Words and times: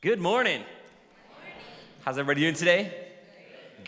Good 0.00 0.20
morning. 0.20 0.62
How's 2.04 2.18
everybody 2.18 2.42
doing 2.42 2.54
today? 2.54 3.08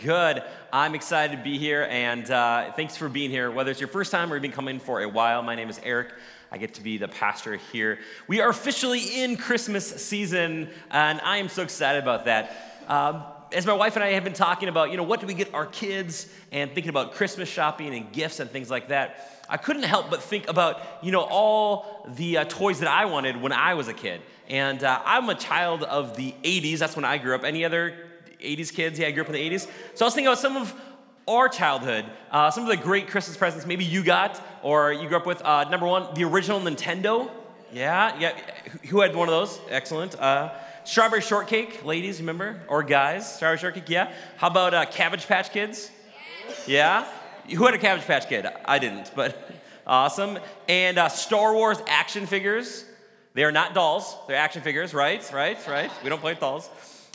Good. 0.03 0.43
I'm 0.73 0.97
excited 0.97 1.37
to 1.37 1.41
be 1.45 1.57
here, 1.57 1.87
and 1.89 2.29
uh, 2.29 2.73
thanks 2.73 2.97
for 2.97 3.09
being 3.09 3.31
here. 3.31 3.49
Whether 3.49 3.71
it's 3.71 3.79
your 3.79 3.87
first 3.87 4.11
time 4.11 4.33
or 4.33 4.35
you've 4.35 4.43
been 4.43 4.51
coming 4.51 4.81
for 4.81 5.03
a 5.03 5.09
while, 5.09 5.41
my 5.45 5.55
name 5.55 5.69
is 5.69 5.81
Eric. 5.85 6.09
I 6.51 6.59
get 6.59 6.75
to 6.75 6.83
be 6.83 6.99
the 6.99 7.07
pastor 7.07 7.55
here. 7.73 8.01
We 8.27 8.41
are 8.41 8.49
officially 8.49 9.23
in 9.23 9.37
Christmas 9.37 9.87
season, 10.05 10.71
and 10.91 11.21
I 11.21 11.37
am 11.37 11.49
so 11.49 11.63
excited 11.63 12.03
about 12.03 12.25
that. 12.25 12.83
Um, 12.89 13.23
as 13.53 13.65
my 13.65 13.75
wife 13.75 13.95
and 13.95 14.03
I 14.03 14.09
have 14.09 14.25
been 14.25 14.33
talking 14.33 14.69
about, 14.69 14.91
you 14.91 14.97
know, 14.97 15.05
what 15.05 15.21
do 15.21 15.29
we 15.29 15.35
get 15.35 15.55
our 15.55 15.67
kids, 15.67 16.29
and 16.51 16.73
thinking 16.73 16.91
about 16.91 17.15
Christmas 17.15 17.49
shopping 17.49 17.95
and 17.95 18.11
gifts 18.11 18.41
and 18.41 18.51
things 18.51 18.69
like 18.69 18.89
that, 18.89 19.45
I 19.49 19.59
couldn't 19.59 19.85
help 19.85 20.11
but 20.11 20.25
think 20.25 20.49
about, 20.49 20.81
you 21.03 21.13
know, 21.13 21.23
all 21.23 22.05
the 22.17 22.39
uh, 22.39 22.45
toys 22.47 22.81
that 22.81 22.89
I 22.89 23.05
wanted 23.05 23.41
when 23.41 23.53
I 23.53 23.75
was 23.75 23.87
a 23.87 23.95
kid. 23.95 24.21
And 24.51 24.83
uh, 24.83 25.01
I'm 25.05 25.29
a 25.29 25.37
child 25.37 25.85
of 25.85 26.17
the 26.17 26.35
80s. 26.43 26.79
That's 26.79 26.97
when 26.97 27.05
I 27.05 27.19
grew 27.19 27.37
up. 27.37 27.45
Any 27.45 27.65
other 27.65 27.95
80s 28.41 28.75
kids? 28.75 28.99
Yeah, 28.99 29.07
I 29.07 29.13
grew 29.13 29.23
up 29.23 29.29
in 29.29 29.35
the 29.35 29.51
80s. 29.51 29.69
So 29.95 30.05
I 30.05 30.07
was 30.07 30.15
thinking 30.15 30.27
about 30.27 30.41
some 30.41 30.57
of 30.57 30.75
our 31.29 31.49
childhood, 31.49 32.05
uh, 32.33 32.51
some 32.51 32.65
of 32.65 32.69
the 32.69 32.77
great 32.77 33.07
Christmas 33.07 33.37
presents 33.37 33.65
maybe 33.65 33.85
you 33.85 34.03
got 34.03 34.43
or 34.65 34.93
you 34.93 35.07
grew 35.07 35.19
up 35.19 35.27
with. 35.27 35.41
Uh, 35.43 35.69
number 35.71 35.87
one, 35.87 36.13
the 36.15 36.25
original 36.25 36.59
Nintendo. 36.59 37.31
Yeah, 37.73 38.19
yeah. 38.19 38.37
Who 38.89 39.01
had 39.01 39.15
one 39.15 39.29
of 39.29 39.33
those? 39.33 39.61
Excellent. 39.71 40.19
Uh, 40.19 40.53
strawberry 40.83 41.21
shortcake, 41.21 41.85
ladies, 41.85 42.19
remember? 42.19 42.61
Or 42.67 42.83
guys, 42.83 43.33
strawberry 43.37 43.59
shortcake, 43.59 43.89
yeah. 43.89 44.13
How 44.37 44.49
about 44.49 44.75
uh, 44.75 44.85
Cabbage 44.87 45.29
Patch 45.29 45.53
Kids? 45.53 45.93
Yeah. 46.67 47.07
Who 47.55 47.65
had 47.65 47.75
a 47.75 47.79
Cabbage 47.79 48.05
Patch 48.05 48.29
Kid? 48.29 48.47
I 48.65 48.81
didn't, 48.81 49.13
but 49.15 49.53
awesome. 49.87 50.41
And 50.69 50.99
uh, 50.99 51.09
Star 51.09 51.55
Wars 51.55 51.79
action 51.87 52.27
figures. 52.27 52.87
They 53.35 53.45
are 53.45 53.53
not 53.53 53.75
dolls. 53.75 54.17
They're 54.27 54.37
action 54.37 54.63
figures, 54.63 54.93
right? 54.93 55.23
Right? 55.33 55.59
Right? 55.69 55.91
We 56.03 56.09
don't 56.09 56.21
play 56.21 56.33
with 56.33 56.41
dolls. 56.41 56.69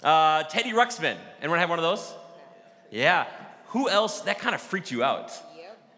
Uh, 0.03 0.43
Teddy 0.43 0.71
Ruxpin. 0.71 1.17
Anyone 1.41 1.59
have 1.59 1.69
one 1.69 1.79
of 1.79 1.83
those? 1.83 2.13
Yeah. 2.89 3.25
Who 3.67 3.89
else? 3.89 4.21
That 4.21 4.39
kind 4.39 4.55
of 4.55 4.61
freaked 4.61 4.91
you 4.91 5.03
out. 5.03 5.31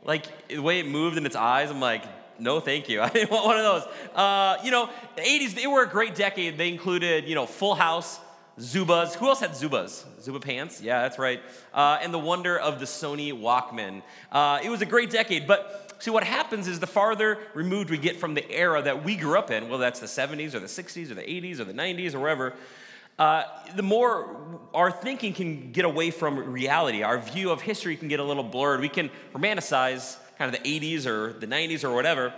Like 0.04 0.48
the 0.48 0.60
way 0.60 0.80
it 0.80 0.88
moved 0.88 1.18
in 1.18 1.26
its 1.26 1.36
eyes. 1.36 1.70
I'm 1.70 1.82
like, 1.82 2.04
no, 2.40 2.60
thank 2.60 2.90
you. 2.90 3.02
I 3.04 3.10
didn't 3.10 3.30
want 3.30 3.46
one 3.46 3.58
of 3.58 3.64
those. 3.64 4.16
Uh, 4.16 4.58
you 4.64 4.72
know, 4.72 4.90
the 5.16 5.22
80s, 5.22 5.54
they 5.54 5.68
were 5.68 5.84
a 5.84 5.88
great 5.88 6.16
decade. 6.16 6.58
They 6.58 6.70
included, 6.70 7.28
you 7.28 7.36
know, 7.36 7.46
Full 7.46 7.76
House, 7.76 8.20
Zubaz. 8.60 9.16
Who 9.16 9.28
else 9.28 9.40
had 9.40 9.52
Zubaz? 9.52 10.06
Zuba 10.22 10.40
pants? 10.40 10.82
Yeah, 10.82 11.02
that's 11.02 11.20
right. 11.20 11.42
Uh, 11.74 12.00
and 12.02 12.14
the 12.14 12.20
wonder 12.20 12.58
of 12.58 12.80
the 12.80 12.86
Sony 12.86 13.32
Walkman. 13.32 14.02
Uh, 14.32 14.60
it 14.64 14.70
was 14.70 14.82
a 14.82 14.86
great 14.86 15.10
decade, 15.10 15.46
but 15.46 15.87
see, 16.00 16.12
what 16.12 16.24
happens 16.24 16.68
is 16.68 16.80
the 16.80 16.88
farther 16.88 17.38
removed 17.54 17.90
we 17.90 17.98
get 17.98 18.18
from 18.18 18.34
the 18.34 18.50
era 18.52 18.82
that 18.82 19.04
we 19.04 19.16
grew 19.16 19.38
up 19.38 19.52
in, 19.52 19.70
whether 19.70 19.82
that's 19.82 20.00
the 20.00 20.08
70s 20.08 20.54
or 20.54 20.60
the 20.60 20.68
60s 20.68 21.12
or 21.12 21.16
the 21.16 21.22
80s 21.22 21.60
or 21.60 21.64
the 21.64 21.74
90s 21.74 22.14
or 22.14 22.20
wherever, 22.20 22.54
uh, 23.20 23.44
the 23.76 23.84
more 23.84 24.60
our 24.74 24.92
thinking 24.92 25.34
can 25.34 25.72
get 25.72 25.86
away 25.86 26.12
from 26.12 26.38
reality. 26.38 27.02
Our 27.02 27.18
view 27.18 27.50
of 27.50 27.62
history 27.62 27.96
can 27.96 28.08
get 28.08 28.20
a 28.20 28.24
little 28.24 28.44
blurred. 28.44 28.80
We 28.80 28.90
can 28.90 29.10
romanticize 29.34 30.18
kind 30.38 30.54
of 30.54 30.62
the 30.62 30.80
80s 30.80 31.08
or 31.08 31.34
the 31.34 31.48
90s 31.48 31.84
or 31.84 31.94
whatever. 31.94 32.34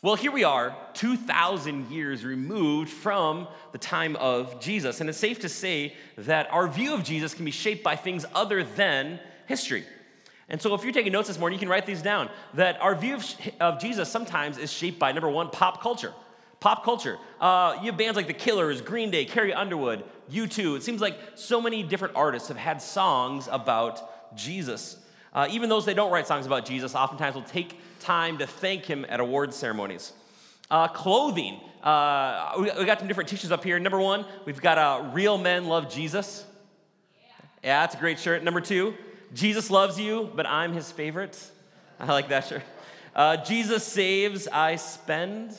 Well, 0.00 0.14
here 0.14 0.30
we 0.30 0.44
are, 0.44 0.76
2,000 0.94 1.90
years 1.90 2.24
removed 2.24 2.88
from 2.88 3.48
the 3.72 3.78
time 3.78 4.14
of 4.16 4.60
Jesus. 4.60 5.00
And 5.00 5.08
it's 5.08 5.18
safe 5.18 5.40
to 5.40 5.48
say 5.48 5.94
that 6.16 6.52
our 6.52 6.68
view 6.68 6.94
of 6.94 7.02
Jesus 7.02 7.34
can 7.34 7.44
be 7.44 7.50
shaped 7.50 7.82
by 7.82 7.96
things 7.96 8.24
other 8.32 8.62
than 8.62 9.18
history. 9.46 9.84
And 10.48 10.60
so, 10.60 10.74
if 10.74 10.82
you're 10.82 10.92
taking 10.92 11.12
notes 11.12 11.28
this 11.28 11.38
morning, 11.38 11.58
you 11.58 11.60
can 11.60 11.68
write 11.68 11.84
these 11.84 12.00
down 12.00 12.30
that 12.54 12.80
our 12.80 12.94
view 12.94 13.16
of, 13.16 13.36
of 13.60 13.80
Jesus 13.80 14.08
sometimes 14.08 14.56
is 14.56 14.72
shaped 14.72 14.98
by 14.98 15.12
number 15.12 15.28
one, 15.28 15.50
pop 15.50 15.82
culture. 15.82 16.12
Pop 16.60 16.84
culture. 16.84 17.18
Uh, 17.40 17.76
you 17.80 17.86
have 17.86 17.96
bands 17.96 18.16
like 18.16 18.26
The 18.26 18.32
Killers, 18.34 18.80
Green 18.80 19.10
Day, 19.10 19.24
Carrie 19.24 19.52
Underwood, 19.52 20.04
U2. 20.32 20.76
It 20.76 20.82
seems 20.82 21.00
like 21.00 21.16
so 21.34 21.60
many 21.60 21.82
different 21.82 22.16
artists 22.16 22.48
have 22.48 22.56
had 22.56 22.82
songs 22.82 23.48
about 23.50 24.36
Jesus. 24.36 24.96
Uh, 25.32 25.46
even 25.50 25.68
those 25.68 25.84
that 25.84 25.94
don't 25.94 26.10
write 26.10 26.26
songs 26.26 26.46
about 26.46 26.64
Jesus 26.64 26.94
oftentimes 26.94 27.36
will 27.36 27.42
take 27.42 27.78
time 28.00 28.38
to 28.38 28.46
thank 28.46 28.84
him 28.84 29.06
at 29.08 29.20
awards 29.20 29.54
ceremonies. 29.54 30.12
Uh, 30.70 30.88
clothing. 30.88 31.60
Uh, 31.82 32.54
we, 32.58 32.70
we, 32.76 32.84
got 32.84 32.98
some 32.98 33.06
different 33.06 33.28
t-shirts 33.28 33.52
up 33.52 33.62
here. 33.62 33.78
Number 33.78 34.00
one, 34.00 34.24
we've 34.44 34.60
got 34.60 34.78
uh, 34.78 35.10
Real 35.12 35.38
Men 35.38 35.66
Love 35.66 35.92
Jesus. 35.92 36.44
Yeah. 37.14 37.28
yeah, 37.62 37.80
that's 37.82 37.94
a 37.94 37.98
great 37.98 38.18
shirt. 38.18 38.42
Number 38.42 38.60
two, 38.60 38.94
Jesus 39.34 39.70
loves 39.70 39.98
you, 39.98 40.30
but 40.34 40.46
I'm 40.46 40.72
his 40.72 40.90
favorite. 40.90 41.38
I 42.00 42.12
like 42.12 42.28
that 42.28 42.46
shirt. 42.46 42.62
Uh, 43.14 43.36
Jesus 43.36 43.84
saves, 43.84 44.48
I 44.48 44.76
spend. 44.76 45.56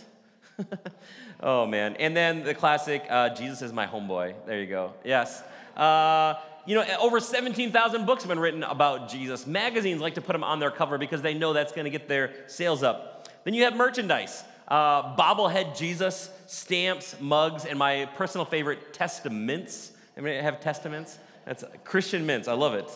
oh, 1.40 1.66
man. 1.66 1.96
And 1.98 2.16
then 2.16 2.44
the 2.44 2.54
classic, 2.54 3.04
uh, 3.10 3.36
Jesus 3.36 3.62
is 3.62 3.74
my 3.74 3.86
homeboy. 3.86 4.34
There 4.46 4.60
you 4.60 4.68
go. 4.68 4.94
Yes. 5.04 5.44
Uh, 5.76 6.36
you 6.66 6.76
know, 6.76 6.86
over 7.00 7.20
17,000 7.20 8.06
books 8.06 8.24
have 8.24 8.30
been 8.30 8.40
written 8.40 8.64
about 8.64 9.10
Jesus. 9.10 9.46
Magazines 9.48 10.02
like 10.02 10.16
to 10.16 10.22
put 10.22 10.36
him 10.36 10.44
on 10.44 10.60
their 10.60 10.72
cover 10.72 10.98
because 10.98 11.22
they 11.22 11.34
know 11.34 11.54
that's 11.54 11.72
going 11.72 11.86
to 11.86 11.92
get 11.92 12.08
their 12.08 12.34
sales 12.48 12.84
up. 12.84 13.28
Then 13.44 13.54
you 13.54 13.64
have 13.64 13.76
merchandise 13.76 14.44
uh, 14.70 15.16
bobblehead 15.16 15.76
Jesus, 15.76 16.30
stamps, 16.46 17.16
mugs, 17.20 17.66
and 17.66 17.78
my 17.78 18.08
personal 18.16 18.46
favorite, 18.46 18.94
Testamints. 18.94 19.92
Anybody 20.16 20.38
have 20.38 20.60
Testamints? 20.60 21.18
That's 21.46 21.64
Christian 21.84 22.26
mints. 22.26 22.48
I 22.48 22.54
love 22.54 22.76
it. 22.76 22.88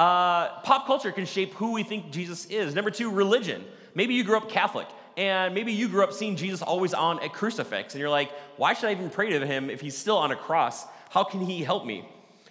Uh, 0.00 0.62
pop 0.62 0.86
culture 0.86 1.12
can 1.12 1.26
shape 1.26 1.52
who 1.52 1.72
we 1.72 1.82
think 1.82 2.10
Jesus 2.10 2.46
is. 2.46 2.74
Number 2.74 2.90
two, 2.90 3.10
religion. 3.10 3.62
Maybe 3.94 4.14
you 4.14 4.24
grew 4.24 4.38
up 4.38 4.48
Catholic, 4.48 4.86
and 5.18 5.54
maybe 5.54 5.74
you 5.74 5.90
grew 5.90 6.02
up 6.02 6.14
seeing 6.14 6.36
Jesus 6.36 6.62
always 6.62 6.94
on 6.94 7.22
a 7.22 7.28
crucifix, 7.28 7.92
and 7.92 8.00
you're 8.00 8.08
like, 8.08 8.32
why 8.56 8.72
should 8.72 8.88
I 8.88 8.92
even 8.92 9.10
pray 9.10 9.28
to 9.38 9.46
him 9.46 9.68
if 9.68 9.82
he's 9.82 9.94
still 9.94 10.16
on 10.16 10.30
a 10.30 10.36
cross? 10.36 10.86
How 11.10 11.22
can 11.22 11.42
he 11.42 11.62
help 11.62 11.84
me? 11.84 12.08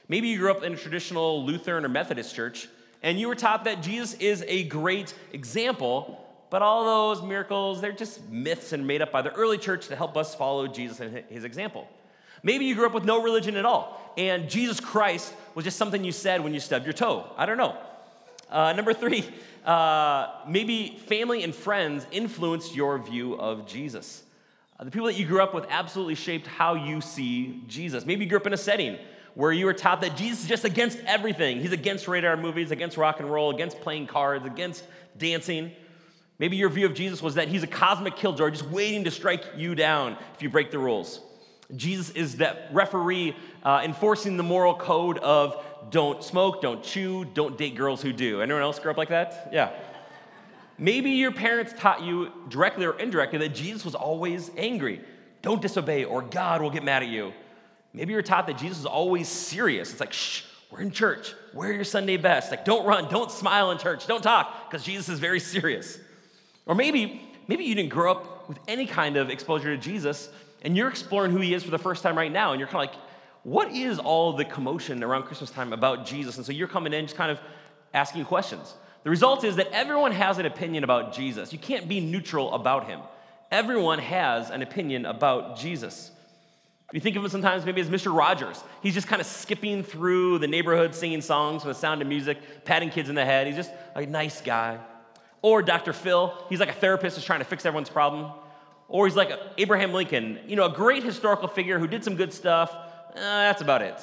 Maybe 0.08 0.28
you 0.28 0.38
grew 0.38 0.52
up 0.52 0.62
in 0.62 0.74
a 0.74 0.76
traditional 0.76 1.44
Lutheran 1.44 1.84
or 1.86 1.90
Methodist 1.90 2.36
church, 2.36 2.68
and 3.02 3.20
you 3.20 3.28
were 3.28 3.34
taught 3.34 3.64
that 3.64 3.82
Jesus 3.82 4.14
is 4.20 4.46
a 4.48 4.66
great 4.66 5.16
example, 5.34 6.24
but 6.52 6.62
all 6.62 6.86
those 7.16 7.24
miracles, 7.24 7.82
they're 7.82 7.92
just 7.92 8.30
myths 8.30 8.74
and 8.74 8.86
made 8.86 9.02
up 9.02 9.12
by 9.12 9.24
the 9.24 9.32
early 9.32 9.58
church 9.58 9.88
to 9.88 9.96
help 9.96 10.18
us 10.18 10.36
follow 10.36 10.68
Jesus 10.68 11.00
and 11.00 11.24
his 11.30 11.44
example. 11.46 11.88
Maybe 12.44 12.66
you 12.66 12.76
grew 12.76 12.86
up 12.86 12.94
with 12.94 13.06
no 13.06 13.22
religion 13.22 13.56
at 13.56 13.66
all, 13.66 14.14
and 14.18 14.50
Jesus 14.50 14.80
Christ 14.80 15.34
was 15.56 15.66
just 15.66 15.78
something 15.78 16.04
you 16.04 16.12
said 16.12 16.44
when 16.44 16.54
you 16.54 16.60
stubbed 16.60 16.86
your 16.86 16.94
toe. 16.94 17.26
I 17.38 17.46
don't 17.46 17.58
know. 17.58 17.78
Uh, 18.50 18.74
number 18.74 18.94
three, 18.94 19.24
uh, 19.66 20.28
maybe 20.48 21.00
family 21.06 21.44
and 21.44 21.54
friends 21.54 22.08
influenced 22.12 22.76
your 22.76 22.98
view 22.98 23.36
of 23.36 23.68
Jesus. 23.68 24.24
Uh, 24.80 24.86
the 24.86 24.92
people 24.92 25.08
that 25.08 25.18
you 25.18 25.26
grew 25.26 25.42
up 25.42 25.54
with 25.54 25.66
absolutely 25.70 26.16
shaped 26.16 26.48
how 26.48 26.74
you 26.74 27.02
see 27.02 27.62
Jesus. 27.68 28.06
Maybe 28.06 28.24
you 28.24 28.30
grew 28.30 28.40
up 28.40 28.48
in 28.48 28.54
a 28.54 28.58
setting 28.58 28.98
where 29.36 29.52
you 29.52 29.66
were 29.66 29.74
taught 29.74 30.02
that 30.02 30.18
Jesus 30.18 30.44
is 30.44 30.48
just 30.48 30.66
against 30.66 30.98
everything. 31.06 31.62
He's 31.62 31.72
against 31.72 32.08
radar 32.08 32.38
movies, 32.38 32.72
against 32.72 32.98
rock 32.98 33.20
and 33.20 33.30
roll, 33.30 33.52
against 33.52 33.80
playing 33.82 34.08
cards, 34.08 34.46
against 34.46 34.84
dancing. 35.18 35.72
Maybe 36.40 36.56
your 36.56 36.70
view 36.70 36.86
of 36.86 36.94
Jesus 36.94 37.22
was 37.22 37.36
that 37.36 37.50
he's 37.50 37.64
a 37.64 37.68
cosmic 37.68 38.16
killjoy 38.16 38.50
just 38.50 38.66
waiting 38.66 39.04
to 39.04 39.12
strike 39.12 39.44
you 39.56 39.76
down 39.76 40.18
if 40.34 40.42
you 40.42 40.50
break 40.50 40.72
the 40.72 40.80
rules. 40.80 41.20
Jesus 41.76 42.10
is 42.12 42.38
that 42.38 42.70
referee 42.72 43.36
uh, 43.64 43.82
enforcing 43.84 44.38
the 44.38 44.44
moral 44.44 44.76
code 44.76 45.18
of 45.20 45.64
don't 45.92 46.24
smoke, 46.24 46.62
don't 46.62 46.84
chew, 46.84 47.26
don't 47.26 47.58
date 47.58 47.76
girls 47.76 48.02
who 48.02 48.12
do. 48.12 48.42
Anyone 48.42 48.62
else 48.62 48.80
grow 48.80 48.92
up 48.92 48.98
like 48.98 49.10
that? 49.10 49.50
Yeah. 49.52 49.72
Maybe 50.78 51.12
your 51.12 51.32
parents 51.32 51.74
taught 51.78 52.02
you 52.02 52.32
directly 52.48 52.86
or 52.86 52.98
indirectly 52.98 53.40
that 53.40 53.54
Jesus 53.54 53.86
was 53.86 53.96
always 53.96 54.50
angry. 54.58 55.02
Don't 55.42 55.62
disobey 55.62 56.06
or 56.06 56.22
God 56.22 56.62
will 56.62 56.70
get 56.70 56.84
mad 56.84 57.04
at 57.04 57.10
you. 57.10 57.34
Maybe 57.94 58.14
you're 58.14 58.22
taught 58.22 58.48
that 58.48 58.58
Jesus 58.58 58.80
is 58.80 58.86
always 58.86 59.28
serious. 59.28 59.92
It's 59.92 60.00
like, 60.00 60.14
shh, 60.14 60.44
we're 60.72 60.82
in 60.82 60.92
church. 60.92 61.34
Wear 61.54 61.74
your 61.74 61.84
Sunday 61.84 62.18
best. 62.18 62.52
Like, 62.52 62.66
don't 62.66 62.86
run, 62.86 63.10
don't 63.10 63.32
smile 63.32 63.72
in 63.72 63.78
church, 63.78 64.06
don't 64.08 64.22
talk, 64.22 64.70
because 64.70 64.86
Jesus 64.86 65.10
is 65.10 65.20
very 65.20 65.40
serious. 65.40 66.00
Or 66.66 66.76
maybe, 66.76 67.28
maybe 67.48 67.64
you 67.64 67.74
didn't 67.76 67.90
grow 67.90 68.12
up 68.12 68.48
with 68.48 68.60
any 68.68 68.86
kind 68.86 69.18
of 69.18 69.30
exposure 69.30 69.76
to 69.76 69.82
Jesus, 69.82 70.30
and 70.62 70.76
you're 70.76 70.90
exploring 70.90 71.32
who 71.32 71.40
he 71.40 71.54
is 71.54 71.64
for 71.64 71.72
the 71.72 71.78
first 71.78 72.04
time 72.04 72.18
right 72.18 72.32
now, 72.32 72.52
and 72.52 72.60
you're 72.60 72.68
kind 72.68 72.88
of 72.88 72.94
like, 72.94 73.02
what 73.44 73.72
is 73.72 74.00
all 74.00 74.34
the 74.34 74.46
commotion 74.46 75.04
around 75.04 75.24
Christmas 75.24 75.50
time 75.50 75.74
about 75.74 76.06
Jesus? 76.06 76.38
And 76.38 76.46
so 76.46 76.52
you're 76.52 76.68
coming 76.68 76.94
in 76.94 77.06
just 77.06 77.16
kind 77.16 77.32
of 77.32 77.40
asking 77.94 78.26
questions. 78.26 78.74
The 79.04 79.10
result 79.10 79.44
is 79.44 79.56
that 79.56 79.68
everyone 79.72 80.12
has 80.12 80.38
an 80.38 80.46
opinion 80.46 80.84
about 80.84 81.14
Jesus. 81.14 81.54
You 81.54 81.60
can't 81.60 81.88
be 81.88 82.00
neutral 82.00 82.54
about 82.54 82.88
him. 82.88 83.00
Everyone 83.52 84.00
has 84.00 84.50
an 84.50 84.62
opinion 84.62 85.06
about 85.06 85.58
Jesus. 85.58 86.12
You 86.92 87.00
think 87.00 87.16
of 87.16 87.24
him 87.24 87.30
sometimes 87.30 87.66
maybe 87.66 87.82
as 87.82 87.90
Mr. 87.90 88.16
Rogers. 88.16 88.62
He's 88.82 88.94
just 88.94 89.08
kind 89.08 89.22
of 89.22 89.28
skipping 89.28 89.84
through 89.84 90.40
the 90.40 90.48
neighborhood 90.48 90.94
singing 90.94 91.22
songs 91.22 91.64
with 91.64 91.76
the 91.76 91.80
sound 91.80 92.02
of 92.02 92.08
music, 92.08 92.66
patting 92.66 92.90
kids 92.90 93.10
in 93.10 93.16
the 93.16 93.26
head. 93.26 93.48
He's 93.48 93.56
just 93.56 93.72
a 93.96 94.06
nice 94.06 94.42
guy. 94.42 94.80
Or 95.42 95.62
Dr. 95.62 95.94
Phil, 95.94 96.34
he's 96.50 96.60
like 96.60 96.70
a 96.70 96.74
therapist 96.74 97.16
who's 97.16 97.26
trying 97.26 97.40
to 97.40 97.46
fix 97.46 97.66
everyone's 97.66 97.90
problem. 97.90 98.32
Or 98.90 99.06
he's 99.06 99.16
like 99.16 99.32
Abraham 99.58 99.94
Lincoln, 99.94 100.40
you 100.48 100.56
know, 100.56 100.66
a 100.66 100.74
great 100.74 101.04
historical 101.04 101.48
figure 101.48 101.80
who 101.80 101.88
did 101.88 102.04
some 102.04 102.16
good 102.16 102.34
stuff. 102.34 102.74
Uh, 102.74 103.14
that's 103.16 103.62
about 103.62 103.82
it. 103.82 103.96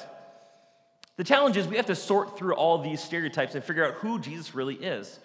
The 1.17 1.23
challenge 1.23 1.57
is 1.57 1.67
we 1.67 1.75
have 1.75 1.87
to 1.87 1.95
sort 1.95 2.37
through 2.37 2.55
all 2.55 2.81
these 2.81 3.03
stereotypes 3.03 3.55
and 3.55 3.63
figure 3.63 3.85
out 3.85 3.95
who 3.95 4.19
Jesus 4.19 4.55
really 4.55 4.75
is. 4.75 5.19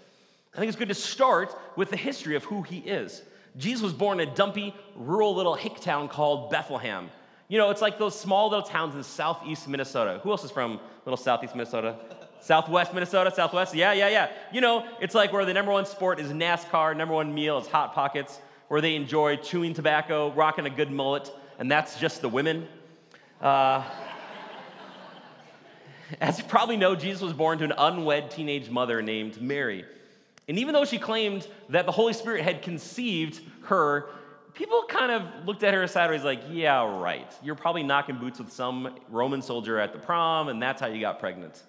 I 0.55 0.59
think 0.59 0.69
it's 0.69 0.79
good 0.79 0.89
to 0.89 0.95
start 0.95 1.55
with 1.77 1.91
the 1.91 1.97
history 1.97 2.35
of 2.35 2.45
who 2.45 2.63
he 2.63 2.79
is. 2.79 3.23
Jesus 3.57 3.83
was 3.83 3.93
born 3.93 4.19
in 4.21 4.29
a 4.29 4.35
dumpy, 4.35 4.75
rural 4.97 5.35
little 5.35 5.55
hick 5.55 5.81
town 5.81 6.09
called 6.09 6.51
Bethlehem. 6.51 7.11
You 7.49 7.59
know, 7.59 7.71
it's 7.71 7.83
like 7.83 7.99
those 7.99 8.19
small 8.19 8.49
little 8.49 8.65
towns 8.65 8.95
in 8.95 9.03
southeast 9.03 9.69
Minnesota. 9.69 10.21
Who 10.23 10.31
else 10.31 10.43
is 10.45 10.51
from 10.51 10.81
little 11.05 11.19
southeast 11.19 11.55
Minnesota? 11.55 11.97
Southwest 12.41 12.93
Minnesota, 12.93 13.31
Southwest? 13.31 13.75
Yeah, 13.75 13.93
yeah, 13.93 14.09
yeah. 14.09 14.31
You 14.53 14.61
know, 14.63 14.87
it's 15.01 15.15
like 15.15 15.33
where 15.33 15.45
the 15.45 15.55
number 15.55 15.71
one 15.71 15.87
sport 15.87 16.19
is 16.19 16.29
NASCAR, 16.33 16.97
number 16.97 17.15
one 17.15 17.33
meal 17.33 17.59
is 17.59 17.67
Hot 17.69 17.95
Pockets, 17.95 18.41
where 18.73 18.81
they 18.81 18.97
enjoy 18.97 19.37
chewing 19.37 19.75
tobacco, 19.75 20.33
rocking 20.33 20.65
a 20.65 20.71
good 20.71 20.91
mullet, 20.91 21.31
and 21.59 21.71
that's 21.71 22.01
just 22.01 22.23
the 22.23 22.29
women. 22.31 22.67
Uh, 23.39 23.85
as 26.23 26.39
you 26.39 26.45
probably 26.45 26.79
know, 26.79 26.97
Jesus 26.97 27.21
was 27.21 27.35
born 27.35 27.59
to 27.59 27.65
an 27.65 27.75
unwed 27.77 28.31
teenage 28.31 28.71
mother 28.71 29.03
named 29.03 29.43
Mary. 29.43 29.85
And 30.49 30.59
even 30.59 30.73
though 30.73 30.87
she 30.87 30.99
claimed 30.99 31.47
that 31.69 31.85
the 31.85 31.93
Holy 31.93 32.15
Spirit 32.15 32.45
had 32.45 32.63
conceived 32.63 33.43
her, 33.65 34.07
people 34.55 34.85
kind 34.89 35.13
of 35.13 35.45
looked 35.45 35.65
at 35.65 35.75
her 35.75 35.87
sideways 35.87 36.25
like, 36.25 36.41
yeah, 36.49 36.99
right. 36.99 37.31
You're 37.43 37.55
probably 37.55 37.83
knocking 37.83 38.17
boots 38.17 38.39
with 38.39 38.51
some 38.51 38.97
Roman 39.11 39.43
soldier 39.43 39.79
at 39.79 39.93
the 39.93 39.99
prom, 39.99 40.49
and 40.49 40.63
that's 40.63 40.81
how 40.81 40.87
you 40.87 40.99
got 40.99 41.21
pregnant. 41.21 41.63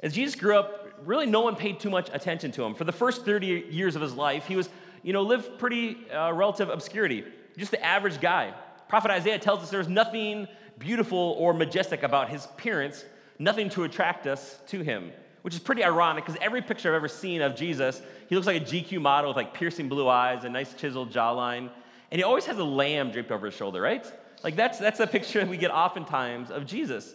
As 0.00 0.14
Jesus 0.14 0.34
grew 0.34 0.56
up, 0.56 0.90
really 1.04 1.26
no 1.26 1.42
one 1.42 1.54
paid 1.54 1.78
too 1.78 1.90
much 1.90 2.10
attention 2.12 2.50
to 2.52 2.64
him. 2.64 2.74
For 2.74 2.84
the 2.84 2.92
first 2.92 3.24
30 3.24 3.66
years 3.70 3.94
of 3.96 4.02
his 4.02 4.14
life, 4.14 4.46
he 4.46 4.56
was, 4.56 4.68
you 5.02 5.12
know, 5.12 5.22
lived 5.22 5.58
pretty 5.58 6.10
uh, 6.10 6.32
relative 6.32 6.68
obscurity, 6.68 7.24
just 7.56 7.70
the 7.70 7.84
average 7.84 8.20
guy. 8.20 8.54
Prophet 8.88 9.10
Isaiah 9.10 9.38
tells 9.38 9.62
us 9.62 9.70
there's 9.70 9.88
nothing 9.88 10.48
beautiful 10.78 11.36
or 11.38 11.54
majestic 11.54 12.02
about 12.02 12.28
his 12.28 12.44
appearance, 12.44 13.04
nothing 13.38 13.68
to 13.70 13.84
attract 13.84 14.26
us 14.26 14.58
to 14.68 14.82
him, 14.82 15.12
which 15.42 15.54
is 15.54 15.60
pretty 15.60 15.84
ironic 15.84 16.24
because 16.24 16.40
every 16.42 16.62
picture 16.62 16.88
I've 16.88 16.96
ever 16.96 17.08
seen 17.08 17.42
of 17.42 17.54
Jesus, 17.54 18.02
he 18.28 18.34
looks 18.34 18.46
like 18.46 18.62
a 18.62 18.64
GQ 18.64 19.00
model 19.00 19.30
with 19.30 19.36
like 19.36 19.54
piercing 19.54 19.88
blue 19.88 20.08
eyes, 20.08 20.44
a 20.44 20.48
nice 20.48 20.74
chiseled 20.74 21.12
jawline, 21.12 21.70
and 22.10 22.18
he 22.18 22.22
always 22.22 22.46
has 22.46 22.58
a 22.58 22.64
lamb 22.64 23.12
draped 23.12 23.30
over 23.30 23.46
his 23.46 23.54
shoulder, 23.54 23.80
right? 23.80 24.10
Like 24.42 24.56
that's 24.56 24.78
that's 24.78 25.00
a 25.00 25.06
picture 25.06 25.44
we 25.46 25.56
get 25.56 25.70
oftentimes 25.70 26.50
of 26.50 26.66
Jesus. 26.66 27.14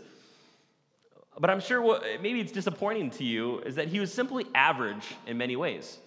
But 1.38 1.50
I'm 1.50 1.60
sure 1.60 1.81
what 1.81 2.04
maybe 2.22 2.40
it's 2.40 2.52
disappointing 2.52 3.10
to 3.12 3.26
you 3.26 3.60
is 3.60 3.76
that 3.76 3.90
he 3.90 4.00
was 4.00 4.14
simply 4.14 4.46
average 4.56 5.06
in 5.28 5.38
many 5.38 5.58
ways. 5.58 5.98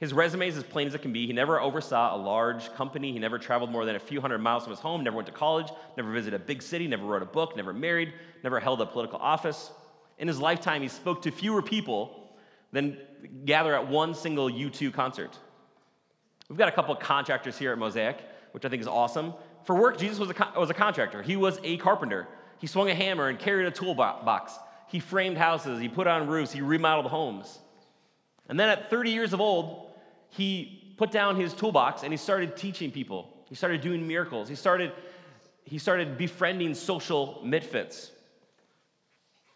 His 0.00 0.14
resume 0.14 0.48
is 0.48 0.56
as 0.56 0.64
plain 0.64 0.86
as 0.86 0.94
it 0.94 1.02
can 1.02 1.12
be. 1.12 1.26
He 1.26 1.34
never 1.34 1.60
oversaw 1.60 2.16
a 2.16 2.18
large 2.18 2.72
company. 2.72 3.12
He 3.12 3.18
never 3.18 3.38
traveled 3.38 3.70
more 3.70 3.84
than 3.84 3.96
a 3.96 4.00
few 4.00 4.18
hundred 4.22 4.38
miles 4.38 4.64
from 4.64 4.70
his 4.70 4.80
home, 4.80 5.04
never 5.04 5.16
went 5.16 5.26
to 5.26 5.32
college, 5.32 5.68
never 5.98 6.10
visited 6.10 6.40
a 6.40 6.42
big 6.42 6.62
city, 6.62 6.88
never 6.88 7.04
wrote 7.04 7.20
a 7.20 7.26
book, 7.26 7.54
never 7.54 7.74
married, 7.74 8.14
never 8.42 8.58
held 8.58 8.80
a 8.80 8.86
political 8.86 9.18
office. 9.18 9.70
In 10.18 10.26
his 10.26 10.40
lifetime, 10.40 10.80
he 10.80 10.88
spoke 10.88 11.20
to 11.22 11.30
fewer 11.30 11.60
people 11.60 12.30
than 12.72 12.96
gather 13.44 13.74
at 13.74 13.88
one 13.88 14.14
single 14.14 14.48
U2 14.48 14.90
concert. 14.90 15.36
We've 16.48 16.58
got 16.58 16.68
a 16.68 16.72
couple 16.72 16.94
of 16.94 17.00
contractors 17.00 17.58
here 17.58 17.72
at 17.72 17.78
Mosaic, 17.78 18.18
which 18.52 18.64
I 18.64 18.70
think 18.70 18.80
is 18.80 18.88
awesome. 18.88 19.34
For 19.64 19.76
work, 19.76 19.98
Jesus 19.98 20.18
was 20.18 20.30
a, 20.30 20.52
was 20.58 20.70
a 20.70 20.74
contractor, 20.74 21.22
he 21.22 21.36
was 21.36 21.60
a 21.62 21.76
carpenter. 21.76 22.26
He 22.58 22.66
swung 22.66 22.90
a 22.90 22.94
hammer 22.94 23.28
and 23.28 23.38
carried 23.38 23.66
a 23.66 23.70
toolbox. 23.70 24.58
He 24.88 24.98
framed 24.98 25.36
houses, 25.36 25.78
he 25.78 25.88
put 25.88 26.06
on 26.06 26.26
roofs, 26.26 26.52
he 26.52 26.62
remodeled 26.62 27.10
homes. 27.10 27.58
And 28.48 28.58
then 28.58 28.68
at 28.68 28.90
30 28.90 29.10
years 29.10 29.32
of 29.32 29.40
old, 29.40 29.89
he 30.30 30.94
put 30.96 31.10
down 31.10 31.36
his 31.36 31.54
toolbox 31.54 32.02
and 32.02 32.12
he 32.12 32.16
started 32.16 32.56
teaching 32.56 32.90
people. 32.90 33.28
He 33.48 33.54
started 33.54 33.80
doing 33.80 34.06
miracles. 34.06 34.48
He 34.48 34.54
started, 34.54 34.92
he 35.64 35.78
started 35.78 36.16
befriending 36.16 36.74
social 36.74 37.40
misfits. 37.44 38.12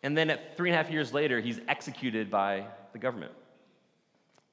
And 0.02 0.16
then 0.16 0.30
at 0.30 0.56
three 0.56 0.70
and 0.70 0.74
a 0.74 0.82
half 0.82 0.92
years 0.92 1.12
later, 1.12 1.40
he's 1.40 1.60
executed 1.68 2.30
by 2.30 2.66
the 2.92 2.98
government. 2.98 3.32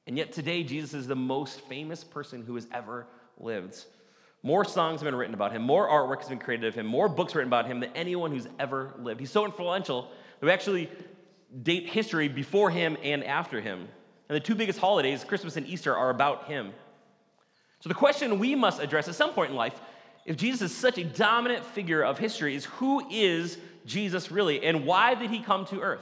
And 0.08 0.18
yet 0.18 0.32
today, 0.32 0.64
Jesus 0.64 0.94
is 0.94 1.08
the 1.08 1.16
most 1.16 1.62
famous 1.62 2.04
person 2.04 2.44
who 2.44 2.56
has 2.56 2.68
ever 2.74 3.08
lived. 3.40 3.86
More 4.44 4.66
songs 4.66 5.02
have 5.02 5.06
been 5.06 5.16
written 5.16 5.36
about 5.36 5.52
him, 5.52 5.62
more 5.62 5.88
artwork 5.88 6.20
has 6.20 6.30
been 6.30 6.40
created 6.40 6.68
of 6.68 6.74
him, 6.74 6.86
more 6.86 7.08
books 7.08 7.36
written 7.36 7.50
about 7.50 7.68
him 7.68 7.80
than 7.80 7.92
anyone 7.94 8.32
who's 8.32 8.48
ever 8.60 8.94
lived. 9.00 9.20
He's 9.20 9.30
so 9.30 9.46
influential 9.46 10.10
that 10.40 10.46
we 10.46 10.52
actually 10.52 10.90
date 11.62 11.88
history 11.88 12.28
before 12.28 12.72
him 12.72 12.98
and 13.04 13.24
after 13.24 13.62
him. 13.62 13.88
And 14.32 14.38
the 14.38 14.46
two 14.46 14.56
biggest 14.56 14.80
holidays, 14.80 15.26
Christmas 15.26 15.58
and 15.58 15.68
Easter, 15.68 15.94
are 15.94 16.10
about 16.10 16.46
him. 16.46 16.72
So 17.82 17.90
the 17.90 17.96
question 17.96 18.40
we 18.40 18.56
must 18.56 18.82
address 18.82 19.10
at 19.10 19.16
some 19.16 19.32
point 19.32 19.50
in 19.50 19.58
life, 19.58 19.78
if 20.26 20.38
Jesus 20.38 20.72
is 20.72 20.78
such 20.78 20.98
a 20.98 21.04
dominant 21.04 21.66
figure 21.66 22.02
of 22.02 22.18
history, 22.18 22.56
is 22.56 22.64
who 22.64 23.06
is 23.12 23.58
Jesus 23.86 24.32
really, 24.32 24.64
and 24.64 24.86
why 24.86 25.16
did 25.16 25.32
he 25.32 25.42
come 25.42 25.66
to 25.66 25.82
earth? 25.82 26.00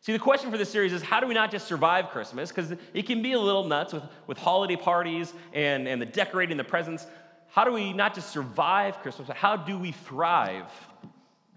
See, 0.00 0.10
the 0.10 0.18
question 0.18 0.50
for 0.50 0.58
this 0.58 0.68
series 0.70 0.92
is 0.92 1.02
how 1.02 1.20
do 1.20 1.28
we 1.28 1.34
not 1.34 1.52
just 1.52 1.68
survive 1.68 2.08
Christmas? 2.08 2.48
Because 2.50 2.72
it 2.92 3.06
can 3.06 3.22
be 3.22 3.34
a 3.34 3.38
little 3.38 3.68
nuts 3.68 3.92
with, 3.92 4.02
with 4.26 4.36
holiday 4.36 4.74
parties 4.74 5.32
and, 5.52 5.86
and 5.86 6.02
the 6.02 6.06
decorating 6.06 6.56
the 6.56 6.64
presents. 6.64 7.06
How 7.46 7.62
do 7.62 7.70
we 7.70 7.92
not 7.92 8.12
just 8.12 8.32
survive 8.32 8.98
Christmas, 9.02 9.28
but 9.28 9.36
how 9.36 9.56
do 9.56 9.78
we 9.78 9.92
thrive 9.92 10.66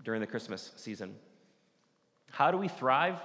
during 0.03 0.21
the 0.21 0.27
Christmas 0.27 0.71
season? 0.75 1.15
How 2.29 2.51
do 2.51 2.59
we 2.59 2.68
thrive? 2.68 3.15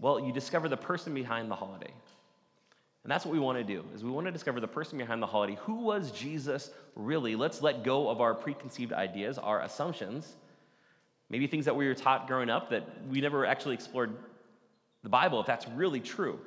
Well, 0.00 0.20
you 0.20 0.32
discover 0.32 0.68
the 0.68 0.76
person 0.76 1.14
behind 1.14 1.50
the 1.50 1.56
holiday. 1.56 1.92
And 3.04 3.12
that's 3.12 3.24
what 3.24 3.32
we 3.32 3.40
want 3.40 3.58
to 3.58 3.64
do, 3.64 3.84
is 3.94 4.04
we 4.04 4.10
want 4.10 4.26
to 4.26 4.32
discover 4.32 4.60
the 4.60 4.68
person 4.68 4.98
behind 4.98 5.22
the 5.22 5.26
holiday. 5.26 5.56
Who 5.62 5.76
was 5.76 6.10
Jesus 6.10 6.70
really? 6.94 7.36
Let's 7.36 7.62
let 7.62 7.82
go 7.82 8.08
of 8.08 8.20
our 8.20 8.34
preconceived 8.34 8.92
ideas, 8.92 9.38
our 9.38 9.62
assumptions, 9.62 10.36
Maybe 11.30 11.46
things 11.46 11.66
that 11.66 11.76
we 11.76 11.86
were 11.86 11.94
taught 11.94 12.26
growing 12.26 12.48
up 12.48 12.70
that 12.70 12.84
we 13.10 13.20
never 13.20 13.44
actually 13.44 13.74
explored 13.74 14.12
the 15.02 15.08
Bible, 15.08 15.40
if 15.40 15.46
that's 15.46 15.68
really 15.68 16.00
true. 16.00 16.38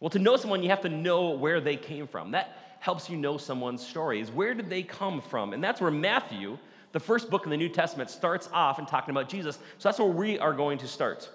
Well, 0.00 0.10
to 0.10 0.18
know 0.18 0.36
someone, 0.36 0.62
you 0.62 0.68
have 0.70 0.82
to 0.82 0.88
know 0.88 1.30
where 1.30 1.60
they 1.60 1.76
came 1.76 2.06
from. 2.06 2.30
That 2.30 2.76
helps 2.78 3.10
you 3.10 3.16
know 3.16 3.36
someone's 3.36 3.84
story 3.84 4.20
is 4.20 4.30
Where 4.30 4.54
did 4.54 4.70
they 4.70 4.84
come 4.84 5.20
from? 5.20 5.52
And 5.52 5.62
that's 5.62 5.80
where 5.80 5.90
Matthew, 5.90 6.56
the 6.92 7.00
first 7.00 7.30
book 7.30 7.44
in 7.44 7.50
the 7.50 7.56
New 7.56 7.68
Testament, 7.68 8.10
starts 8.10 8.48
off 8.52 8.78
and 8.78 8.86
talking 8.86 9.10
about 9.10 9.28
Jesus. 9.28 9.56
So 9.78 9.88
that's 9.88 9.98
where 9.98 10.08
we 10.08 10.38
are 10.38 10.52
going 10.52 10.78
to 10.78 10.86
start. 10.86 11.28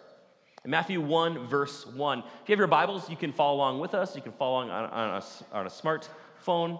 In 0.65 0.71
Matthew 0.71 1.01
1, 1.01 1.47
verse 1.47 1.85
1. 1.85 2.19
If 2.19 2.25
you 2.47 2.53
have 2.53 2.59
your 2.59 2.67
Bibles, 2.67 3.09
you 3.09 3.17
can 3.17 3.33
follow 3.33 3.57
along 3.57 3.81
with 3.81 3.93
us. 3.93 4.15
You 4.15 4.21
can 4.21 4.31
follow 4.31 4.63
along 4.63 4.69
on, 4.69 4.85
on, 4.91 5.09
a, 5.09 5.23
on 5.57 5.67
a 5.67 5.69
smartphone. 5.69 6.79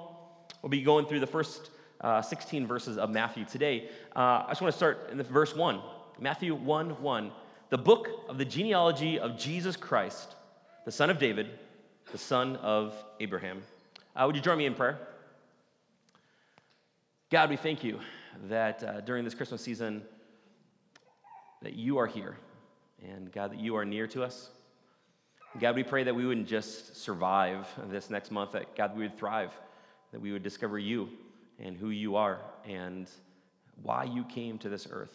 We'll 0.61 0.69
be 0.69 0.83
going 0.83 1.05
through 1.05 1.19
the 1.19 1.27
first 1.27 1.69
uh, 1.99 2.21
16 2.21 2.65
verses 2.65 2.97
of 2.97 3.09
Matthew 3.09 3.43
today. 3.43 3.89
Uh, 4.15 4.45
I 4.45 4.51
just 4.51 4.61
want 4.61 4.71
to 4.71 4.77
start 4.77 5.09
in 5.11 5.17
the 5.17 5.23
verse 5.25 5.53
1. 5.53 5.81
Matthew 6.17 6.55
1 6.55 7.01
1. 7.01 7.31
The 7.71 7.77
book 7.77 8.07
of 8.29 8.37
the 8.37 8.45
genealogy 8.45 9.19
of 9.19 9.37
Jesus 9.37 9.75
Christ, 9.75 10.33
the 10.85 10.91
son 10.91 11.09
of 11.09 11.19
David, 11.19 11.49
the 12.13 12.17
son 12.17 12.55
of 12.57 12.95
Abraham. 13.19 13.63
Uh, 14.15 14.23
would 14.27 14.35
you 14.35 14.41
join 14.41 14.59
me 14.59 14.65
in 14.65 14.75
prayer? 14.75 14.97
God, 17.29 17.49
we 17.49 17.57
thank 17.57 17.83
you 17.83 17.99
that 18.45 18.81
uh, 18.81 19.01
during 19.01 19.25
this 19.25 19.33
Christmas 19.33 19.61
season 19.61 20.03
that 21.61 21.73
you 21.73 21.97
are 21.97 22.07
here 22.07 22.37
and 23.03 23.31
God 23.31 23.51
that 23.51 23.59
you 23.59 23.75
are 23.75 23.85
near 23.85 24.07
to 24.07 24.23
us. 24.23 24.49
God, 25.59 25.75
we 25.75 25.83
pray 25.83 26.03
that 26.03 26.15
we 26.15 26.25
wouldn't 26.25 26.47
just 26.47 26.97
survive 26.97 27.67
this 27.89 28.09
next 28.09 28.31
month, 28.31 28.53
that 28.53 28.75
God, 28.75 28.95
we 28.95 29.03
would 29.03 29.17
thrive, 29.17 29.51
that 30.11 30.19
we 30.19 30.31
would 30.31 30.43
discover 30.43 30.79
you 30.79 31.09
and 31.59 31.77
who 31.77 31.89
you 31.89 32.15
are 32.15 32.39
and 32.67 33.07
why 33.81 34.03
you 34.03 34.23
came 34.23 34.57
to 34.59 34.69
this 34.69 34.87
earth. 34.89 35.13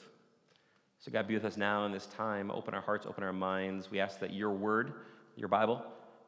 So, 1.00 1.10
God, 1.10 1.26
be 1.26 1.34
with 1.34 1.44
us 1.44 1.56
now 1.56 1.86
in 1.86 1.92
this 1.92 2.06
time. 2.06 2.50
Open 2.50 2.74
our 2.74 2.80
hearts, 2.80 3.06
open 3.06 3.24
our 3.24 3.32
minds. 3.32 3.90
We 3.90 4.00
ask 4.00 4.18
that 4.20 4.32
your 4.32 4.50
word, 4.50 4.92
your 5.36 5.48
Bible, 5.48 5.82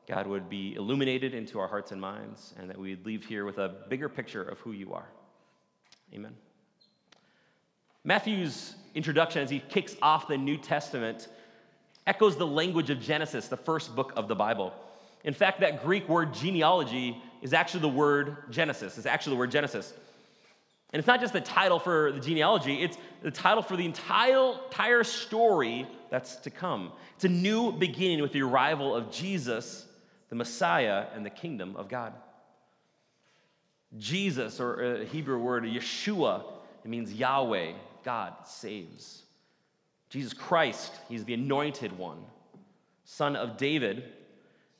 God, 0.08 0.26
would 0.26 0.48
be 0.48 0.74
illuminated 0.74 1.34
into 1.34 1.58
our 1.58 1.68
hearts 1.68 1.92
and 1.92 2.00
minds, 2.00 2.54
and 2.58 2.68
that 2.70 2.78
we'd 2.78 3.04
leave 3.04 3.24
here 3.24 3.44
with 3.44 3.58
a 3.58 3.74
bigger 3.88 4.08
picture 4.08 4.42
of 4.42 4.58
who 4.60 4.72
you 4.72 4.92
are. 4.92 5.06
Amen. 6.14 6.34
Matthew's 8.02 8.74
introduction, 8.94 9.42
as 9.42 9.50
he 9.50 9.60
kicks 9.60 9.94
off 10.02 10.26
the 10.26 10.38
New 10.38 10.56
Testament, 10.56 11.28
echoes 12.06 12.36
the 12.36 12.46
language 12.46 12.90
of 12.90 13.00
Genesis, 13.00 13.48
the 13.48 13.56
first 13.56 13.94
book 13.94 14.12
of 14.16 14.28
the 14.28 14.34
Bible. 14.34 14.72
In 15.24 15.34
fact, 15.34 15.60
that 15.60 15.82
Greek 15.82 16.08
word 16.08 16.32
genealogy 16.34 17.20
is 17.42 17.52
actually 17.52 17.80
the 17.80 17.88
word 17.88 18.36
Genesis. 18.50 18.96
It's 18.96 19.06
actually 19.06 19.34
the 19.34 19.38
word 19.38 19.50
Genesis. 19.50 19.92
And 20.92 20.98
it's 20.98 21.06
not 21.06 21.20
just 21.20 21.32
the 21.32 21.40
title 21.40 21.78
for 21.78 22.10
the 22.10 22.20
genealogy, 22.20 22.82
it's 22.82 22.96
the 23.22 23.30
title 23.30 23.62
for 23.62 23.76
the 23.76 23.84
entire, 23.84 24.54
entire 24.64 25.04
story 25.04 25.86
that's 26.10 26.36
to 26.36 26.50
come. 26.50 26.92
It's 27.14 27.24
a 27.24 27.28
new 27.28 27.70
beginning 27.70 28.22
with 28.22 28.32
the 28.32 28.42
arrival 28.42 28.94
of 28.94 29.12
Jesus, 29.12 29.86
the 30.30 30.34
Messiah, 30.34 31.06
and 31.14 31.24
the 31.24 31.30
kingdom 31.30 31.76
of 31.76 31.88
God. 31.88 32.12
Jesus, 33.98 34.58
or 34.58 35.02
a 35.02 35.04
Hebrew 35.04 35.38
word, 35.38 35.64
Yeshua, 35.64 36.42
it 36.84 36.88
means 36.88 37.12
Yahweh, 37.12 37.72
God 38.04 38.34
saves. 38.44 39.22
Jesus 40.10 40.34
Christ, 40.34 40.92
he's 41.08 41.24
the 41.24 41.34
anointed 41.34 41.96
one, 41.96 42.18
son 43.04 43.36
of 43.36 43.56
David, 43.56 44.04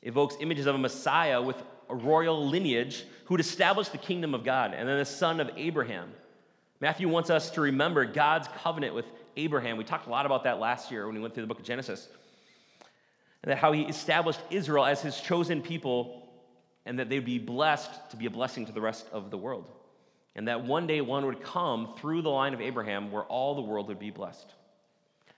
evokes 0.03 0.37
images 0.41 0.67
of 0.67 0.75
a 0.75 0.79
Messiah 0.79 1.41
with 1.41 1.57
a 1.89 1.95
royal 1.95 2.49
lineage 2.49 3.05
who 3.25 3.35
would 3.35 3.41
establish 3.41 3.89
the 3.89 3.99
kingdom 3.99 4.35
of 4.35 4.45
God, 4.45 4.75
and 4.75 4.89
then 4.89 4.99
the 4.99 5.05
son 5.05 5.41
of 5.41 5.51
Abraham. 5.57 6.11
Matthew 6.81 7.09
wants 7.09 7.31
us 7.31 7.51
to 7.53 7.61
remember 7.61 8.05
God's 8.05 8.49
covenant 8.63 8.95
with 8.95 9.05
Abraham. 9.37 9.77
We 9.77 9.85
talked 9.85 10.07
a 10.07 10.11
lot 10.11 10.27
about 10.27 10.45
that 10.45 10.59
last 10.59 10.91
year 10.91 11.07
when 11.07 11.15
we 11.15 11.21
went 11.21 11.35
through 11.35 11.45
the 11.45 11.49
book 11.49 11.61
of 11.61 11.65
Genesis. 11.65 12.09
And 13.43 13.51
that 13.51 13.59
how 13.59 13.73
he 13.73 13.83
established 13.83 14.41
Israel 14.51 14.85
as 14.85 15.01
his 15.01 15.21
chosen 15.21 15.63
people 15.63 16.29
and 16.87 16.99
that 16.99 17.09
they'd 17.09 17.25
be 17.25 17.39
blessed 17.39 18.11
to 18.11 18.17
be 18.17 18.27
a 18.27 18.31
blessing 18.31 18.67
to 18.67 18.73
the 18.73 18.81
rest 18.81 19.07
of 19.13 19.31
the 19.31 19.39
world. 19.39 19.67
and 20.37 20.49
that 20.49 20.65
one 20.65 20.87
day 20.87 21.01
one 21.01 21.27
would 21.27 21.43
come 21.43 21.95
through 21.99 22.23
the 22.23 22.31
line 22.31 22.55
of 22.55 22.61
Abraham 22.61 23.11
where 23.11 23.25
all 23.25 23.55
the 23.55 23.63
world 23.63 23.89
would 23.89 23.99
be 23.99 24.11
blessed. 24.11 24.55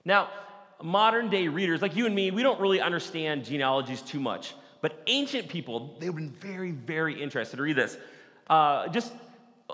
Now, 0.05 0.29
modern 0.81 1.29
day 1.29 1.47
readers 1.47 1.81
like 1.81 1.95
you 1.95 2.05
and 2.05 2.13
me, 2.13 2.31
we 2.31 2.43
don't 2.43 2.59
really 2.59 2.81
understand 2.81 3.45
genealogies 3.45 4.01
too 4.01 4.19
much. 4.19 4.53
But 4.81 5.01
ancient 5.07 5.47
people, 5.47 5.95
they've 5.99 6.13
been 6.13 6.31
very, 6.31 6.71
very 6.71 7.21
interested. 7.21 7.55
To 7.57 7.63
read 7.63 7.77
this. 7.77 7.97
Uh, 8.47 8.89
just 8.89 9.13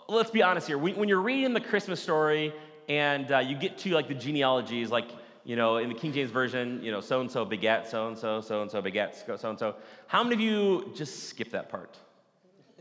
let's 0.07 0.29
be 0.29 0.43
honest 0.43 0.67
here. 0.67 0.77
When 0.77 1.09
you're 1.09 1.21
reading 1.21 1.53
the 1.53 1.61
Christmas 1.61 2.01
story 2.01 2.53
and 2.87 3.31
uh, 3.31 3.39
you 3.39 3.55
get 3.55 3.77
to 3.79 3.89
like 3.91 4.07
the 4.07 4.13
genealogies, 4.13 4.91
like 4.91 5.09
you 5.45 5.55
know, 5.55 5.77
in 5.77 5.89
the 5.89 5.95
King 5.95 6.13
James 6.13 6.29
version, 6.29 6.79
you 6.83 6.91
know, 6.91 7.01
so 7.01 7.21
and 7.21 7.31
so 7.31 7.43
begat 7.43 7.89
so 7.89 8.07
and 8.07 8.17
so, 8.17 8.39
so 8.39 8.61
and 8.61 8.69
so 8.69 8.81
begat 8.81 9.15
so 9.15 9.49
and 9.49 9.57
so. 9.57 9.75
How 10.05 10.23
many 10.23 10.35
of 10.35 10.41
you 10.41 10.91
just 10.95 11.29
skip 11.29 11.49
that 11.51 11.69
part? 11.69 11.97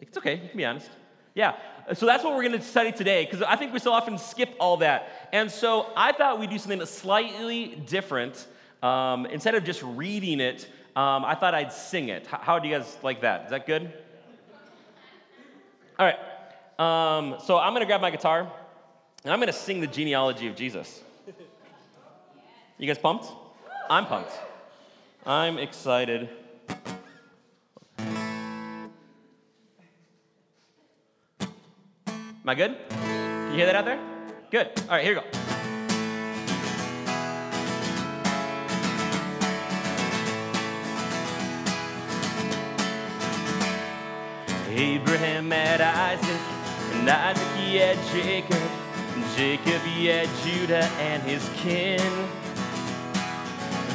It's 0.00 0.18
okay. 0.18 0.34
You 0.34 0.48
can 0.48 0.56
be 0.56 0.64
honest. 0.66 0.90
Yeah. 1.38 1.54
So 1.94 2.04
that's 2.04 2.24
what 2.24 2.34
we're 2.34 2.42
going 2.42 2.58
to 2.58 2.66
study 2.66 2.90
today 2.90 3.24
because 3.24 3.42
I 3.42 3.54
think 3.54 3.72
we 3.72 3.78
so 3.78 3.92
often 3.92 4.18
skip 4.18 4.56
all 4.58 4.78
that. 4.78 5.28
And 5.32 5.48
so 5.48 5.86
I 5.96 6.10
thought 6.10 6.40
we'd 6.40 6.50
do 6.50 6.58
something 6.58 6.84
slightly 6.84 7.80
different. 7.86 8.44
Um, 8.82 9.24
instead 9.26 9.54
of 9.54 9.62
just 9.62 9.80
reading 9.84 10.40
it, 10.40 10.68
um, 10.96 11.24
I 11.24 11.36
thought 11.36 11.54
I'd 11.54 11.72
sing 11.72 12.08
it. 12.08 12.26
How, 12.26 12.58
do 12.58 12.66
you 12.66 12.76
guys 12.76 12.96
like 13.04 13.20
that? 13.20 13.44
Is 13.44 13.50
that 13.50 13.68
good? 13.68 13.92
All 15.96 16.10
right. 16.10 16.18
Um, 16.76 17.36
so 17.44 17.56
I'm 17.56 17.72
going 17.72 17.82
to 17.82 17.86
grab 17.86 18.00
my 18.00 18.10
guitar 18.10 18.40
and 19.22 19.32
I'm 19.32 19.38
going 19.38 19.46
to 19.46 19.52
sing 19.52 19.80
the 19.80 19.86
genealogy 19.86 20.48
of 20.48 20.56
Jesus. 20.56 21.04
You 22.78 22.88
guys 22.88 22.98
pumped? 22.98 23.28
I'm 23.88 24.06
pumped. 24.06 24.32
I'm 25.24 25.56
excited. 25.58 26.30
Am 32.48 32.52
I 32.52 32.54
good? 32.54 32.76
Can 32.88 33.50
you 33.50 33.56
hear 33.58 33.66
that 33.66 33.74
out 33.74 33.84
there? 33.84 33.98
Good. 34.50 34.70
All 34.84 34.96
right, 34.96 35.04
here 35.04 35.14
we 35.14 35.20
go. 35.20 35.26
Abraham 44.70 45.50
had 45.50 45.82
Isaac, 45.82 46.40
and 46.94 47.10
Isaac 47.10 47.58
he 47.58 47.76
had 47.76 47.98
Jacob, 48.06 48.56
and 48.56 49.36
Jacob 49.36 49.82
he 49.82 50.06
had 50.06 50.30
Judah 50.42 50.84
and 51.00 51.22
his 51.24 51.46
kin. 51.56 52.00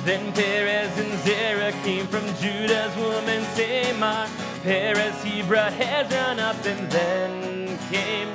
Then 0.06 0.34
Perez 0.34 0.98
and 1.00 1.18
Zerah 1.20 1.72
came 1.84 2.06
from 2.08 2.26
Judah's 2.36 2.94
woman 2.98 3.46
Tamar. 3.56 4.28
Perez 4.62 5.24
he 5.24 5.42
brought 5.44 5.72
Hezron 5.72 6.40
up, 6.40 6.58
and 6.66 6.92
then 6.92 7.78
came 7.90 8.28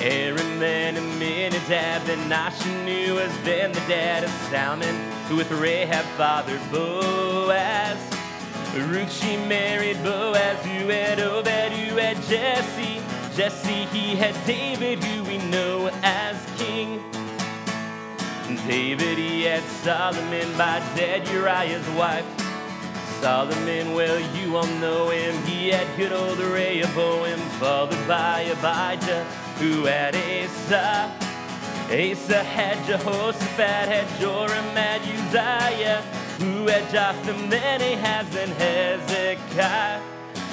Aaron, 0.00 0.58
then 0.58 0.96
Amminadab, 0.96 2.02
then 2.06 2.18
who 2.86 3.14
was 3.14 3.30
then 3.44 3.72
the 3.72 3.80
dad 3.80 4.24
of 4.24 4.30
Salmon, 4.50 4.96
who 5.28 5.36
with 5.36 5.50
Rahab 5.52 6.06
fathered 6.16 6.62
Boaz. 6.70 7.98
Ruth, 8.74 9.12
she 9.12 9.36
married 9.36 10.02
Boaz, 10.02 10.64
who 10.64 10.88
had 10.88 11.20
Obed, 11.20 11.72
who 11.74 11.96
had 11.96 12.16
Jesse. 12.22 13.02
Jesse, 13.36 13.84
he 13.92 14.16
had 14.16 14.34
David, 14.46 15.04
who 15.04 15.24
we 15.24 15.36
know 15.50 15.90
as 16.02 16.36
king. 16.56 17.04
David, 18.66 19.18
he 19.18 19.42
had 19.42 19.62
Solomon 19.62 20.56
by 20.56 20.78
dead 20.96 21.28
Uriah's 21.28 21.88
wife. 21.90 22.26
Solomon, 23.20 23.94
well, 23.94 24.18
you 24.36 24.56
all 24.56 24.66
know 24.80 25.10
him. 25.10 25.40
He 25.44 25.68
had 25.68 25.86
good 25.96 26.12
old 26.12 26.38
Rehoboam, 26.38 27.38
followed 27.58 28.08
by 28.08 28.40
Abijah 28.40 29.24
who 29.58 29.84
had 29.84 30.16
Asa. 30.16 31.12
Asa 31.86 32.42
had 32.42 32.84
Jehoshaphat, 32.86 33.88
had 33.88 34.20
Joram, 34.20 34.64
had 34.74 35.02
Uzziah, 35.02 36.02
who 36.38 36.66
had 36.66 36.90
Jotham, 36.90 37.48
then 37.48 37.80
Ahaz, 37.80 38.34
and 38.34 38.52
Hezekiah. 38.54 40.11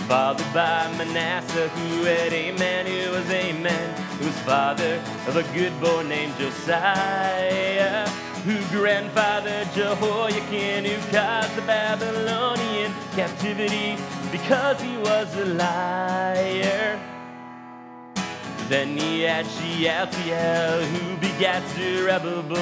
Fathered 0.10 0.52
by 0.56 0.92
Manasseh, 0.98 1.68
who 1.70 2.04
had 2.06 2.34
a 2.34 2.52
man 2.54 2.88
who 2.88 3.12
was 3.12 3.30
Amon, 3.30 3.94
who 4.18 4.26
was 4.26 4.40
father 4.40 5.00
of 5.28 5.36
a 5.36 5.44
good 5.54 5.80
boy 5.80 6.02
named 6.02 6.34
Josiah, 6.40 8.10
who 8.44 8.58
grandfather 8.76 9.66
Jehoiakim, 9.76 10.86
who 10.86 11.12
caused 11.16 11.56
the 11.56 11.62
Babylonian 11.62 12.92
captivity 13.12 14.02
because 14.32 14.82
he 14.82 14.98
was 14.98 15.32
a 15.38 15.46
liar. 15.46 17.00
Then 18.68 18.98
he 18.98 19.22
had 19.22 19.46
Shealtiel, 19.46 20.86
who 20.86 21.18
begat 21.18 21.62
Zerubbabel, 21.76 22.58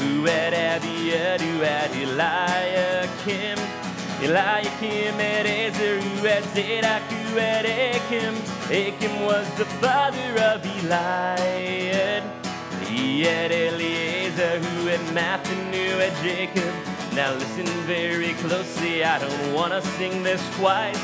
who 0.00 0.24
had 0.24 0.54
Abiud, 0.54 1.40
who 1.42 1.60
had 1.60 1.90
Eliakim. 1.90 3.85
Ezer, 5.46 6.00
who 6.00 6.26
had 6.26 6.44
Zadok, 6.54 7.02
who 7.02 7.36
had 7.36 7.66
Achim. 7.66 8.34
Achim 8.70 9.22
was 9.22 9.46
the 9.56 9.66
father 9.80 10.32
of 10.42 10.62
Eliud. 10.62 12.22
He 12.86 13.22
had 13.22 13.52
Eleazar, 13.52 14.58
who 14.58 14.86
had 14.86 15.00
Matthan, 15.14 15.72
who 15.72 15.98
had 15.98 16.14
Jacob. 16.22 16.74
Now 17.14 17.34
listen 17.34 17.66
very 17.86 18.32
closely, 18.34 19.04
I 19.04 19.18
don't 19.18 19.52
want 19.52 19.72
to 19.72 19.82
sing 19.82 20.22
this 20.22 20.42
twice. 20.56 20.98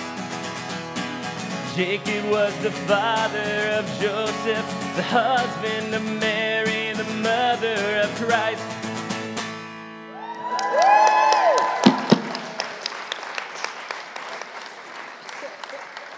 Jacob 1.74 2.30
was 2.30 2.54
the 2.62 2.70
father 2.70 3.78
of 3.78 3.86
Joseph, 3.98 4.66
the 4.96 5.02
husband 5.02 5.94
of 5.94 6.02
Mary, 6.20 6.92
the 6.92 7.04
mother 7.22 8.00
of 8.02 8.14
Christ. 8.16 8.62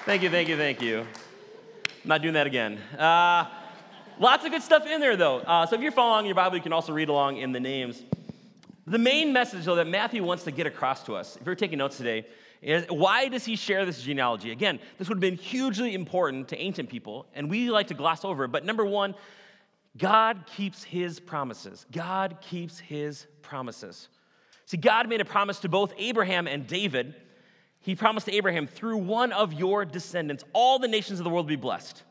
Thank 0.07 0.23
you, 0.23 0.29
thank 0.29 0.51
you, 0.51 0.59
thank 0.59 0.83
you. 0.83 1.01
I'm 1.01 1.07
not 2.05 2.21
doing 2.21 2.35
that 2.35 2.47
again. 2.47 2.77
Uh, 2.99 3.47
lots 4.19 4.45
of 4.45 4.51
good 4.51 4.61
stuff 4.61 4.87
in 4.87 5.01
there, 5.01 5.17
though. 5.17 5.39
Uh, 5.39 5.65
so 5.65 5.77
if 5.77 5.81
you're 5.81 5.93
following 5.93 6.27
your 6.27 6.35
Bible, 6.35 6.57
you 6.57 6.63
can 6.63 6.75
also 6.75 6.93
read 6.93 7.09
along 7.09 7.39
in 7.39 7.53
the 7.53 7.61
names. 7.61 8.03
The 8.87 8.99
main 8.99 9.33
message, 9.33 9.65
though, 9.65 9.77
that 9.77 9.87
Matthew 9.87 10.23
wants 10.23 10.45
to 10.45 10.51
get 10.51 10.67
across 10.67 11.05
to 11.05 11.15
us, 11.15 11.39
if 11.41 11.47
you're 11.47 11.55
taking 11.55 11.79
notes 11.79 11.97
today, 11.97 12.27
is 12.61 12.85
why 12.91 13.29
does 13.29 13.47
he 13.47 13.57
share 13.57 13.87
this 13.87 14.03
genealogy? 14.03 14.51
Again, 14.51 14.79
this 14.99 15.09
would 15.09 15.17
have 15.17 15.21
been 15.23 15.39
hugely 15.39 15.95
important 15.95 16.49
to 16.49 16.59
ancient 16.59 16.91
people, 16.91 17.25
and 17.35 17.49
we 17.49 17.71
like 17.71 17.87
to 17.87 17.95
gloss 17.95 18.27
over 18.27 18.45
it. 18.45 18.49
But 18.49 18.67
number 18.67 18.85
one, 18.85 19.15
God 19.97 20.45
keeps 20.55 20.85
his 20.85 21.19
promises. 21.19 21.87
God 21.91 22.37
keeps 22.43 22.79
his 22.79 23.27
promises. 23.41 24.09
See, 24.67 24.77
God 24.77 25.09
made 25.09 25.23
a 25.23 25.25
promise 25.25 25.61
to 25.61 25.71
both 25.71 25.95
Abraham 25.97 26.47
and 26.47 26.67
David. 26.67 27.15
He 27.85 27.95
promised 27.95 28.25
to 28.27 28.35
Abraham, 28.35 28.67
through 28.67 28.97
one 28.97 29.31
of 29.31 29.53
your 29.53 29.85
descendants, 29.85 30.43
all 30.55 30.79
the 30.79 30.89
nations 30.89 31.21
of 31.21 31.25
the 31.25 31.29
world 31.29 31.45
will 31.45 31.51
be 31.51 31.57
blessed. 31.57 32.03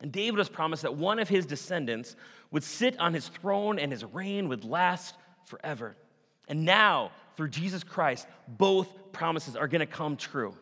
And 0.00 0.12
David 0.12 0.38
was 0.38 0.48
promised 0.48 0.82
that 0.82 0.94
one 0.94 1.18
of 1.18 1.28
his 1.28 1.46
descendants 1.46 2.14
would 2.52 2.62
sit 2.62 2.96
on 3.00 3.12
his 3.12 3.26
throne 3.26 3.80
and 3.80 3.90
his 3.90 4.04
reign 4.04 4.48
would 4.48 4.64
last 4.64 5.16
forever. 5.46 5.96
And 6.46 6.64
now, 6.64 7.10
through 7.36 7.48
Jesus 7.48 7.82
Christ, 7.82 8.28
both 8.46 9.10
promises 9.10 9.56
are 9.56 9.66
going 9.66 9.80
to 9.80 9.86
come 9.86 10.16
true. 10.16 10.54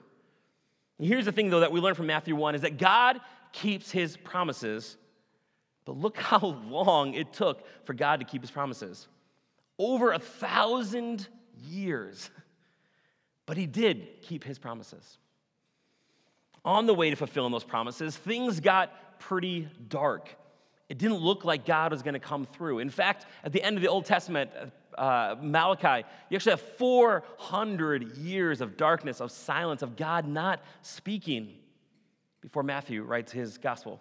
And 0.99 1.07
here's 1.07 1.27
the 1.27 1.33
thing, 1.33 1.51
though, 1.51 1.61
that 1.61 1.71
we 1.71 1.81
learn 1.81 1.95
from 1.95 2.07
Matthew 2.07 2.35
1 2.35 2.55
is 2.55 2.63
that 2.63 2.79
God 2.79 3.21
keeps 3.53 3.91
his 3.91 4.17
promises, 4.17 4.97
but 5.85 5.95
look 5.99 6.17
how 6.17 6.59
long 6.71 7.13
it 7.13 7.35
took 7.35 7.67
for 7.85 7.93
God 7.93 8.21
to 8.21 8.25
keep 8.25 8.41
his 8.41 8.51
promises 8.51 9.09
over 9.79 10.13
a 10.13 10.19
thousand 10.19 11.29
years. 11.67 12.31
But 13.49 13.57
he 13.57 13.65
did 13.65 14.21
keep 14.21 14.45
his 14.45 14.59
promises. 14.59 15.17
On 16.67 16.85
the 16.85 16.93
way 16.93 17.09
to 17.09 17.17
fulfilling 17.17 17.51
those 17.51 17.65
promises, 17.65 18.15
things 18.15 18.61
got 18.61 19.19
pretty 19.21 19.67
dark. 19.89 20.29
It 20.91 20.99
didn't 20.99 21.21
look 21.21 21.47
like 21.47 21.65
God 21.65 21.93
was 21.93 22.03
going 22.03 22.13
to 22.13 22.21
come 22.21 22.45
through. 22.45 22.81
In 22.81 22.91
fact, 22.91 23.25
at 23.43 23.53
the 23.53 23.63
end 23.63 23.77
of 23.77 23.83
the 23.83 23.89
Old 23.89 24.05
Testament, 24.05 24.51
uh, 24.99 25.37
Malachi, 25.41 26.07
you 26.29 26.37
actually 26.37 26.53
have 26.53 26.61
400 26.61 28.19
years 28.19 28.61
of 28.61 28.77
darkness, 28.77 29.19
of 29.19 29.31
silence, 29.31 29.81
of 29.81 29.97
God 29.97 30.29
not 30.29 30.61
speaking 30.83 31.55
before 32.43 32.63
Matthew 32.63 33.03
writes 33.03 33.33
his 33.33 33.57
gospel. 33.57 33.99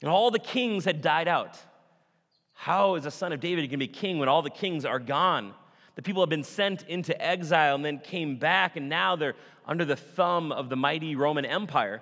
And 0.00 0.08
all 0.08 0.30
the 0.30 0.38
kings 0.38 0.84
had 0.84 1.02
died 1.02 1.26
out. 1.26 1.58
How 2.52 2.94
is 2.94 3.02
the 3.02 3.10
son 3.10 3.32
of 3.32 3.40
David 3.40 3.62
going 3.62 3.70
to 3.70 3.76
be 3.78 3.88
king 3.88 4.20
when 4.20 4.28
all 4.28 4.42
the 4.42 4.48
kings 4.48 4.84
are 4.84 5.00
gone? 5.00 5.54
The 6.00 6.04
people 6.04 6.22
have 6.22 6.30
been 6.30 6.44
sent 6.44 6.84
into 6.88 7.22
exile 7.22 7.74
and 7.74 7.84
then 7.84 7.98
came 7.98 8.36
back, 8.36 8.76
and 8.76 8.88
now 8.88 9.16
they're 9.16 9.34
under 9.66 9.84
the 9.84 9.96
thumb 9.96 10.50
of 10.50 10.70
the 10.70 10.74
mighty 10.76 11.14
Roman 11.14 11.44
Empire. 11.44 12.00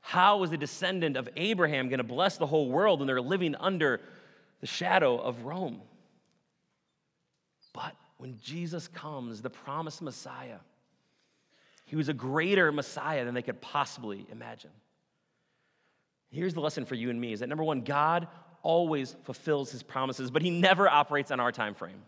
How 0.00 0.44
is 0.44 0.52
a 0.52 0.56
descendant 0.56 1.16
of 1.16 1.28
Abraham 1.34 1.88
going 1.88 1.98
to 1.98 2.04
bless 2.04 2.36
the 2.36 2.46
whole 2.46 2.68
world 2.68 3.00
when 3.00 3.08
they're 3.08 3.20
living 3.20 3.56
under 3.56 4.00
the 4.60 4.68
shadow 4.68 5.18
of 5.18 5.44
Rome? 5.44 5.80
But 7.72 7.96
when 8.18 8.38
Jesus 8.44 8.86
comes, 8.86 9.42
the 9.42 9.50
promised 9.50 10.02
Messiah, 10.02 10.58
he 11.86 11.96
was 11.96 12.08
a 12.08 12.14
greater 12.14 12.70
Messiah 12.70 13.24
than 13.24 13.34
they 13.34 13.42
could 13.42 13.60
possibly 13.60 14.24
imagine. 14.30 14.70
Here's 16.30 16.54
the 16.54 16.60
lesson 16.60 16.84
for 16.84 16.94
you 16.94 17.10
and 17.10 17.20
me 17.20 17.32
is 17.32 17.40
that 17.40 17.48
number 17.48 17.64
one, 17.64 17.80
God 17.80 18.28
always 18.62 19.16
fulfills 19.24 19.72
his 19.72 19.82
promises, 19.82 20.30
but 20.30 20.42
he 20.42 20.50
never 20.50 20.88
operates 20.88 21.32
on 21.32 21.40
our 21.40 21.50
time 21.50 21.74
frame. 21.74 22.02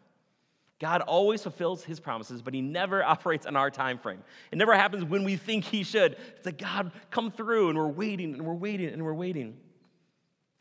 God 0.80 1.00
always 1.02 1.42
fulfills 1.42 1.84
his 1.84 2.00
promises, 2.00 2.42
but 2.42 2.52
he 2.52 2.60
never 2.60 3.02
operates 3.04 3.46
on 3.46 3.56
our 3.56 3.70
time 3.70 3.98
frame. 3.98 4.22
It 4.50 4.58
never 4.58 4.74
happens 4.74 5.04
when 5.04 5.24
we 5.24 5.36
think 5.36 5.64
he 5.64 5.82
should. 5.82 6.16
It's 6.36 6.46
like, 6.46 6.58
God, 6.58 6.92
come 7.10 7.30
through, 7.30 7.70
and 7.70 7.78
we're 7.78 7.88
waiting, 7.88 8.34
and 8.34 8.44
we're 8.44 8.54
waiting, 8.54 8.88
and 8.88 9.04
we're 9.04 9.14
waiting. 9.14 9.56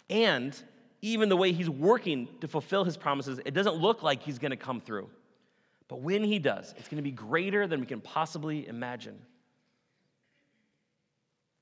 And 0.09 0.55
even 1.01 1.29
the 1.29 1.37
way 1.37 1.51
he's 1.51 1.69
working 1.69 2.27
to 2.41 2.47
fulfill 2.47 2.83
his 2.83 2.95
promises, 2.95 3.39
it 3.45 3.53
doesn't 3.53 3.75
look 3.75 4.03
like 4.03 4.23
he's 4.23 4.39
going 4.39 4.51
to 4.51 4.57
come 4.57 4.79
through. 4.79 5.09
But 5.87 6.01
when 6.01 6.23
he 6.23 6.39
does, 6.39 6.73
it's 6.77 6.87
going 6.87 6.97
to 6.97 7.03
be 7.03 7.11
greater 7.11 7.67
than 7.67 7.79
we 7.79 7.85
can 7.85 7.99
possibly 7.99 8.67
imagine. 8.67 9.19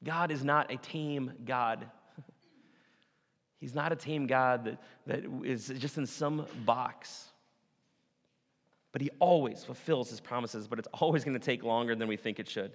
God 0.04 0.32
is 0.32 0.44
not 0.44 0.72
a 0.72 0.78
tame 0.78 1.32
God. 1.46 1.86
He's 3.60 3.76
not 3.76 3.92
a 3.92 3.96
tame 3.96 4.26
God 4.26 4.66
that, 4.66 4.82
that 5.06 5.24
is 5.44 5.68
just 5.78 5.98
in 5.98 6.08
some 6.08 6.48
box. 6.66 7.31
But 8.92 9.02
he 9.02 9.10
always 9.20 9.64
fulfills 9.64 10.10
his 10.10 10.20
promises, 10.20 10.68
but 10.68 10.80
it's 10.80 10.88
always 10.94 11.24
going 11.24 11.38
to 11.38 11.46
take 11.46 11.64
longer 11.64 11.96
than 11.96 12.08
we 12.08 12.18
think 12.18 12.40
it 12.40 12.48
should. 12.48 12.74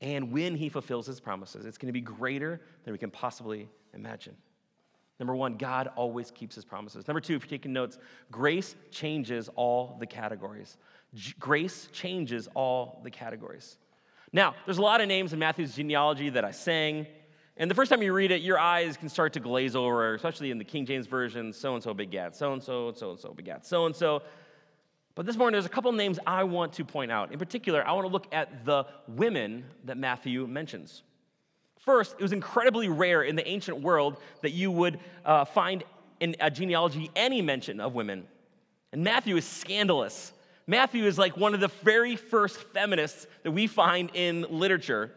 And 0.00 0.32
when 0.32 0.54
he 0.54 0.68
fulfills 0.68 1.06
his 1.06 1.18
promises, 1.18 1.66
it's 1.66 1.76
going 1.76 1.88
to 1.88 1.92
be 1.92 2.00
greater 2.00 2.60
than 2.84 2.92
we 2.92 2.98
can 2.98 3.10
possibly 3.10 3.68
imagine. 3.94 4.36
Number 5.18 5.34
one, 5.34 5.56
God 5.56 5.90
always 5.96 6.30
keeps 6.30 6.54
his 6.54 6.64
promises. 6.64 7.08
Number 7.08 7.20
two, 7.20 7.34
if 7.34 7.42
you're 7.42 7.50
taking 7.50 7.72
notes, 7.72 7.98
grace 8.30 8.76
changes 8.92 9.48
all 9.56 9.96
the 9.98 10.06
categories. 10.06 10.76
Grace 11.40 11.88
changes 11.92 12.48
all 12.54 13.00
the 13.02 13.10
categories. 13.10 13.78
Now, 14.32 14.54
there's 14.64 14.78
a 14.78 14.82
lot 14.82 15.00
of 15.00 15.08
names 15.08 15.32
in 15.32 15.40
Matthew's 15.40 15.74
genealogy 15.74 16.30
that 16.30 16.44
I 16.44 16.52
sang. 16.52 17.06
And 17.56 17.68
the 17.68 17.74
first 17.74 17.90
time 17.90 18.02
you 18.02 18.12
read 18.12 18.30
it, 18.30 18.42
your 18.42 18.60
eyes 18.60 18.96
can 18.96 19.08
start 19.08 19.32
to 19.32 19.40
glaze 19.40 19.74
over, 19.74 20.14
especially 20.14 20.52
in 20.52 20.58
the 20.58 20.64
King 20.64 20.86
James 20.86 21.08
Version 21.08 21.52
so 21.52 21.74
and 21.74 21.82
so 21.82 21.92
begat 21.92 22.36
so 22.36 22.52
and 22.52 22.62
so, 22.62 22.92
so 22.92 23.10
and 23.10 23.18
so 23.18 23.32
begat 23.32 23.66
so 23.66 23.86
and 23.86 23.96
so. 23.96 24.22
But 25.18 25.26
this 25.26 25.36
morning, 25.36 25.54
there's 25.54 25.66
a 25.66 25.68
couple 25.68 25.90
names 25.90 26.20
I 26.28 26.44
want 26.44 26.74
to 26.74 26.84
point 26.84 27.10
out. 27.10 27.32
In 27.32 27.40
particular, 27.40 27.84
I 27.84 27.90
want 27.90 28.06
to 28.06 28.12
look 28.12 28.28
at 28.30 28.64
the 28.64 28.84
women 29.08 29.64
that 29.82 29.96
Matthew 29.96 30.46
mentions. 30.46 31.02
First, 31.80 32.14
it 32.20 32.22
was 32.22 32.30
incredibly 32.30 32.88
rare 32.88 33.22
in 33.22 33.34
the 33.34 33.44
ancient 33.48 33.80
world 33.80 34.18
that 34.42 34.52
you 34.52 34.70
would 34.70 35.00
uh, 35.24 35.44
find 35.44 35.82
in 36.20 36.36
a 36.38 36.52
genealogy 36.52 37.10
any 37.16 37.42
mention 37.42 37.80
of 37.80 37.96
women. 37.96 38.28
And 38.92 39.02
Matthew 39.02 39.36
is 39.36 39.44
scandalous. 39.44 40.32
Matthew 40.68 41.04
is 41.04 41.18
like 41.18 41.36
one 41.36 41.52
of 41.52 41.58
the 41.58 41.72
very 41.82 42.14
first 42.14 42.56
feminists 42.72 43.26
that 43.42 43.50
we 43.50 43.66
find 43.66 44.12
in 44.14 44.46
literature. 44.48 45.10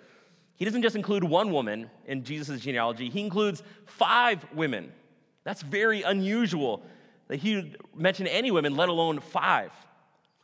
He 0.56 0.66
doesn't 0.66 0.82
just 0.82 0.96
include 0.96 1.24
one 1.24 1.52
woman 1.52 1.92
in 2.08 2.24
Jesus' 2.24 2.60
genealogy, 2.60 3.08
he 3.08 3.20
includes 3.20 3.62
five 3.86 4.44
women. 4.56 4.94
That's 5.44 5.62
very 5.62 6.02
unusual 6.02 6.82
that 7.28 7.38
he 7.38 7.58
would 7.58 7.78
mention 7.96 8.26
any 8.26 8.50
women, 8.50 8.76
let 8.76 8.90
alone 8.90 9.20
five. 9.20 9.72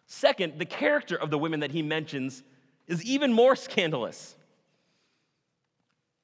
Second, 0.08 0.58
the 0.58 0.66
character 0.66 1.16
of 1.16 1.30
the 1.30 1.38
women 1.38 1.60
that 1.60 1.72
he 1.72 1.82
mentions 1.82 2.42
is 2.88 3.04
even 3.04 3.34
more 3.34 3.56
scandalous. 3.56 4.36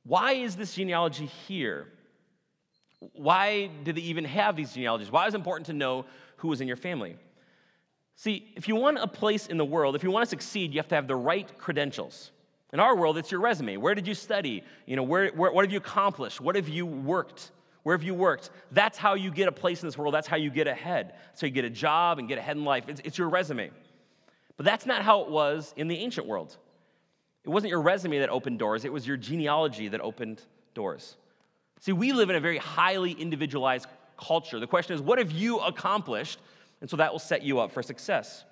Why 0.05 0.33
is 0.33 0.55
this 0.55 0.73
genealogy 0.75 1.25
here? 1.47 1.87
Why 3.13 3.69
did 3.83 3.95
they 3.97 4.01
even 4.01 4.23
have 4.23 4.55
these 4.55 4.73
genealogies? 4.73 5.11
Why 5.11 5.27
is 5.27 5.33
it 5.33 5.37
important 5.37 5.67
to 5.67 5.73
know 5.73 6.05
who 6.37 6.47
was 6.47 6.61
in 6.61 6.67
your 6.67 6.77
family? 6.77 7.17
See, 8.15 8.53
if 8.55 8.67
you 8.69 8.75
want 8.75 8.99
a 8.99 9.07
place 9.07 9.47
in 9.47 9.57
the 9.57 9.65
world, 9.65 9.95
if 9.95 10.03
you 10.03 10.11
want 10.11 10.25
to 10.25 10.29
succeed, 10.29 10.73
you 10.73 10.79
have 10.79 10.87
to 10.89 10.95
have 10.95 11.07
the 11.07 11.15
right 11.15 11.57
credentials. 11.57 12.31
In 12.71 12.79
our 12.79 12.95
world, 12.95 13.17
it's 13.17 13.31
your 13.31 13.41
resume. 13.41 13.77
Where 13.77 13.95
did 13.95 14.07
you 14.07 14.13
study? 14.13 14.63
You 14.85 14.95
know, 14.95 15.03
where, 15.03 15.29
where, 15.29 15.51
what 15.51 15.65
have 15.65 15.71
you 15.71 15.77
accomplished? 15.77 16.39
What 16.39 16.55
have 16.55 16.69
you 16.69 16.85
worked? 16.85 17.51
Where 17.83 17.95
have 17.95 18.03
you 18.03 18.13
worked? 18.13 18.49
That's 18.71 18.97
how 18.97 19.13
you 19.13 19.29
get 19.29 19.47
a 19.47 19.51
place 19.51 19.83
in 19.83 19.87
this 19.87 19.97
world. 19.97 20.13
That's 20.13 20.27
how 20.27 20.37
you 20.37 20.49
get 20.49 20.67
ahead. 20.67 21.15
So 21.33 21.45
you 21.45 21.51
get 21.51 21.65
a 21.65 21.69
job 21.69 22.17
and 22.17 22.27
get 22.27 22.37
ahead 22.37 22.57
in 22.57 22.63
life. 22.63 22.85
It's, 22.87 23.01
it's 23.03 23.17
your 23.17 23.29
resume. 23.29 23.71
But 24.55 24.65
that's 24.65 24.85
not 24.85 25.01
how 25.01 25.21
it 25.21 25.29
was 25.29 25.73
in 25.75 25.87
the 25.87 25.97
ancient 25.97 26.27
world. 26.27 26.57
It 27.43 27.49
wasn't 27.49 27.71
your 27.71 27.81
resume 27.81 28.19
that 28.19 28.29
opened 28.29 28.59
doors, 28.59 28.85
it 28.85 28.93
was 28.93 29.05
your 29.05 29.17
genealogy 29.17 29.89
that 29.89 30.01
opened 30.01 30.41
doors. 30.73 31.17
See, 31.81 31.91
we 31.91 32.13
live 32.13 32.29
in 32.29 32.37
a 32.37 32.39
very 32.39 32.57
highly 32.57 33.11
individualized 33.11 33.87
culture. 34.17 34.59
The 34.59 34.67
question 34.67 34.95
is, 34.95 35.01
what 35.01 35.19
have 35.19 35.31
you 35.31 35.59
accomplished? 35.59 36.39
And 36.79 36.89
so 36.89 36.97
that 36.97 37.11
will 37.11 37.19
set 37.19 37.43
you 37.43 37.59
up 37.59 37.71
for 37.71 37.83
success. 37.83 38.45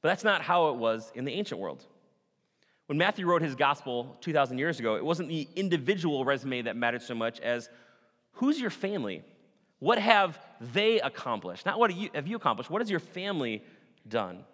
But 0.00 0.08
that's 0.10 0.24
not 0.24 0.42
how 0.42 0.68
it 0.68 0.76
was 0.76 1.10
in 1.14 1.24
the 1.24 1.32
ancient 1.32 1.60
world. 1.60 1.84
When 2.86 2.98
Matthew 2.98 3.26
wrote 3.26 3.42
his 3.42 3.56
gospel 3.56 4.16
2,000 4.20 4.58
years 4.58 4.78
ago, 4.78 4.94
it 4.94 5.04
wasn't 5.04 5.28
the 5.28 5.48
individual 5.56 6.24
resume 6.24 6.62
that 6.62 6.76
mattered 6.76 7.02
so 7.02 7.14
much 7.16 7.40
as 7.40 7.68
who's 8.36 8.58
your 8.60 8.70
family? 8.70 9.22
What 9.78 9.98
have 9.98 10.38
they 10.60 11.00
accomplished? 11.00 11.66
Not 11.66 11.78
what 11.78 11.92
have 11.92 12.26
you 12.26 12.36
accomplished, 12.36 12.70
what 12.70 12.80
has 12.80 12.90
your 12.90 13.00
family 13.00 13.62
done? 14.08 14.44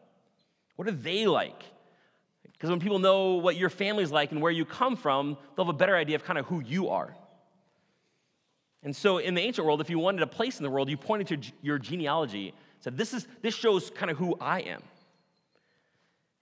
What 0.77 0.89
are 0.89 0.93
they 0.93 1.27
like? 1.27 1.63
Because 2.53 2.71
when 2.71 2.81
people 2.81 2.99
know 2.99 3.35
what 3.35 3.57
your 3.57 3.71
family's 3.71 4.11
like 4.11 4.33
and 4.33 4.41
where 4.41 4.53
you 4.53 4.65
come 4.65 4.97
from, 4.97 5.37
they'll 5.55 5.67
have 5.67 5.75
a 5.75 5.79
better 5.79 5.97
idea 5.97 6.17
of 6.17 6.25
kind 6.25 6.39
of 6.39 6.47
who 6.47 6.61
you 6.61 6.89
are. 6.89 7.15
And 8.85 8.95
so 8.95 9.19
in 9.19 9.35
the 9.35 9.41
ancient 9.41 9.67
world, 9.67 9.81
if 9.81 9.91
you 9.91 9.99
wanted 9.99 10.23
a 10.23 10.27
place 10.27 10.59
in 10.59 10.65
the 10.65 10.71
world, 10.71 10.89
you 10.89 10.97
pointed 10.97 11.43
to 11.43 11.53
your 11.61 11.79
genealogy, 11.79 12.55
said, 12.81 12.97
This, 12.97 13.15
is, 13.15 13.27
this 13.43 13.55
shows 13.55 13.91
kind 13.91 14.11
of 14.11 14.17
who 14.17 14.37
I 14.41 14.61
am. 14.61 14.83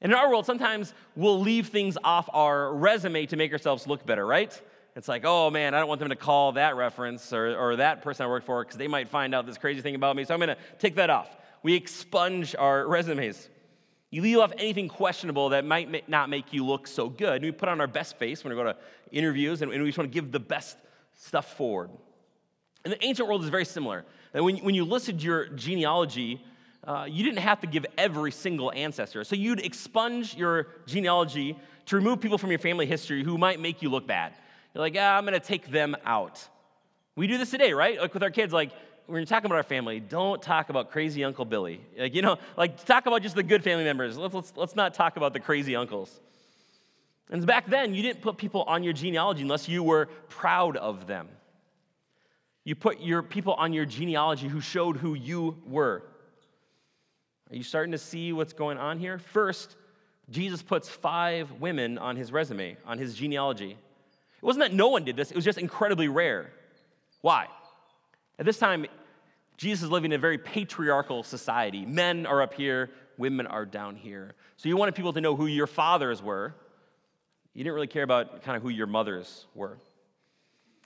And 0.01 0.13
in 0.13 0.19
our 0.19 0.31
world, 0.31 0.47
sometimes 0.47 0.95
we'll 1.17 1.41
leave 1.41 1.69
things 1.69 1.99
off 2.03 2.29
our 2.33 2.75
resume 2.75 3.27
to 3.27 3.37
make 3.37 3.53
ourselves 3.53 3.87
look 3.87 4.07
better, 4.07 4.27
right? 4.27 4.59
It's 5.01 5.09
like, 5.09 5.25
oh 5.25 5.51
man, 5.51 5.73
I 5.73 5.79
don't 5.79 5.89
want 5.89 5.99
them 5.99 6.11
to 6.11 6.15
call 6.15 6.53
that 6.53 6.77
reference 6.77 7.33
or, 7.33 7.57
or 7.57 7.77
that 7.77 8.03
person 8.03 8.27
I 8.27 8.29
work 8.29 8.45
for 8.45 8.63
because 8.63 8.77
they 8.77 8.87
might 8.87 9.09
find 9.09 9.35
out 9.35 9.47
this 9.47 9.57
crazy 9.57 9.81
thing 9.81 9.95
about 9.95 10.15
me, 10.15 10.27
so 10.27 10.35
I'm 10.35 10.41
gonna 10.41 10.59
take 10.79 10.97
that 10.97 11.09
off. 11.09 11.35
We 11.63 11.75
expunge 11.75 12.55
our 12.55 12.87
resumes. 12.87 13.49
You 14.11 14.21
leave 14.21 14.37
off 14.37 14.53
anything 14.59 14.89
questionable 14.89 15.49
that 15.49 15.65
might 15.65 16.07
not 16.07 16.29
make 16.29 16.53
you 16.53 16.67
look 16.67 16.87
so 16.87 17.09
good. 17.09 17.37
And 17.37 17.45
we 17.47 17.51
put 17.51 17.71
on 17.71 17.81
our 17.81 17.87
best 17.87 18.19
face 18.19 18.45
when 18.45 18.51
we 18.51 18.57
go 18.59 18.65
to 18.65 18.77
interviews 19.11 19.63
and 19.63 19.71
we 19.71 19.79
just 19.87 19.97
want 19.97 20.13
to 20.13 20.15
give 20.15 20.33
the 20.33 20.39
best 20.39 20.77
stuff 21.15 21.57
forward. 21.57 21.89
And 22.85 22.93
the 22.93 23.03
ancient 23.03 23.27
world 23.27 23.43
is 23.43 23.49
very 23.49 23.65
similar. 23.65 24.05
That 24.35 24.45
when, 24.45 24.59
when 24.59 24.75
you 24.75 24.85
listed 24.85 25.23
your 25.23 25.47
genealogy, 25.49 26.45
uh, 26.85 27.07
you 27.09 27.25
didn't 27.25 27.39
have 27.39 27.63
to 27.63 27.67
give 27.67 27.87
every 27.97 28.33
single 28.33 28.71
ancestor. 28.73 29.25
So 29.25 29.35
you'd 29.35 29.61
expunge 29.61 30.37
your 30.37 30.67
genealogy 30.87 31.59
to 31.87 31.97
remove 31.97 32.21
people 32.21 32.37
from 32.37 32.51
your 32.51 32.59
family 32.59 32.85
history 32.85 33.25
who 33.25 33.39
might 33.39 33.61
make 33.61 33.81
you 33.81 33.89
look 33.89 34.07
bad. 34.07 34.35
You're 34.75 34.83
like, 34.83 34.97
ah, 34.99 35.17
I'm 35.17 35.25
going 35.25 35.39
to 35.39 35.45
take 35.45 35.71
them 35.71 35.97
out. 36.05 36.47
We 37.17 37.27
do 37.27 37.39
this 37.39 37.51
today, 37.51 37.73
right? 37.73 38.01
Like 38.01 38.15
with 38.15 38.23
our 38.23 38.31
kids, 38.31 38.53
like, 38.53 38.71
when 39.07 39.19
you're 39.19 39.27
talking 39.27 39.47
about 39.47 39.57
our 39.57 39.65
family, 39.65 39.99
don't 39.99 40.41
talk 40.41 40.71
about 40.71 40.93
crazy 40.93 41.25
Uncle 41.25 41.45
Billy. 41.45 41.81
Like, 41.99 42.15
you 42.15 42.23
know, 42.23 42.39
like 42.57 42.85
talk 42.85 43.07
about 43.07 43.23
just 43.23 43.35
the 43.35 43.43
good 43.43 43.65
family 43.65 43.83
members. 43.83 44.17
Let's, 44.17 44.35
let's, 44.35 44.53
let's 44.57 44.77
not 44.77 44.95
talk 44.95 45.17
about 45.17 45.33
the 45.33 45.41
crazy 45.41 45.75
uncles. 45.75 46.21
And 47.29 47.45
back 47.45 47.67
then, 47.67 47.95
you 47.95 48.03
didn't 48.03 48.23
put 48.23 48.37
people 48.37 48.63
on 48.63 48.85
your 48.85 48.93
genealogy 48.93 49.43
unless 49.43 49.69
you 49.69 49.83
were 49.83 50.07
proud 50.29 50.77
of 50.77 51.09
them. 51.09 51.29
You 52.65 52.77
put 52.77 53.01
your 53.01 53.23
people 53.23 53.55
on 53.55 53.73
your 53.73 53.85
genealogy 53.85 54.47
who 54.47 54.61
showed 54.61 54.97
who 54.97 55.15
you 55.15 55.57
were. 55.67 56.05
Are 57.51 57.57
you 57.57 57.65
starting 57.65 57.93
to 57.93 57.99
see 57.99 58.33
what's 58.33 58.53
going 58.53 58.79
on 58.79 58.99
here? 58.99 59.19
First, 59.19 59.77
Jesus 60.29 60.63
puts 60.63 60.89
five 60.89 61.51
women 61.53 61.99
on 61.99 62.15
his 62.15 62.31
resume, 62.31 62.77
on 62.87 62.99
his 62.99 63.15
genealogy. 63.15 63.77
It 64.43 64.47
wasn't 64.47 64.65
that 64.65 64.75
no 64.75 64.89
one 64.89 65.05
did 65.05 65.17
this, 65.17 65.31
it 65.31 65.37
was 65.37 65.45
just 65.45 65.59
incredibly 65.59 66.09
rare. 66.09 66.51
Why? 67.21 67.47
At 68.39 68.47
this 68.47 68.59
time, 68.59 68.87
Jesus 69.59 69.85
is 69.85 69.91
living 69.91 70.13
in 70.13 70.19
a 70.19 70.21
very 70.21 70.39
patriarchal 70.39 71.23
society. 71.23 71.85
Men 71.85 72.25
are 72.25 72.41
up 72.41 72.55
here, 72.55 72.91
women 73.19 73.47
are 73.47 73.67
down 73.67 73.97
here. 73.97 74.35
So 74.57 74.69
you 74.71 74.77
wanted 74.77 74.95
people 74.95 75.13
to 75.13 75.21
know 75.21 75.37
who 75.37 75.47
your 75.47 75.67
fathers 75.67 76.23
were. 76.23 76.55
You 77.53 77.65
didn't 77.65 77.75
really 77.75 77.87
care 77.87 78.03
about 78.03 78.43
kind 78.43 78.57
of 78.57 78.63
who 78.63 78.71
your 78.71 78.87
mothers 78.87 79.47
were. 79.55 79.77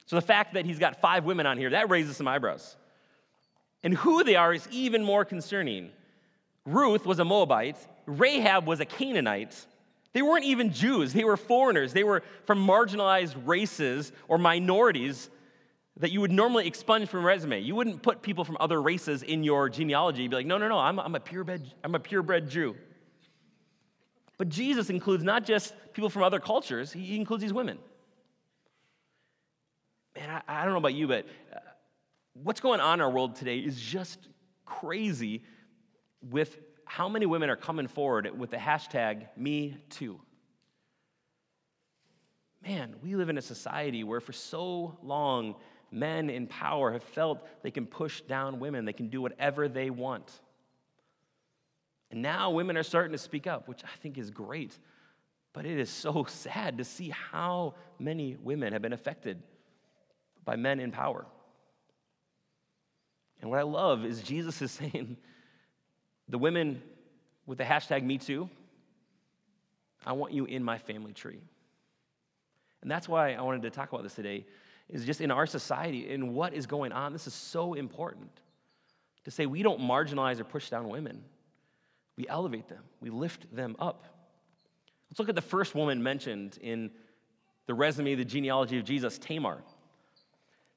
So 0.06 0.16
the 0.16 0.22
fact 0.22 0.54
that 0.54 0.66
he's 0.66 0.78
got 0.78 1.00
five 1.00 1.24
women 1.24 1.46
on 1.46 1.56
here, 1.56 1.70
that 1.70 1.88
raises 1.88 2.16
some 2.16 2.26
eyebrows. 2.26 2.76
And 3.84 3.94
who 3.94 4.24
they 4.24 4.34
are 4.34 4.52
is 4.52 4.66
even 4.70 5.04
more 5.04 5.24
concerning. 5.24 5.90
Ruth 6.66 7.06
was 7.06 7.18
a 7.20 7.24
Moabite, 7.24 7.76
Rahab 8.06 8.66
was 8.66 8.80
a 8.80 8.84
Canaanite. 8.84 9.66
They 10.14 10.22
weren't 10.22 10.44
even 10.44 10.72
Jews, 10.72 11.12
they 11.12 11.24
were 11.24 11.37
foreigners. 11.37 11.92
They 11.92 12.05
were 12.05 12.22
from 12.46 12.64
marginalized 12.64 13.35
races 13.44 14.12
or 14.29 14.38
minorities 14.38 15.29
that 15.98 16.11
you 16.11 16.20
would 16.20 16.33
normally 16.33 16.66
expunge 16.66 17.09
from 17.09 17.20
a 17.20 17.27
resume. 17.27 17.61
You 17.61 17.74
wouldn't 17.74 18.03
put 18.03 18.22
people 18.22 18.44
from 18.44 18.57
other 18.59 18.81
races 18.81 19.22
in 19.22 19.44
your 19.44 19.68
genealogy. 19.68 20.22
You'd 20.22 20.31
be 20.31 20.37
like, 20.37 20.46
no, 20.46 20.57
no, 20.57 20.68
no, 20.68 20.79
I'm, 20.79 20.98
I'm, 20.98 21.14
a 21.14 21.20
purebred, 21.20 21.62
I'm 21.85 21.94
a 21.94 22.00
purebred 22.00 22.48
Jew. 22.48 22.77
But 24.38 24.48
Jesus 24.48 24.88
includes 24.88 25.22
not 25.22 25.44
just 25.44 25.74
people 25.92 26.11
from 26.11 26.22
other 26.22 26.40
cultures, 26.40 26.92
he 26.92 27.16
includes 27.16 27.42
these 27.42 27.53
women. 27.53 27.79
Man, 30.16 30.31
I, 30.31 30.62
I 30.62 30.64
don't 30.64 30.72
know 30.72 30.79
about 30.79 30.94
you, 30.94 31.09
but 31.09 31.27
uh, 31.53 31.59
what's 32.35 32.61
going 32.61 32.81
on 32.81 33.00
in 33.00 33.00
our 33.00 33.11
world 33.11 33.37
today 33.37 33.59
is 33.59 33.81
just 33.81 34.29
crazy 34.64 35.42
with 36.31 36.59
how 36.94 37.09
many 37.09 37.26
women 37.26 37.50
are 37.50 37.57
coming 37.57 37.88
forward 37.88 38.38
with 38.38 38.52
the 38.52 38.57
hashtag 38.57 39.26
me 39.37 39.76
too. 39.90 40.20
man, 42.62 42.94
we 43.02 43.16
live 43.16 43.28
in 43.28 43.37
a 43.37 43.42
society 43.42 44.04
where 44.04 44.20
for 44.20 44.33
so 44.33 44.96
long, 45.02 45.57
men 45.90 46.30
in 46.30 46.46
power 46.46 46.92
have 46.92 47.02
felt 47.02 47.48
they 47.64 47.72
can 47.72 47.85
push 47.85 48.20
down 48.20 48.61
women, 48.61 48.85
they 48.85 48.92
can 48.92 49.09
do 49.09 49.20
whatever 49.20 49.66
they 49.66 49.90
want. 49.90 50.30
And 52.12 52.22
now 52.22 52.52
women 52.52 52.76
are 52.76 52.85
starting 52.85 53.11
to 53.11 53.18
speak 53.18 53.48
up, 53.48 53.66
which 53.66 53.83
I 53.83 53.96
think 54.00 54.16
is 54.16 54.30
great. 54.30 54.78
But 55.52 55.66
it 55.66 55.80
is 55.80 55.90
so 55.90 56.24
sad 56.28 56.78
to 56.78 56.85
see 56.85 57.09
how 57.09 57.74
many 57.98 58.37
women 58.40 58.72
have 58.72 58.83
been 58.83 58.92
affected 58.92 59.42
by 60.44 60.54
men 60.54 60.78
in 60.78 60.92
power. 60.92 61.26
And 63.40 63.50
what 63.50 63.59
I 63.59 63.64
love 63.64 64.04
is 64.04 64.22
Jesus 64.22 64.62
is 64.62 64.70
saying, 64.80 65.16
the 66.28 66.38
women 66.38 66.82
with 67.46 67.58
the 67.58 67.64
hashtag 67.64 68.04
MeToo, 68.04 68.48
I 70.06 70.12
want 70.12 70.32
you 70.32 70.44
in 70.44 70.62
my 70.62 70.78
family 70.78 71.12
tree. 71.12 71.40
And 72.82 72.90
that's 72.90 73.08
why 73.08 73.34
I 73.34 73.40
wanted 73.40 73.62
to 73.62 73.70
talk 73.70 73.90
about 73.92 74.02
this 74.02 74.14
today, 74.14 74.44
is 74.90 75.04
just 75.04 75.20
in 75.20 75.30
our 75.30 75.46
society 75.46 76.12
and 76.12 76.34
what 76.34 76.52
is 76.52 76.66
going 76.66 76.92
on. 76.92 77.12
This 77.12 77.26
is 77.26 77.34
so 77.34 77.74
important 77.74 78.30
to 79.24 79.30
say 79.30 79.46
we 79.46 79.62
don't 79.62 79.80
marginalize 79.80 80.38
or 80.38 80.44
push 80.44 80.68
down 80.68 80.88
women. 80.88 81.24
We 82.16 82.28
elevate 82.28 82.68
them, 82.68 82.82
we 83.00 83.10
lift 83.10 83.54
them 83.54 83.76
up. 83.78 84.04
Let's 85.10 85.18
look 85.18 85.28
at 85.28 85.34
the 85.34 85.42
first 85.42 85.74
woman 85.74 86.02
mentioned 86.02 86.58
in 86.60 86.90
the 87.66 87.74
resume, 87.74 88.14
the 88.14 88.24
genealogy 88.24 88.78
of 88.78 88.84
Jesus, 88.84 89.18
Tamar. 89.18 89.62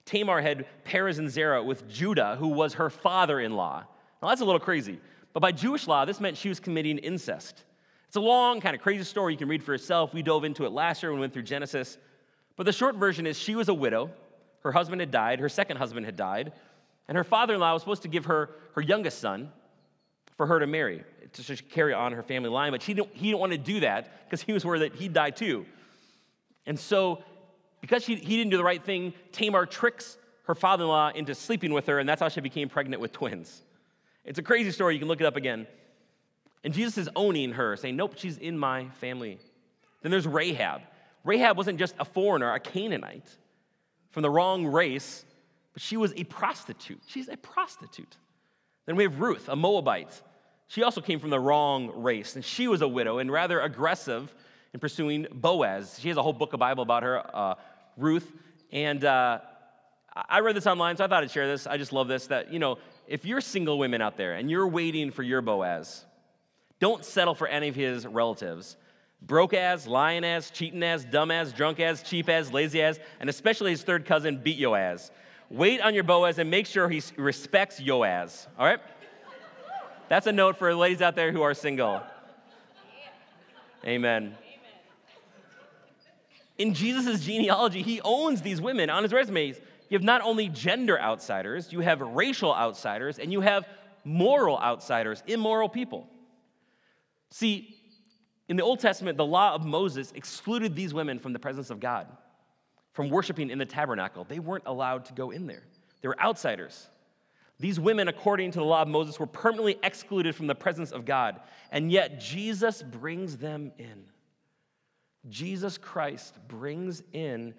Tamar 0.06 0.42
had 0.42 0.66
Perez 0.86 1.20
and 1.20 1.30
Zerah 1.30 1.62
with 1.62 1.90
Judah, 1.90 2.38
who 2.40 2.48
was 2.48 2.76
her 2.76 2.90
father 2.90 3.40
in 3.40 3.56
law. 3.56 3.84
Now, 4.22 4.30
that's 4.30 4.42
a 4.42 4.46
little 4.46 4.60
crazy. 4.60 5.00
But 5.38 5.42
by 5.42 5.52
Jewish 5.52 5.86
law, 5.86 6.04
this 6.04 6.20
meant 6.20 6.36
she 6.36 6.50
was 6.50 6.60
committing 6.60 6.98
incest. 6.98 7.64
It's 8.08 8.16
a 8.16 8.20
long, 8.20 8.60
kind 8.60 8.76
of 8.76 8.82
crazy 8.82 9.04
story 9.04 9.34
you 9.34 9.38
can 9.38 9.48
read 9.48 9.64
for 9.64 9.72
yourself. 9.72 10.12
We 10.12 10.24
dove 10.24 10.44
into 10.44 10.66
it 10.66 10.72
last 10.72 11.04
year 11.04 11.12
when 11.12 11.20
we 11.20 11.22
went 11.26 11.34
through 11.34 11.44
Genesis. 11.44 12.00
But 12.56 12.66
the 12.66 12.72
short 12.72 12.96
version 12.96 13.28
is 13.28 13.38
she 13.38 13.54
was 13.54 13.70
a 13.70 13.74
widow. 13.76 14.10
Her 14.62 14.72
husband 14.72 15.00
had 15.00 15.12
died, 15.12 15.40
her 15.40 15.48
second 15.48 15.78
husband 15.78 16.08
had 16.08 16.16
died, 16.16 16.54
and 17.08 17.16
her 17.16 17.24
father 17.24 17.54
in 17.54 17.60
law 17.60 17.72
was 17.72 17.84
supposed 17.84 18.02
to 18.02 18.08
give 18.08 18.26
her 18.26 18.50
her 18.74 18.82
youngest 18.82 19.20
son 19.20 19.52
for 20.38 20.48
her 20.48 20.60
to 20.60 20.66
marry, 20.66 21.04
to 21.34 21.56
carry 21.70 21.94
on 21.94 22.14
her 22.14 22.24
family 22.24 22.50
line. 22.50 22.72
But 22.72 22.82
she 22.82 22.96
didn't, 22.96 23.14
he 23.14 23.28
didn't 23.28 23.40
want 23.40 23.52
to 23.52 23.60
do 23.60 23.82
that 23.82 24.26
because 24.26 24.42
he 24.42 24.54
was 24.54 24.66
worried 24.66 24.82
that 24.82 24.96
he'd 24.96 25.14
die 25.14 25.30
too. 25.30 25.68
And 26.66 26.80
so 26.80 27.24
because 27.82 28.04
she, 28.04 28.16
he 28.16 28.38
didn't 28.38 28.50
do 28.50 28.58
the 28.58 28.64
right 28.64 28.84
thing, 28.84 29.14
Tamar 29.34 29.68
tricks 29.68 30.18
her 30.46 30.56
father 30.56 30.86
in 30.86 30.90
law 30.90 31.12
into 31.14 31.36
sleeping 31.36 31.74
with 31.74 31.86
her, 31.86 32.00
and 32.00 32.10
that's 32.10 32.22
how 32.22 32.28
she 32.28 32.42
became 32.42 32.70
pregnant 32.70 33.04
with 33.04 33.12
twins. 33.12 33.62
It's 34.28 34.40
a 34.40 34.44
crazy 34.44 34.72
story. 34.72 34.94
You 34.94 35.00
can 35.00 35.08
look 35.08 35.22
it 35.22 35.26
up 35.26 35.38
again. 35.38 35.66
And 36.64 36.74
Jesus 36.74 36.98
is 36.98 37.10
owning 37.16 37.54
her, 37.54 37.78
saying, 37.78 37.96
Nope, 37.96 38.16
she's 38.18 38.38
in 38.38 38.58
my 38.58 38.90
family. 39.00 39.40
Then 40.02 40.12
there's 40.12 40.28
Rahab. 40.28 40.82
Rahab 41.24 41.58
wasn't 41.58 41.80
just 41.80 41.96
a 41.98 42.06
foreigner, 42.06 42.54
a 42.54 42.60
Canaanite 42.60 43.30
from 44.12 44.24
the 44.24 44.30
wrong 44.30 44.66
race, 44.66 45.26
but 45.74 45.82
she 45.82 45.96
was 45.98 46.14
a 46.16 46.26
prostitute. 46.26 47.02
She's 47.08 47.30
a 47.30 47.38
prostitute. 47.38 48.18
Then 48.86 48.96
we 48.96 49.04
have 49.04 49.20
Ruth, 49.20 49.48
a 49.48 49.56
Moabite. 49.56 50.22
She 50.68 50.84
also 50.84 51.00
came 51.00 51.20
from 51.20 51.30
the 51.30 51.40
wrong 51.40 51.92
race, 51.96 52.36
and 52.36 52.44
she 52.44 52.68
was 52.68 52.82
a 52.82 52.88
widow 52.88 53.20
and 53.20 53.32
rather 53.32 53.62
aggressive 53.62 54.34
in 54.74 54.80
pursuing 54.80 55.26
Boaz. 55.32 55.98
She 56.02 56.10
has 56.10 56.18
a 56.18 56.24
whole 56.24 56.34
book 56.34 56.54
of 56.54 56.60
Bible 56.60 56.84
about 56.84 57.04
her, 57.04 57.36
uh, 57.36 57.56
Ruth. 57.96 58.30
And 58.72 59.04
uh, 59.06 59.40
I 60.14 60.40
read 60.40 60.56
this 60.56 60.68
online, 60.68 60.98
so 60.98 61.06
I 61.06 61.08
thought 61.08 61.24
I'd 61.24 61.32
share 61.32 61.48
this. 61.48 61.66
I 61.66 61.78
just 61.78 61.94
love 61.94 62.08
this 62.08 62.28
that, 62.28 62.52
you 62.52 62.60
know, 62.60 62.78
if 63.08 63.26
you're 63.26 63.42
single 63.42 63.78
women 63.78 64.02
out 64.02 64.18
there 64.18 64.34
and 64.34 64.50
you're 64.50 64.68
waiting 64.68 65.12
for 65.12 65.24
your 65.24 65.42
Boaz, 65.42 66.06
don't 66.80 67.04
settle 67.04 67.34
for 67.34 67.48
any 67.48 67.70
of 67.70 67.76
his 67.76 68.06
relatives. 68.06 68.78
Broke 69.22 69.54
as, 69.54 69.88
lying 69.88 70.24
as, 70.24 70.52
cheating 70.52 70.84
as, 70.84 71.04
dumb 71.04 71.32
as, 71.32 71.52
drunk 71.52 71.80
as, 71.80 72.04
cheap 72.04 72.30
as, 72.30 72.54
lazy 72.54 72.82
as, 72.82 73.00
and 73.20 73.30
especially 73.30 73.72
his 73.72 73.82
third 73.82 74.06
cousin 74.06 74.38
beat 74.38 74.58
yo 74.58 74.74
as. 74.74 75.12
Wait 75.50 75.82
on 75.82 75.94
your 75.96 76.04
Boaz 76.04 76.38
and 76.38 76.52
make 76.52 76.68
sure 76.68 76.88
he 76.90 77.02
respects 77.16 77.80
yo 77.80 78.04
as, 78.04 78.48
all 78.60 78.66
right? 78.66 78.80
That's 80.10 80.28
a 80.28 80.32
note 80.32 80.58
for 80.58 80.74
ladies 80.76 81.02
out 81.02 81.16
there 81.16 81.32
who 81.32 81.42
are 81.42 81.54
single. 81.54 82.02
Amen 83.86 84.36
in 86.58 86.74
Jesus' 86.74 87.24
genealogy, 87.24 87.82
he 87.82 88.02
owns 88.02 88.42
these 88.42 88.60
women 88.60 88.90
on 88.90 89.04
his 89.04 89.14
resumes. 89.14 89.60
You 89.90 89.98
have 89.98 90.04
not 90.04 90.22
only 90.22 90.50
gender 90.50 91.00
outsiders, 91.00 91.72
you 91.72 91.80
have 91.80 92.02
racial 92.02 92.54
outsiders, 92.54 93.20
and 93.20 93.32
you 93.32 93.42
have 93.42 93.68
moral 94.04 94.60
outsiders, 94.60 95.24
immoral 95.28 95.70
people. 95.70 96.08
See, 97.30 97.78
in 98.48 98.56
the 98.56 98.64
Old 98.64 98.80
Testament, 98.80 99.18
the 99.18 99.26
law 99.26 99.54
of 99.54 99.66
Moses 99.66 100.12
excluded 100.16 100.76
these 100.76 100.94
women 100.94 101.20
from 101.20 101.34
the 101.34 101.40
presence 101.40 101.70
of 101.70 101.80
God, 101.80 102.08
from 102.94 103.10
worshiping 103.10 103.50
in 103.50 103.58
the 103.58 103.66
tabernacle. 103.66 104.26
They 104.28 104.40
weren't 104.40 104.64
allowed 104.66 105.06
to 105.06 105.14
go 105.14 105.32
in 105.32 105.48
there, 105.48 105.64
they 106.02 106.08
were 106.08 106.20
outsiders. 106.20 106.88
These 107.60 107.80
women, 107.80 108.08
according 108.08 108.52
to 108.52 108.60
the 108.60 108.66
law 108.66 108.84
of 108.84 108.88
Moses, 108.88 109.20
were 109.20 109.26
permanently 109.26 109.80
excluded 109.82 110.36
from 110.36 110.46
the 110.46 110.54
presence 110.54 110.92
of 110.92 111.06
God, 111.06 111.40
and 111.72 111.92
yet 111.92 112.20
Jesus 112.20 112.84
brings 112.84 113.36
them 113.36 113.72
in. 113.80 114.06
Jesus 115.28 115.76
Christ 115.78 116.38
brings 116.48 117.02
in 117.14 117.56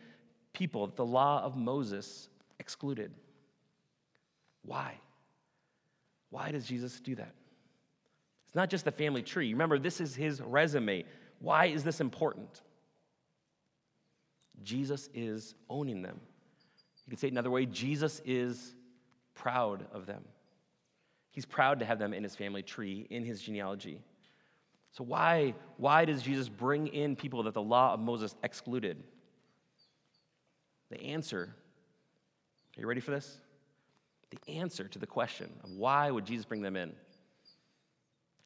people 0.58 0.86
that 0.86 0.96
the 0.96 1.06
law 1.06 1.42
of 1.42 1.56
Moses 1.56 2.28
excluded. 2.58 3.12
Why? 4.64 4.94
Why 6.30 6.50
does 6.50 6.66
Jesus 6.66 6.98
do 7.00 7.14
that? 7.14 7.32
It's 8.48 8.56
not 8.56 8.68
just 8.68 8.84
the 8.84 8.92
family 8.92 9.22
tree. 9.22 9.52
Remember, 9.52 9.78
this 9.78 10.00
is 10.00 10.16
his 10.16 10.42
resume. 10.42 11.04
Why 11.38 11.66
is 11.66 11.84
this 11.84 12.00
important? 12.00 12.62
Jesus 14.64 15.08
is 15.14 15.54
owning 15.70 16.02
them. 16.02 16.20
You 17.06 17.10
could 17.10 17.20
say 17.20 17.28
it 17.28 17.32
another 17.32 17.50
way 17.50 17.64
Jesus 17.64 18.20
is 18.24 18.74
proud 19.34 19.86
of 19.92 20.06
them. 20.06 20.24
He's 21.30 21.46
proud 21.46 21.78
to 21.78 21.86
have 21.86 22.00
them 22.00 22.12
in 22.12 22.24
his 22.24 22.34
family 22.34 22.62
tree, 22.62 23.06
in 23.10 23.24
his 23.24 23.40
genealogy. 23.40 24.02
So, 24.90 25.04
why, 25.04 25.54
why 25.76 26.04
does 26.04 26.22
Jesus 26.22 26.48
bring 26.48 26.88
in 26.88 27.14
people 27.14 27.44
that 27.44 27.54
the 27.54 27.62
law 27.62 27.94
of 27.94 28.00
Moses 28.00 28.34
excluded? 28.42 29.02
The 30.90 31.00
answer, 31.02 31.54
are 32.76 32.80
you 32.80 32.86
ready 32.86 33.00
for 33.00 33.10
this? 33.10 33.38
The 34.30 34.52
answer 34.54 34.88
to 34.88 34.98
the 34.98 35.06
question 35.06 35.50
of 35.64 35.70
why 35.70 36.10
would 36.10 36.24
Jesus 36.24 36.44
bring 36.44 36.62
them 36.62 36.76
in? 36.76 36.92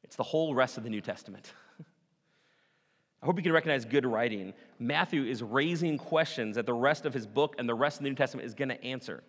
It's 0.03 0.15
the 0.15 0.23
whole 0.23 0.53
rest 0.53 0.77
of 0.77 0.83
the 0.83 0.89
New 0.89 1.01
Testament. 1.01 1.51
I 3.21 3.25
hope 3.25 3.37
you 3.37 3.43
can 3.43 3.53
recognize 3.53 3.85
good 3.85 4.05
writing. 4.05 4.53
Matthew 4.79 5.23
is 5.23 5.41
raising 5.41 5.97
questions 5.97 6.55
that 6.55 6.65
the 6.65 6.73
rest 6.73 7.05
of 7.05 7.13
his 7.13 7.25
book 7.25 7.55
and 7.57 7.67
the 7.67 7.73
rest 7.73 7.97
of 7.97 8.03
the 8.03 8.09
New 8.09 8.15
Testament 8.15 8.45
is 8.45 8.53
going 8.53 8.69
to 8.69 8.83
answer. 8.83 9.23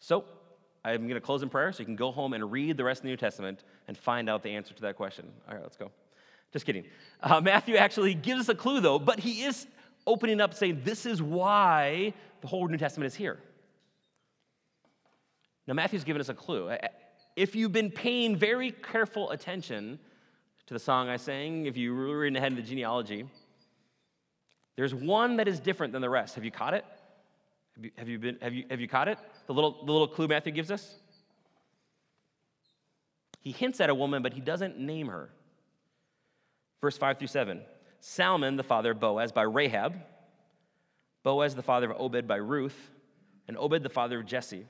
So, 0.00 0.24
I'm 0.84 1.02
going 1.08 1.14
to 1.14 1.20
close 1.20 1.42
in 1.42 1.48
prayer 1.48 1.72
so 1.72 1.78
you 1.78 1.86
can 1.86 1.96
go 1.96 2.12
home 2.12 2.34
and 2.34 2.52
read 2.52 2.76
the 2.76 2.84
rest 2.84 2.98
of 2.98 3.04
the 3.04 3.08
New 3.08 3.16
Testament 3.16 3.64
and 3.88 3.96
find 3.96 4.28
out 4.28 4.42
the 4.42 4.50
answer 4.50 4.74
to 4.74 4.82
that 4.82 4.96
question. 4.96 5.30
All 5.48 5.54
right, 5.54 5.62
let's 5.62 5.78
go. 5.78 5.90
Just 6.52 6.66
kidding. 6.66 6.84
Uh, 7.22 7.40
Matthew 7.40 7.76
actually 7.76 8.12
gives 8.12 8.42
us 8.42 8.48
a 8.50 8.54
clue, 8.54 8.80
though, 8.80 8.98
but 8.98 9.18
he 9.18 9.44
is 9.44 9.66
opening 10.06 10.40
up 10.40 10.54
saying 10.54 10.82
this 10.84 11.06
is 11.06 11.22
why 11.22 12.12
the 12.40 12.46
whole 12.46 12.68
New 12.68 12.76
Testament 12.76 13.06
is 13.06 13.14
here. 13.14 13.38
Now, 15.66 15.74
Matthew's 15.74 16.04
given 16.04 16.20
us 16.20 16.28
a 16.28 16.34
clue. 16.34 16.70
If 17.36 17.56
you've 17.56 17.72
been 17.72 17.90
paying 17.90 18.36
very 18.36 18.70
careful 18.70 19.30
attention 19.30 19.98
to 20.66 20.74
the 20.74 20.80
song 20.80 21.08
I 21.08 21.16
sang, 21.16 21.66
if 21.66 21.76
you 21.76 21.94
were 21.94 22.18
reading 22.18 22.36
ahead 22.36 22.52
in 22.52 22.56
the 22.56 22.62
genealogy, 22.62 23.26
there's 24.76 24.94
one 24.94 25.36
that 25.36 25.48
is 25.48 25.60
different 25.60 25.92
than 25.92 26.02
the 26.02 26.10
rest. 26.10 26.34
Have 26.34 26.44
you 26.44 26.50
caught 26.50 26.74
it? 26.74 26.84
Have 27.76 27.84
you, 27.84 27.90
have 27.96 28.08
you, 28.08 28.18
been, 28.18 28.38
have 28.40 28.52
you, 28.52 28.64
have 28.70 28.80
you 28.80 28.88
caught 28.88 29.08
it? 29.08 29.18
The 29.46 29.54
little, 29.54 29.84
the 29.84 29.92
little 29.92 30.08
clue 30.08 30.28
Matthew 30.28 30.52
gives 30.52 30.70
us? 30.70 30.96
He 33.40 33.52
hints 33.52 33.80
at 33.80 33.90
a 33.90 33.94
woman, 33.94 34.22
but 34.22 34.32
he 34.32 34.40
doesn't 34.40 34.78
name 34.78 35.08
her. 35.08 35.30
Verse 36.80 36.96
5 36.96 37.18
through 37.18 37.28
7 37.28 37.62
Salmon, 38.06 38.56
the 38.56 38.62
father 38.62 38.90
of 38.90 39.00
Boaz, 39.00 39.32
by 39.32 39.42
Rahab, 39.42 39.94
Boaz, 41.22 41.54
the 41.54 41.62
father 41.62 41.90
of 41.90 42.00
Obed, 42.00 42.28
by 42.28 42.36
Ruth, 42.36 42.90
and 43.48 43.56
Obed, 43.56 43.82
the 43.82 43.88
father 43.88 44.20
of 44.20 44.26
Jesse, 44.26 44.66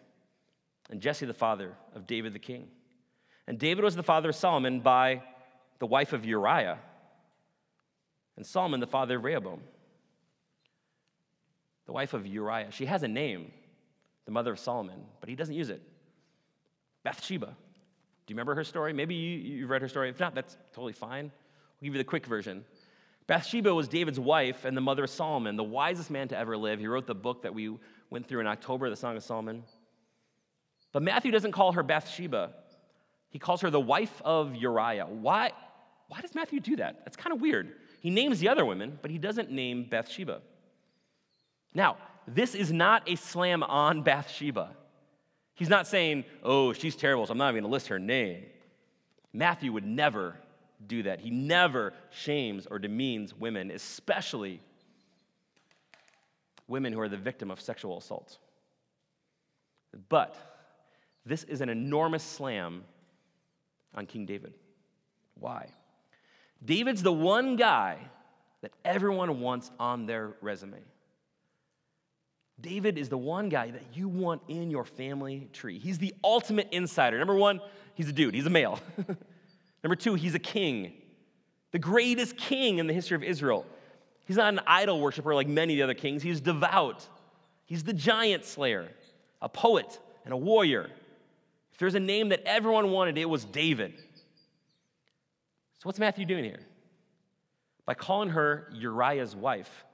and 0.88 1.00
Jesse, 1.00 1.26
the 1.26 1.34
father 1.34 1.74
of 1.94 2.06
David 2.06 2.32
the 2.32 2.38
king. 2.38 2.68
And 3.46 3.58
David 3.58 3.82
was 3.82 3.96
the 3.96 4.02
father 4.02 4.28
of 4.28 4.36
Solomon 4.36 4.80
by 4.80 5.22
the 5.80 5.86
wife 5.86 6.12
of 6.12 6.24
Uriah, 6.24 6.78
and 8.36 8.46
Solomon, 8.46 8.80
the 8.80 8.86
father 8.86 9.16
of 9.16 9.24
Rehoboam 9.24 9.60
the 11.86 11.92
wife 11.92 12.14
of 12.14 12.26
Uriah. 12.26 12.70
She 12.70 12.86
has 12.86 13.02
a 13.02 13.08
name, 13.08 13.50
the 14.24 14.30
mother 14.30 14.52
of 14.52 14.58
Solomon, 14.58 15.04
but 15.20 15.28
he 15.28 15.34
doesn't 15.34 15.54
use 15.54 15.70
it. 15.70 15.82
Bathsheba. 17.02 17.46
Do 17.46 18.32
you 18.32 18.36
remember 18.36 18.54
her 18.54 18.64
story? 18.64 18.92
Maybe 18.92 19.14
you, 19.14 19.62
have 19.62 19.70
read 19.70 19.82
her 19.82 19.88
story. 19.88 20.08
If 20.08 20.18
not, 20.18 20.34
that's 20.34 20.56
totally 20.72 20.94
fine. 20.94 21.24
We'll 21.80 21.88
give 21.88 21.94
you 21.94 21.98
the 21.98 22.04
quick 22.04 22.26
version. 22.26 22.64
Bathsheba 23.26 23.74
was 23.74 23.88
David's 23.88 24.20
wife 24.20 24.64
and 24.64 24.76
the 24.76 24.80
mother 24.80 25.04
of 25.04 25.10
Solomon, 25.10 25.56
the 25.56 25.64
wisest 25.64 26.10
man 26.10 26.28
to 26.28 26.36
ever 26.36 26.56
live. 26.56 26.78
He 26.78 26.86
wrote 26.86 27.06
the 27.06 27.14
book 27.14 27.42
that 27.42 27.54
we 27.54 27.74
went 28.10 28.28
through 28.28 28.40
in 28.40 28.46
October, 28.46 28.90
the 28.90 28.96
Song 28.96 29.16
of 29.16 29.22
Solomon. 29.22 29.64
But 30.92 31.02
Matthew 31.02 31.32
doesn't 31.32 31.52
call 31.52 31.72
her 31.72 31.82
Bathsheba. 31.82 32.52
He 33.30 33.38
calls 33.38 33.62
her 33.62 33.70
the 33.70 33.80
wife 33.80 34.22
of 34.24 34.54
Uriah. 34.54 35.06
Why, 35.06 35.52
why 36.08 36.20
does 36.20 36.34
Matthew 36.34 36.60
do 36.60 36.76
that? 36.76 37.00
That's 37.04 37.16
kind 37.16 37.34
of 37.34 37.40
weird. 37.40 37.72
He 38.00 38.10
names 38.10 38.38
the 38.38 38.48
other 38.48 38.64
women, 38.64 38.98
but 39.00 39.10
he 39.10 39.18
doesn't 39.18 39.50
name 39.50 39.86
Bathsheba. 39.90 40.42
Now, 41.72 41.96
this 42.28 42.54
is 42.54 42.72
not 42.72 43.08
a 43.08 43.16
slam 43.16 43.62
on 43.62 44.02
Bathsheba. 44.02 44.76
He's 45.54 45.68
not 45.68 45.86
saying, 45.86 46.24
oh, 46.42 46.72
she's 46.72 46.94
terrible, 46.94 47.26
so 47.26 47.32
I'm 47.32 47.38
not 47.38 47.50
even 47.50 47.62
going 47.62 47.70
to 47.70 47.72
list 47.72 47.88
her 47.88 47.98
name. 47.98 48.44
Matthew 49.32 49.72
would 49.72 49.84
never 49.84 50.36
do 50.86 51.02
that. 51.04 51.20
He 51.20 51.30
never 51.30 51.92
shames 52.10 52.66
or 52.66 52.78
demeans 52.78 53.34
women, 53.34 53.70
especially 53.70 54.60
women 56.68 56.92
who 56.92 57.00
are 57.00 57.08
the 57.08 57.16
victim 57.16 57.50
of 57.50 57.60
sexual 57.60 57.98
assault. 57.98 58.38
But 60.08 60.36
this 61.26 61.44
is 61.44 61.60
an 61.60 61.68
enormous 61.68 62.22
slam 62.22 62.84
on 63.94 64.06
King 64.06 64.26
David. 64.26 64.54
Why? 65.38 65.68
David's 66.64 67.02
the 67.02 67.12
one 67.12 67.56
guy 67.56 67.98
that 68.62 68.72
everyone 68.84 69.40
wants 69.40 69.70
on 69.78 70.06
their 70.06 70.32
resume. 70.40 70.78
David 72.60 72.98
is 72.98 73.08
the 73.08 73.18
one 73.18 73.48
guy 73.48 73.70
that 73.70 73.82
you 73.94 74.08
want 74.08 74.40
in 74.48 74.70
your 74.70 74.84
family 74.84 75.48
tree. 75.52 75.78
He's 75.78 75.98
the 75.98 76.14
ultimate 76.22 76.68
insider. 76.70 77.18
Number 77.18 77.34
one, 77.34 77.60
he's 77.94 78.08
a 78.08 78.12
dude, 78.12 78.34
he's 78.34 78.46
a 78.46 78.50
male. 78.50 78.80
Number 79.84 79.96
two, 79.96 80.14
he's 80.14 80.34
a 80.34 80.38
king, 80.38 80.94
the 81.70 81.78
greatest 81.78 82.38
king 82.38 82.78
in 82.78 82.86
the 82.86 82.94
history 82.94 83.14
of 83.16 83.22
Israel. 83.22 83.66
He's 84.26 84.38
not 84.38 84.50
an 84.54 84.60
idol 84.66 84.98
worshiper 84.98 85.34
like 85.34 85.46
many 85.46 85.74
of 85.74 85.76
the 85.76 85.82
other 85.82 85.94
kings, 85.94 86.22
he's 86.22 86.40
devout. 86.40 87.06
He's 87.66 87.84
the 87.84 87.92
giant 87.92 88.44
slayer, 88.44 88.88
a 89.40 89.48
poet, 89.48 89.98
and 90.24 90.32
a 90.32 90.36
warrior. 90.36 90.90
If 91.72 91.78
there's 91.78 91.94
a 91.94 92.00
name 92.00 92.30
that 92.30 92.42
everyone 92.46 92.90
wanted, 92.90 93.18
it 93.18 93.28
was 93.28 93.44
David. 93.44 93.94
So, 93.96 95.82
what's 95.82 95.98
Matthew 95.98 96.24
doing 96.24 96.44
here? 96.44 96.60
By 97.84 97.94
calling 97.94 98.30
her 98.30 98.70
Uriah's 98.74 99.36
wife, 99.36 99.84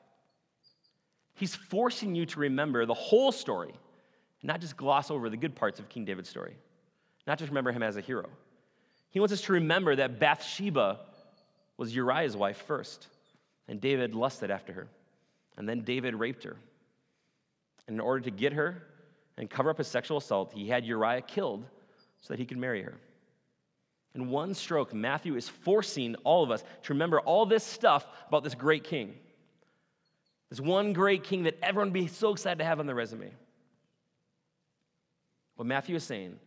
he's 1.35 1.55
forcing 1.57 2.15
you 2.15 2.27
to 2.27 2.41
remember 2.41 2.87
the 2.87 2.95
whole 2.95 3.33
story, 3.33 3.73
not 4.43 4.61
just 4.61 4.77
gloss 4.77 5.11
over 5.11 5.29
the 5.29 5.37
good 5.37 5.57
parts 5.57 5.81
of 5.81 5.89
King 5.89 6.05
David's 6.05 6.29
story, 6.29 6.57
not 7.27 7.39
just 7.39 7.51
remember 7.51 7.73
him 7.73 7.83
as 7.83 7.97
a 7.97 8.01
hero. 8.01 8.29
He 9.11 9.21
wants 9.21 9.33
us 9.33 9.43
to 9.43 9.53
remember 9.55 9.97
that 9.97 10.19
Bathsheba 10.19 11.01
was 11.77 11.95
Uriah's 11.95 12.37
wife 12.37 12.59
first, 12.67 13.09
and 13.69 13.81
David 13.81 14.15
lusted 14.15 14.51
after 14.51 14.73
her. 14.73 14.89
And 15.57 15.69
then 15.69 15.83
David 15.83 16.15
raped 16.15 16.45
her. 16.45 16.57
And 17.87 17.97
in 17.97 18.01
order 18.01 18.21
to 18.21 18.31
get 18.31 18.53
her 18.53 18.83
and 19.37 19.51
cover 19.51 19.71
up 19.71 19.79
his 19.79 19.89
sexual 19.89 20.19
assault, 20.19 20.53
he 20.55 20.69
had 20.69 20.85
Uriah 20.85 21.23
killed 21.23 21.65
so 22.21 22.29
that 22.33 22.39
he 22.39 22.47
could 22.47 22.59
marry 22.59 22.83
her. 22.83 22.95
In 24.15 24.29
one 24.29 24.55
stroke, 24.55 24.93
Matthew 24.93 25.37
is 25.37 25.49
forcing 25.49 26.15
all 26.25 26.43
of 26.43 26.51
us 26.51 26.63
to 26.83 26.93
remember 26.93 27.21
all 27.21 27.47
this 27.47 27.65
stuff 27.65 28.07
about 28.29 28.43
this 28.45 28.55
great 28.55 28.85
king. 28.85 29.15
This 30.51 30.61
one 30.61 30.93
great 30.93 31.25
king 31.25 31.45
that 31.45 31.59
everyone 31.63 31.89
would 31.89 31.95
be 31.95 32.09
so 32.09 32.33
excited 32.33 32.59
to 32.59 32.65
have 32.65 32.81
on 32.81 32.87
their 32.87 32.95
resume. 32.95 33.31
What 35.57 35.67
Matthew 35.67 35.95
is 35.95 36.05
saying, 36.05 36.39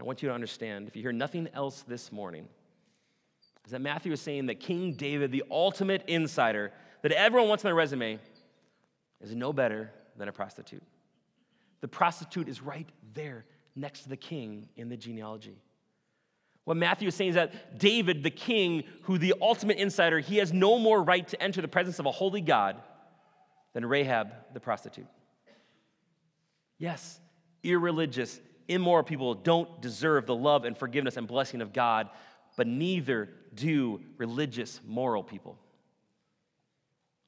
I 0.00 0.04
want 0.04 0.22
you 0.22 0.28
to 0.28 0.34
understand, 0.34 0.88
if 0.88 0.96
you 0.96 1.02
hear 1.02 1.12
nothing 1.12 1.48
else 1.54 1.84
this 1.86 2.10
morning, 2.10 2.48
is 3.64 3.70
that 3.72 3.80
Matthew 3.80 4.12
is 4.12 4.20
saying 4.20 4.46
that 4.46 4.58
King 4.60 4.94
David, 4.94 5.30
the 5.30 5.44
ultimate 5.50 6.04
insider 6.08 6.72
that 7.02 7.12
everyone 7.12 7.48
wants 7.48 7.64
on 7.64 7.68
their 7.68 7.74
resume, 7.74 8.18
is 9.20 9.34
no 9.34 9.52
better 9.52 9.90
than 10.16 10.28
a 10.28 10.32
prostitute. 10.32 10.82
The 11.80 11.88
prostitute 11.88 12.48
is 12.48 12.60
right 12.60 12.88
there 13.14 13.44
next 13.76 14.02
to 14.02 14.08
the 14.08 14.16
king 14.16 14.68
in 14.76 14.88
the 14.88 14.96
genealogy. 14.96 15.56
What 16.64 16.76
Matthew 16.76 17.08
is 17.08 17.14
saying 17.14 17.30
is 17.30 17.34
that 17.34 17.78
David, 17.78 18.22
the 18.22 18.30
king, 18.30 18.84
who 19.02 19.18
the 19.18 19.34
ultimate 19.40 19.78
insider, 19.78 20.20
he 20.20 20.36
has 20.36 20.52
no 20.52 20.78
more 20.78 21.02
right 21.02 21.26
to 21.28 21.42
enter 21.42 21.60
the 21.60 21.68
presence 21.68 21.98
of 21.98 22.06
a 22.06 22.10
holy 22.10 22.40
God 22.40 22.76
than 23.72 23.84
Rahab, 23.84 24.32
the 24.54 24.60
prostitute. 24.60 25.06
Yes, 26.78 27.20
irreligious, 27.62 28.40
immoral 28.68 29.04
people 29.04 29.34
don't 29.34 29.80
deserve 29.80 30.26
the 30.26 30.34
love 30.34 30.64
and 30.64 30.76
forgiveness 30.76 31.16
and 31.16 31.26
blessing 31.26 31.60
of 31.60 31.72
God, 31.72 32.08
but 32.56 32.66
neither 32.66 33.30
do 33.54 34.00
religious, 34.18 34.80
moral 34.86 35.22
people. 35.22 35.58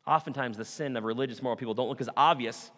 Oftentimes, 0.07 0.57
the 0.57 0.65
sin 0.65 0.97
of 0.97 1.05
religious, 1.05 1.43
moral 1.43 1.57
people 1.57 1.75
don't 1.75 1.89
look 1.89 2.01
as 2.01 2.11
obvious, 2.17 2.71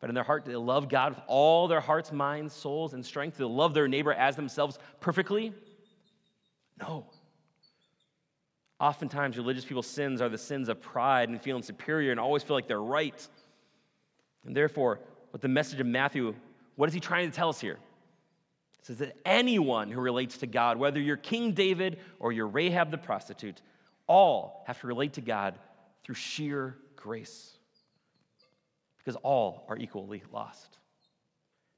but 0.00 0.08
in 0.08 0.14
their 0.14 0.24
heart, 0.24 0.46
they 0.46 0.56
love 0.56 0.88
God 0.88 1.14
with 1.14 1.22
all 1.26 1.68
their 1.68 1.80
hearts, 1.80 2.10
minds, 2.10 2.54
souls, 2.54 2.94
and 2.94 3.04
strength. 3.04 3.36
They 3.36 3.44
love 3.44 3.74
their 3.74 3.86
neighbor 3.86 4.14
as 4.14 4.34
themselves 4.34 4.78
perfectly. 4.98 5.52
No. 6.78 7.04
Oftentimes, 8.80 9.36
religious 9.36 9.66
people's 9.66 9.86
sins 9.86 10.22
are 10.22 10.30
the 10.30 10.38
sins 10.38 10.70
of 10.70 10.80
pride 10.80 11.28
and 11.28 11.40
feeling 11.40 11.62
superior 11.62 12.12
and 12.12 12.18
always 12.18 12.42
feel 12.42 12.56
like 12.56 12.66
they're 12.66 12.80
right. 12.80 13.28
And 14.46 14.56
therefore, 14.56 15.00
with 15.32 15.42
the 15.42 15.48
message 15.48 15.80
of 15.80 15.86
Matthew, 15.86 16.34
what 16.76 16.88
is 16.88 16.94
he 16.94 17.00
trying 17.00 17.30
to 17.30 17.36
tell 17.36 17.50
us 17.50 17.60
here? 17.60 17.76
It 18.80 18.86
says 18.86 18.98
that 18.98 19.16
anyone 19.24 19.90
who 19.90 20.00
relates 20.00 20.38
to 20.38 20.46
God, 20.46 20.78
whether 20.78 21.00
you're 21.00 21.16
King 21.16 21.52
David 21.52 21.98
or 22.18 22.32
you're 22.32 22.46
Rahab 22.46 22.90
the 22.90 22.98
prostitute, 22.98 23.60
all 24.06 24.64
have 24.66 24.80
to 24.80 24.86
relate 24.86 25.12
to 25.14 25.20
God 25.20 25.58
through 26.02 26.14
sheer 26.14 26.76
grace. 26.96 27.52
Because 28.98 29.16
all 29.22 29.64
are 29.68 29.76
equally 29.76 30.22
lost. 30.32 30.78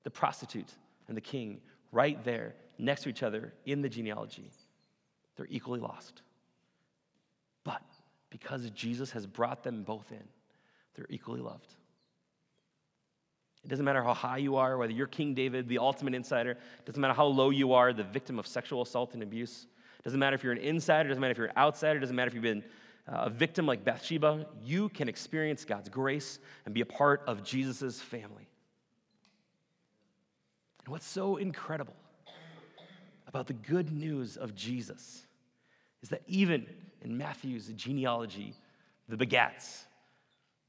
The 0.05 0.11
prostitute 0.11 0.71
and 1.09 1.17
the 1.17 1.21
king, 1.21 1.61
right 1.91 2.23
there 2.25 2.55
next 2.79 3.03
to 3.03 3.09
each 3.09 3.23
other 3.23 3.53
in 3.67 3.83
the 3.83 3.89
genealogy 3.89 4.51
they're 5.37 5.47
equally 5.51 5.81
lost. 5.81 6.23
But 7.65 7.83
because 8.31 8.69
Jesus 8.71 9.11
has 9.13 9.27
brought 9.27 9.63
them 9.63 9.83
both 9.83 10.11
in, 10.11 10.23
they're 10.95 11.07
equally 11.09 11.41
loved. 11.41 11.75
It 13.65 13.69
doesn't 13.69 13.85
matter 13.85 14.03
how 14.03 14.15
high 14.15 14.39
you 14.39 14.57
are, 14.57 14.77
whether 14.77 14.93
you're 14.93 15.07
King 15.07 15.35
David, 15.35 15.69
the 15.69 15.79
ultimate 15.79 16.15
insider, 16.15 16.53
it 16.53 16.87
doesn't 16.87 17.01
matter 17.01 17.15
how 17.15 17.27
low 17.27 17.51
you 17.51 17.73
are, 17.73 17.93
the 17.93 18.03
victim 18.03 18.39
of 18.39 18.47
sexual 18.47 18.83
assault 18.83 19.15
and 19.15 19.23
abuse. 19.23 19.67
It 19.99 20.05
doesn't 20.05 20.19
matter 20.19 20.35
if 20.35 20.43
you're 20.43 20.53
an 20.53 20.59
insider, 20.59 21.09
it 21.09 21.11
doesn't 21.11 21.21
matter 21.21 21.33
if 21.33 21.39
you're 21.39 21.47
an 21.47 21.57
outsider, 21.57 21.99
it 21.99 22.01
doesn't 22.01 22.17
matter 22.17 22.29
if 22.29 22.35
you've 22.35 22.43
been 22.43 22.65
uh, 23.09 23.23
a 23.23 23.31
victim 23.31 23.67
like 23.67 23.85
Bathsheba, 23.85 24.47
you 24.65 24.89
can 24.89 25.09
experience 25.09 25.65
God's 25.65 25.89
grace 25.89 26.39
and 26.65 26.75
be 26.75 26.83
a 26.83 26.87
part 26.87 27.23
of 27.27 27.43
Jesus' 27.43 28.01
family. 28.01 28.49
And 30.85 30.93
what's 30.93 31.07
so 31.07 31.37
incredible 31.37 31.97
about 33.27 33.47
the 33.47 33.55
good 33.55 33.93
news 33.93 34.37
of 34.37 34.55
Jesus 34.55 35.23
is 36.03 36.09
that 36.11 36.23
even 36.27 36.67
in 37.01 37.17
Matthew's 37.17 37.69
genealogy, 37.69 38.55
the 39.09 39.17
begats 39.17 39.85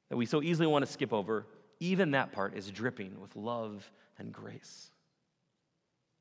that 0.09 0.17
we 0.17 0.25
so 0.25 0.41
easily 0.41 0.67
want 0.67 0.85
to 0.85 0.91
skip 0.91 1.13
over, 1.13 1.45
even 1.83 2.11
that 2.11 2.31
part 2.31 2.55
is 2.55 2.71
dripping 2.71 3.19
with 3.19 3.35
love 3.35 3.91
and 4.17 4.31
grace. 4.31 4.89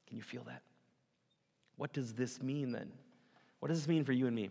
Can 0.09 0.17
you 0.17 0.23
feel 0.23 0.43
that? 0.45 0.63
What 1.77 1.93
does 1.93 2.13
this 2.15 2.43
mean 2.43 2.73
then? 2.73 2.91
What 3.61 3.69
does 3.69 3.79
this 3.79 3.87
mean 3.87 4.05
for 4.05 4.11
you 4.11 4.27
and 4.27 4.35
me? 4.35 4.51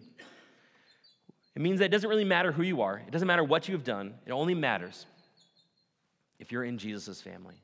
It 1.54 1.62
means 1.62 1.80
that 1.80 1.86
it 1.86 1.92
doesn't 1.92 2.10
really 2.10 2.24
matter 2.24 2.54
who 2.54 2.64
you 2.64 2.82
are, 2.82 2.98
it 3.06 3.12
doesn't 3.12 3.28
matter 3.28 3.44
what 3.44 3.68
you 3.68 3.74
have 3.74 3.84
done, 3.84 4.14
it 4.26 4.32
only 4.32 4.56
matters 4.56 5.06
if 6.40 6.50
you're 6.50 6.64
in 6.64 6.78
Jesus' 6.78 7.22
family. 7.22 7.62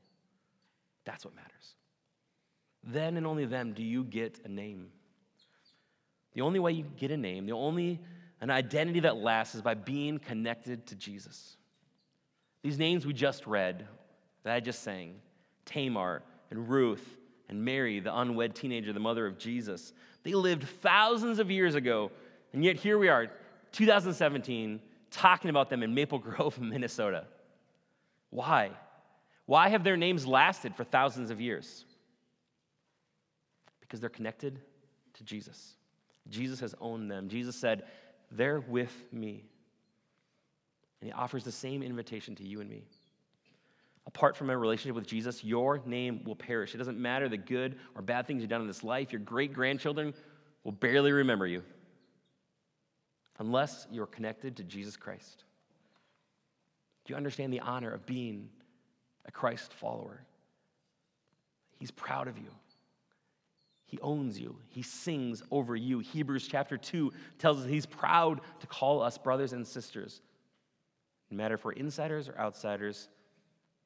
That's 1.06 1.24
what 1.24 1.34
matters. 1.34 1.74
Then 2.84 3.16
and 3.16 3.26
only 3.26 3.46
then 3.46 3.72
do 3.72 3.82
you 3.82 4.04
get 4.04 4.40
a 4.44 4.48
name. 4.48 4.88
The 6.34 6.42
only 6.42 6.58
way 6.58 6.72
you 6.72 6.84
get 6.98 7.10
a 7.10 7.16
name, 7.16 7.46
the 7.46 7.52
only 7.52 7.98
an 8.42 8.50
identity 8.50 9.00
that 9.00 9.16
lasts 9.16 9.54
is 9.54 9.62
by 9.62 9.72
being 9.72 10.18
connected 10.18 10.86
to 10.88 10.94
Jesus. 10.94 11.57
These 12.62 12.78
names 12.78 13.06
we 13.06 13.12
just 13.12 13.46
read, 13.46 13.86
that 14.42 14.54
I 14.54 14.60
just 14.60 14.82
sang 14.82 15.16
Tamar 15.64 16.22
and 16.50 16.68
Ruth 16.68 17.16
and 17.48 17.64
Mary, 17.64 18.00
the 18.00 18.16
unwed 18.16 18.54
teenager, 18.54 18.92
the 18.92 19.00
mother 19.00 19.26
of 19.26 19.38
Jesus 19.38 19.92
they 20.22 20.34
lived 20.34 20.64
thousands 20.82 21.38
of 21.38 21.50
years 21.50 21.74
ago, 21.74 22.10
and 22.52 22.64
yet 22.64 22.76
here 22.76 22.98
we 22.98 23.08
are, 23.08 23.28
2017, 23.72 24.80
talking 25.10 25.50
about 25.50 25.70
them 25.70 25.82
in 25.82 25.94
Maple 25.94 26.18
Grove, 26.18 26.60
Minnesota. 26.60 27.24
Why? 28.30 28.72
Why 29.46 29.68
have 29.68 29.84
their 29.84 29.96
names 29.96 30.26
lasted 30.26 30.74
for 30.74 30.84
thousands 30.84 31.30
of 31.30 31.40
years? 31.40 31.86
Because 33.80 34.00
they're 34.00 34.10
connected 34.10 34.60
to 35.14 35.24
Jesus. 35.24 35.76
Jesus 36.28 36.60
has 36.60 36.74
owned 36.78 37.10
them. 37.10 37.30
Jesus 37.30 37.56
said, 37.56 37.84
They're 38.30 38.60
with 38.60 38.92
me. 39.10 39.44
And 41.00 41.08
he 41.08 41.12
offers 41.12 41.44
the 41.44 41.52
same 41.52 41.82
invitation 41.82 42.34
to 42.36 42.44
you 42.44 42.60
and 42.60 42.68
me. 42.68 42.84
Apart 44.06 44.36
from 44.36 44.50
a 44.50 44.56
relationship 44.56 44.96
with 44.96 45.06
Jesus, 45.06 45.44
your 45.44 45.82
name 45.84 46.22
will 46.24 46.34
perish. 46.34 46.74
It 46.74 46.78
doesn't 46.78 46.98
matter 46.98 47.28
the 47.28 47.36
good 47.36 47.78
or 47.94 48.02
bad 48.02 48.26
things 48.26 48.40
you've 48.40 48.50
done 48.50 48.62
in 48.62 48.66
this 48.66 48.82
life, 48.82 49.12
your 49.12 49.20
great 49.20 49.52
grandchildren 49.52 50.14
will 50.64 50.72
barely 50.72 51.12
remember 51.12 51.46
you 51.46 51.62
unless 53.38 53.86
you're 53.90 54.06
connected 54.06 54.56
to 54.56 54.64
Jesus 54.64 54.96
Christ. 54.96 55.44
Do 57.04 57.12
you 57.12 57.16
understand 57.16 57.52
the 57.52 57.60
honor 57.60 57.90
of 57.90 58.06
being 58.06 58.48
a 59.26 59.30
Christ 59.30 59.72
follower? 59.72 60.22
He's 61.78 61.90
proud 61.90 62.28
of 62.28 62.38
you. 62.38 62.50
He 63.86 63.98
owns 64.00 64.38
you. 64.38 64.56
He 64.68 64.82
sings 64.82 65.42
over 65.50 65.74
you. 65.74 66.00
Hebrews 66.00 66.46
chapter 66.46 66.76
2 66.76 67.12
tells 67.38 67.60
us 67.60 67.66
he's 67.66 67.86
proud 67.86 68.40
to 68.60 68.66
call 68.66 69.02
us 69.02 69.16
brothers 69.16 69.54
and 69.54 69.66
sisters. 69.66 70.20
No 71.30 71.36
matter 71.36 71.54
if 71.54 71.64
we're 71.64 71.72
insiders 71.72 72.28
or 72.28 72.38
outsiders, 72.38 73.08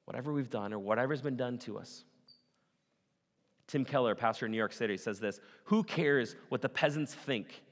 whatever 0.05 0.33
we've 0.33 0.51
done 0.51 0.73
or 0.73 0.79
whatever's 0.79 1.21
been 1.21 1.37
done 1.37 1.59
to 1.59 1.79
us. 1.79 2.05
Tim 3.67 3.85
Keller, 3.85 4.15
pastor 4.15 4.47
in 4.47 4.53
New 4.53 4.59
York 4.59 4.73
City, 4.73 4.97
says 4.97 5.19
this 5.19 5.41
Who 5.65 5.83
cares 5.83 6.37
what 6.49 6.61
the 6.61 6.69
peasants 6.69 7.15
think 7.15 7.63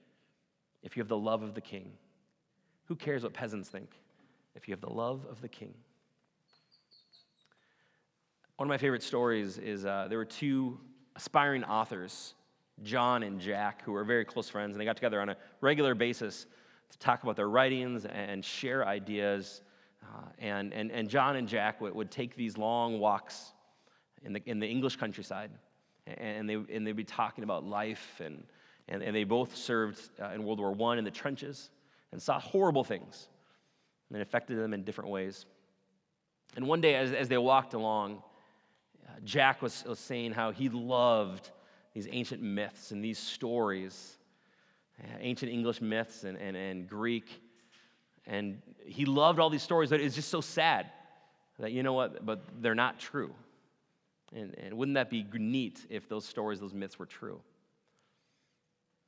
if 0.83 0.96
you 0.96 1.02
have 1.02 1.09
the 1.09 1.18
love 1.18 1.42
of 1.42 1.54
the 1.54 1.61
king? 1.61 1.92
Who 2.85 2.96
cares 2.96 3.22
what 3.22 3.35
peasants 3.35 3.68
think 3.68 4.00
if 4.54 4.66
you 4.66 4.72
have 4.72 4.80
the 4.80 4.90
love 4.90 5.26
of 5.30 5.40
the 5.40 5.48
king? 5.48 5.74
One 8.56 8.66
of 8.66 8.70
my 8.70 8.78
favorite 8.78 9.02
stories 9.02 9.59
is 9.59 9.87
uh, 9.87 10.06
there 10.09 10.18
were 10.18 10.24
two 10.24 10.78
aspiring 11.16 11.64
authors, 11.64 12.35
John 12.83 13.22
and 13.22 13.40
Jack, 13.40 13.83
who 13.83 13.92
were 13.92 14.04
very 14.04 14.24
close 14.24 14.48
friends, 14.48 14.72
and 14.72 14.80
they 14.80 14.85
got 14.85 14.96
together 14.96 15.20
on 15.20 15.30
a 15.30 15.37
regular 15.61 15.94
basis 15.94 16.46
to 16.90 16.98
talk 16.98 17.22
about 17.22 17.37
their 17.37 17.48
writings 17.48 18.05
and 18.05 18.44
share 18.44 18.87
ideas. 18.87 19.62
Uh, 20.03 20.29
and, 20.38 20.72
and, 20.72 20.90
and 20.90 21.09
John 21.09 21.37
and 21.37 21.48
Jack 21.48 21.81
would, 21.81 21.94
would 21.94 22.11
take 22.11 22.35
these 22.35 22.59
long 22.59 22.98
walks 22.98 23.53
in 24.22 24.33
the, 24.33 24.42
in 24.46 24.59
the 24.59 24.66
English 24.66 24.96
countryside, 24.96 25.50
and, 26.07 26.48
they, 26.48 26.55
and 26.55 26.87
they'd 26.87 26.96
be 26.96 27.05
talking 27.05 27.44
about 27.44 27.64
life. 27.64 28.20
And, 28.24 28.44
and, 28.88 29.03
and 29.03 29.14
they 29.14 29.24
both 29.24 29.57
served 29.57 30.00
uh, 30.20 30.31
in 30.35 30.44
World 30.44 30.59
War 30.59 30.92
I 30.92 30.98
in 30.98 31.05
the 31.05 31.11
trenches 31.11 31.70
and 32.12 32.20
saw 32.20 32.40
horrible 32.40 32.85
things, 32.85 33.29
and 34.09 34.18
it 34.18 34.22
affected 34.22 34.59
them 34.59 34.74
in 34.74 34.83
different 34.83 35.11
ways. 35.11 35.46
And 36.57 36.66
one 36.66 36.81
day, 36.81 36.96
as, 36.96 37.12
as 37.12 37.29
they 37.29 37.38
walked 37.38 37.74
along, 37.74 38.22
uh, 39.07 39.12
Jack 39.24 39.62
was, 39.62 39.85
was 39.87 40.00
saying 40.00 40.33
how 40.33 40.50
he 40.50 40.68
loved 40.68 41.50
these 41.94 42.09
ancient 42.11 42.42
myths 42.42 42.90
and 42.90 43.05
these 43.05 43.18
stories 43.18 44.16
Uh, 45.02 45.16
ancient 45.20 45.50
English 45.50 45.80
myths 45.80 46.24
and, 46.24 46.36
and, 46.36 46.56
and 46.56 46.88
Greek. 46.88 47.42
And 48.26 48.60
he 48.84 49.04
loved 49.04 49.38
all 49.38 49.50
these 49.50 49.62
stories, 49.62 49.90
but 49.90 50.00
it's 50.00 50.14
just 50.14 50.28
so 50.28 50.40
sad 50.40 50.90
that, 51.58 51.72
you 51.72 51.82
know 51.82 51.92
what, 51.92 52.24
but 52.24 52.42
they're 52.60 52.74
not 52.74 52.98
true. 52.98 53.34
And, 54.34 54.54
and 54.58 54.74
wouldn't 54.74 54.94
that 54.94 55.10
be 55.10 55.26
neat 55.32 55.86
if 55.88 56.08
those 56.08 56.24
stories, 56.24 56.60
those 56.60 56.74
myths 56.74 56.98
were 56.98 57.06
true? 57.06 57.40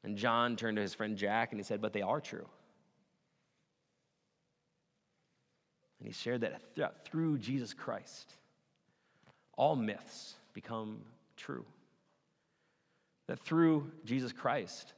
And 0.05 0.17
John 0.17 0.57
turned 0.57 0.77
to 0.77 0.83
his 0.83 0.95
friend 0.95 1.17
Jack 1.17 1.53
and 1.53 1.61
he 1.61 1.65
said, 1.65 1.81
But 1.81 1.93
they 1.93 2.03
are 2.03 2.21
true. 2.21 2.47
And 6.01 6.09
he 6.09 6.13
shared 6.13 6.41
that 6.41 7.05
through 7.05 7.39
Jesus 7.39 7.73
Christ, 7.73 8.35
all 9.57 9.77
myths 9.77 10.35
become 10.53 11.03
true. 11.37 11.65
That 13.29 13.39
through 13.39 13.89
Jesus 14.05 14.33
Christ, 14.33 14.95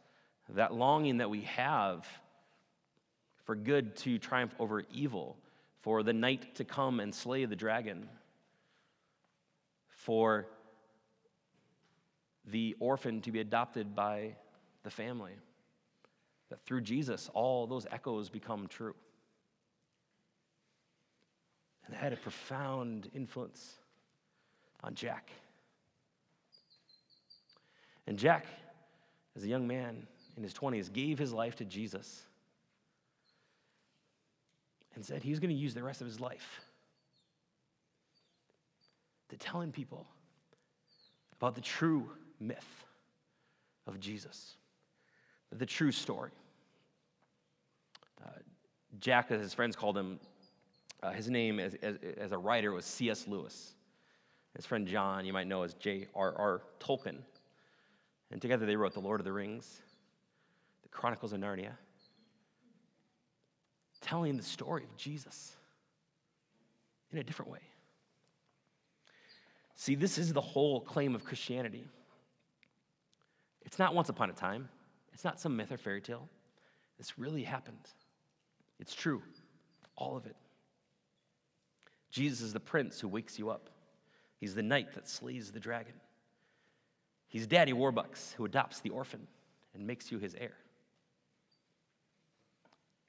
that 0.51 0.75
longing 0.75 1.19
that 1.19 1.31
we 1.31 1.43
have 1.43 2.07
for 3.45 3.55
good 3.55 3.97
to 3.97 4.19
triumph 4.19 4.55
over 4.59 4.85
evil, 4.93 5.37
for 5.81 6.03
the 6.03 6.13
night 6.13 6.55
to 6.57 6.65
come 6.65 7.01
and 7.01 7.15
slay 7.15 7.45
the 7.45 7.57
dragon, 7.57 8.09
for 9.89 10.47
the 12.47 12.77
orphan 12.79 13.21
to 13.23 13.33
be 13.33 13.41
adopted 13.41 13.95
by 13.95 14.35
the 14.83 14.91
family. 14.91 15.33
That 16.51 16.63
through 16.65 16.83
Jesus, 16.83 17.31
all 17.33 17.67
those 17.67 17.87
echoes 17.91 18.29
become 18.29 18.67
true. 18.69 18.95
And 21.87 21.95
that 21.95 22.01
had 22.01 22.13
a 22.13 22.17
profound 22.17 23.11
influence 23.15 23.77
on 24.83 24.95
Jack. 24.95 25.31
And 28.07 28.19
Jack, 28.19 28.47
as 29.37 29.45
a 29.45 29.49
young 29.49 29.67
man, 29.67 30.07
in 30.37 30.43
his 30.43 30.55
20s 30.55 30.93
gave 30.93 31.19
his 31.19 31.33
life 31.33 31.57
to 31.57 31.65
Jesus 31.65 32.25
and 34.95 35.05
said 35.05 35.23
he 35.23 35.31
was 35.31 35.41
going 35.41 35.51
to 35.51 35.57
use 35.57 35.75
the 35.75 35.83
rest 35.83 36.01
of 36.01 36.07
his 36.07 36.21
life 36.21 36.61
to 39.29 39.37
telling 39.37 39.73
people 39.73 40.07
about 41.33 41.55
the 41.55 41.61
true 41.61 42.09
myth 42.41 42.85
of 43.87 43.99
Jesus, 44.01 44.57
the 45.51 45.67
true 45.67 45.93
story. 45.93 46.31
Uh, 48.25 48.31
Jack, 49.01 49.31
as 49.31 49.41
his 49.41 49.53
friends 49.53 49.77
called 49.77 49.99
him, 49.99 50.19
uh, 51.03 51.11
his 51.11 51.29
name 51.29 51.61
as, 51.61 51.75
as, 51.83 51.97
as, 52.17 52.33
a 52.33 52.39
writer 52.39 52.73
was 52.73 52.85
C.S. 52.85 53.27
Lewis. 53.29 53.75
His 54.57 54.65
friend 54.65 54.87
John, 54.87 55.27
you 55.27 55.33
might 55.33 55.47
know 55.47 55.65
as 55.65 55.75
J.R.R. 55.75 56.63
Tolkien. 56.81 57.19
And 58.31 58.41
together 58.41 58.65
they 58.65 58.77
wrote 58.77 58.95
The 58.95 59.01
Lord 59.01 59.21
of 59.21 59.25
the 59.25 59.33
Rings, 59.33 59.83
Chronicles 60.95 61.33
of 61.33 61.41
Narnia, 61.41 61.73
telling 64.01 64.37
the 64.37 64.43
story 64.43 64.85
of 64.85 64.97
Jesus 64.97 65.57
in 67.13 67.19
a 67.19 67.25
different 67.25 67.51
way. 67.51 67.59
See, 69.77 69.97
this 69.97 70.19
is 70.19 70.33
the 70.33 70.41
whole 70.41 70.81
claim 70.81 71.15
of 71.15 71.25
Christianity. 71.25 71.85
It's 73.63 73.79
not 73.79 73.95
once 73.95 74.09
upon 74.09 74.31
a 74.31 74.33
time, 74.33 74.69
it's 75.13 75.25
not 75.25 75.41
some 75.41 75.57
myth 75.57 75.73
or 75.73 75.77
fairy 75.77 76.01
tale. 76.01 76.29
This 76.97 77.19
really 77.19 77.43
happened. 77.43 77.91
It's 78.79 78.95
true, 78.95 79.21
all 79.97 80.17
of 80.17 80.27
it. 80.27 80.37
Jesus 82.11 82.41
is 82.41 82.53
the 82.53 82.61
prince 82.61 83.01
who 83.01 83.09
wakes 83.09 83.39
you 83.39 83.51
up, 83.51 83.69
he's 84.39 84.55
the 84.55 84.63
knight 84.63 84.95
that 84.95 85.09
slays 85.09 85.51
the 85.51 85.61
dragon. 85.61 85.95
He's 87.27 87.49
Daddy 87.49 87.73
Warbucks 87.73 88.35
who 88.35 88.45
adopts 88.45 88.79
the 88.79 88.91
orphan 88.91 89.27
and 89.75 89.85
makes 89.85 90.13
you 90.13 90.21
his 90.21 90.37
heir 90.37 90.55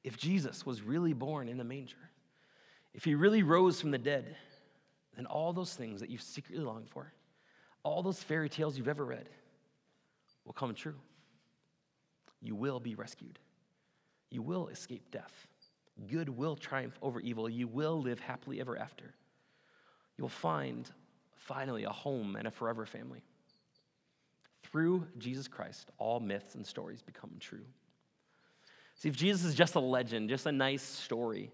if 0.05 0.17
Jesus 0.17 0.67
was 0.67 0.83
really 0.83 1.13
born 1.13 1.49
in 1.49 1.57
the 1.57 1.63
manger, 1.63 1.97
if 2.93 3.03
he 3.03 3.15
really 3.15 3.41
rose 3.41 3.81
from 3.81 3.89
the 3.89 3.97
dead, 3.97 4.35
then 5.15 5.25
all 5.25 5.51
those 5.51 5.73
things 5.73 5.99
that 5.99 6.11
you've 6.11 6.21
secretly 6.21 6.63
longed 6.63 6.87
for, 6.87 7.11
all 7.81 8.03
those 8.03 8.21
fairy 8.21 8.47
tales 8.47 8.77
you've 8.77 8.87
ever 8.87 9.03
read, 9.03 9.27
will 10.45 10.53
come 10.53 10.75
true. 10.75 10.93
You 12.39 12.53
will 12.53 12.79
be 12.79 12.93
rescued. 12.93 13.39
You 14.29 14.43
will 14.43 14.67
escape 14.67 15.09
death. 15.09 15.47
Good 16.07 16.29
will 16.29 16.55
triumph 16.55 16.99
over 17.01 17.19
evil. 17.19 17.49
You 17.49 17.67
will 17.67 17.99
live 17.99 18.19
happily 18.19 18.61
ever 18.61 18.77
after. 18.77 19.15
You'll 20.19 20.29
find 20.29 20.87
finally 21.35 21.85
a 21.85 21.89
home 21.89 22.35
and 22.35 22.47
a 22.47 22.51
forever 22.51 22.85
family. 22.85 23.23
Through 24.61 25.07
Jesus 25.17 25.47
Christ, 25.47 25.89
all 25.97 26.19
myths 26.19 26.53
and 26.53 26.65
stories 26.65 27.01
become 27.01 27.31
true. 27.39 27.65
See, 28.95 29.09
if 29.09 29.15
Jesus 29.15 29.43
is 29.43 29.55
just 29.55 29.75
a 29.75 29.79
legend, 29.79 30.29
just 30.29 30.45
a 30.45 30.51
nice 30.51 30.81
story, 30.81 31.51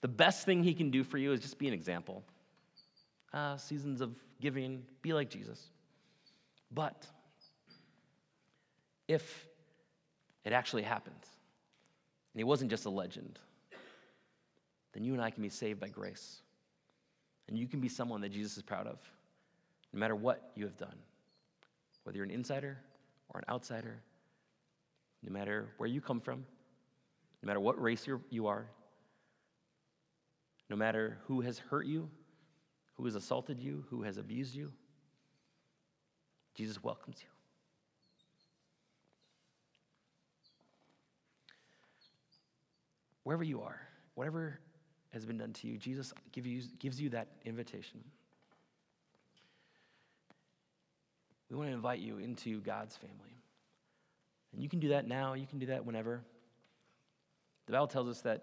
the 0.00 0.08
best 0.08 0.46
thing 0.46 0.62
he 0.62 0.74
can 0.74 0.90
do 0.90 1.04
for 1.04 1.18
you 1.18 1.32
is 1.32 1.40
just 1.40 1.58
be 1.58 1.68
an 1.68 1.74
example. 1.74 2.22
Uh, 3.32 3.56
seasons 3.56 4.00
of 4.00 4.14
giving, 4.40 4.82
be 5.02 5.12
like 5.12 5.28
Jesus. 5.28 5.70
But 6.72 7.06
if 9.08 9.46
it 10.44 10.52
actually 10.52 10.82
happened, 10.82 11.14
and 12.32 12.38
he 12.38 12.44
wasn't 12.44 12.70
just 12.70 12.86
a 12.86 12.90
legend, 12.90 13.38
then 14.92 15.04
you 15.04 15.12
and 15.12 15.22
I 15.22 15.30
can 15.30 15.42
be 15.42 15.48
saved 15.48 15.80
by 15.80 15.88
grace. 15.88 16.42
And 17.48 17.58
you 17.58 17.66
can 17.66 17.80
be 17.80 17.88
someone 17.88 18.20
that 18.20 18.30
Jesus 18.30 18.56
is 18.56 18.62
proud 18.62 18.86
of, 18.86 18.98
no 19.92 19.98
matter 19.98 20.14
what 20.14 20.52
you 20.54 20.64
have 20.64 20.76
done. 20.76 20.96
Whether 22.04 22.18
you're 22.18 22.24
an 22.24 22.30
insider 22.30 22.78
or 23.28 23.40
an 23.40 23.52
outsider, 23.52 24.00
no 25.22 25.32
matter 25.32 25.68
where 25.76 25.88
you 25.88 26.00
come 26.00 26.20
from, 26.20 26.46
no 27.42 27.46
matter 27.46 27.60
what 27.60 27.80
race 27.80 28.06
you 28.30 28.46
are, 28.46 28.66
no 30.68 30.76
matter 30.76 31.18
who 31.26 31.40
has 31.40 31.58
hurt 31.58 31.86
you, 31.86 32.08
who 32.94 33.04
has 33.06 33.14
assaulted 33.14 33.60
you, 33.60 33.84
who 33.88 34.02
has 34.02 34.18
abused 34.18 34.54
you, 34.54 34.70
Jesus 36.54 36.82
welcomes 36.82 37.16
you. 37.20 37.28
Wherever 43.24 43.44
you 43.44 43.62
are, 43.62 43.80
whatever 44.14 44.60
has 45.12 45.24
been 45.24 45.38
done 45.38 45.52
to 45.52 45.66
you, 45.66 45.78
Jesus 45.78 46.12
gives 46.32 47.00
you 47.00 47.10
that 47.10 47.28
invitation. 47.44 48.00
We 51.48 51.56
want 51.56 51.68
to 51.68 51.74
invite 51.74 51.98
you 51.98 52.18
into 52.18 52.60
God's 52.60 52.96
family. 52.96 53.36
And 54.52 54.62
you 54.62 54.68
can 54.68 54.78
do 54.78 54.88
that 54.90 55.08
now, 55.08 55.34
you 55.34 55.46
can 55.46 55.58
do 55.58 55.66
that 55.66 55.84
whenever. 55.84 56.22
The 57.70 57.76
Bible 57.76 57.86
tells 57.86 58.08
us 58.08 58.20
that 58.22 58.42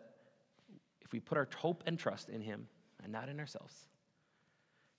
if 1.01 1.11
we 1.11 1.19
put 1.19 1.37
our 1.37 1.49
hope 1.57 1.83
and 1.85 1.99
trust 1.99 2.29
in 2.29 2.39
Him 2.39 2.65
and 3.03 3.11
not 3.11 3.27
in 3.27 3.41
ourselves, 3.41 3.73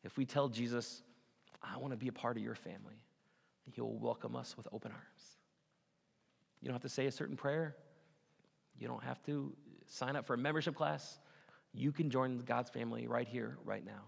if 0.05 0.19
we 0.19 0.27
tell 0.27 0.51
Jesus, 0.51 1.03
I 1.63 1.79
want 1.79 1.95
to 1.95 1.97
be 1.97 2.09
a 2.09 2.13
part 2.13 2.37
of 2.37 2.43
your 2.43 2.55
family, 2.55 3.01
He 3.73 3.81
will 3.81 3.97
welcome 3.99 4.37
us 4.37 4.55
with 4.55 4.69
open 4.71 4.93
arms. 4.93 5.39
You 6.61 6.67
don't 6.67 6.75
have 6.75 6.83
to 6.83 6.91
say 6.91 7.07
a 7.07 7.11
certain 7.11 7.39
prayer, 7.39 7.75
you 8.79 8.87
don't 8.87 9.03
have 9.03 9.23
to 9.23 9.51
sign 9.87 10.15
up 10.15 10.27
for 10.27 10.35
a 10.35 10.39
membership 10.39 10.75
class. 10.75 11.19
You 11.73 11.91
can 11.91 12.11
join 12.11 12.37
God's 12.41 12.69
family 12.69 13.07
right 13.07 13.27
here, 13.27 13.57
right 13.65 13.85
now. 13.85 14.03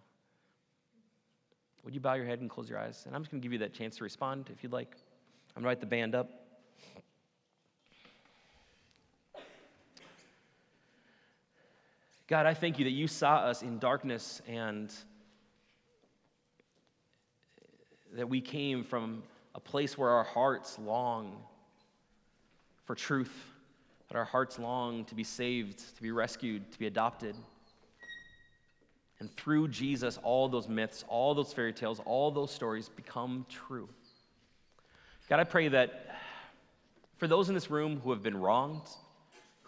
Would 1.82 1.94
you 1.94 2.00
bow 2.00 2.12
your 2.12 2.26
head 2.26 2.42
and 2.42 2.50
close 2.50 2.68
your 2.68 2.78
eyes? 2.78 3.04
And 3.06 3.16
I'm 3.16 3.22
just 3.22 3.30
going 3.30 3.40
to 3.40 3.42
give 3.42 3.54
you 3.54 3.60
that 3.60 3.72
chance 3.72 3.96
to 3.96 4.04
respond 4.04 4.50
if 4.52 4.62
you'd 4.62 4.72
like. 4.72 4.96
I'm 5.56 5.62
going 5.62 5.64
to 5.64 5.68
write 5.68 5.80
the 5.80 5.86
band 5.86 6.14
up. 6.14 6.30
God, 12.30 12.46
I 12.46 12.54
thank 12.54 12.78
you 12.78 12.84
that 12.84 12.92
you 12.92 13.08
saw 13.08 13.38
us 13.38 13.62
in 13.62 13.80
darkness 13.80 14.40
and 14.46 14.94
that 18.14 18.28
we 18.28 18.40
came 18.40 18.84
from 18.84 19.24
a 19.56 19.58
place 19.58 19.98
where 19.98 20.10
our 20.10 20.22
hearts 20.22 20.78
long 20.78 21.42
for 22.84 22.94
truth, 22.94 23.32
that 24.06 24.16
our 24.16 24.24
hearts 24.24 24.60
long 24.60 25.04
to 25.06 25.16
be 25.16 25.24
saved, 25.24 25.96
to 25.96 26.02
be 26.02 26.12
rescued, 26.12 26.70
to 26.70 26.78
be 26.78 26.86
adopted. 26.86 27.34
And 29.18 29.28
through 29.36 29.66
Jesus, 29.66 30.16
all 30.22 30.48
those 30.48 30.68
myths, 30.68 31.04
all 31.08 31.34
those 31.34 31.52
fairy 31.52 31.72
tales, 31.72 32.00
all 32.04 32.30
those 32.30 32.52
stories 32.52 32.88
become 32.90 33.44
true. 33.48 33.88
God, 35.28 35.40
I 35.40 35.44
pray 35.44 35.66
that 35.66 36.14
for 37.16 37.26
those 37.26 37.48
in 37.48 37.56
this 37.56 37.72
room 37.72 37.98
who 38.04 38.12
have 38.12 38.22
been 38.22 38.40
wronged, 38.40 38.86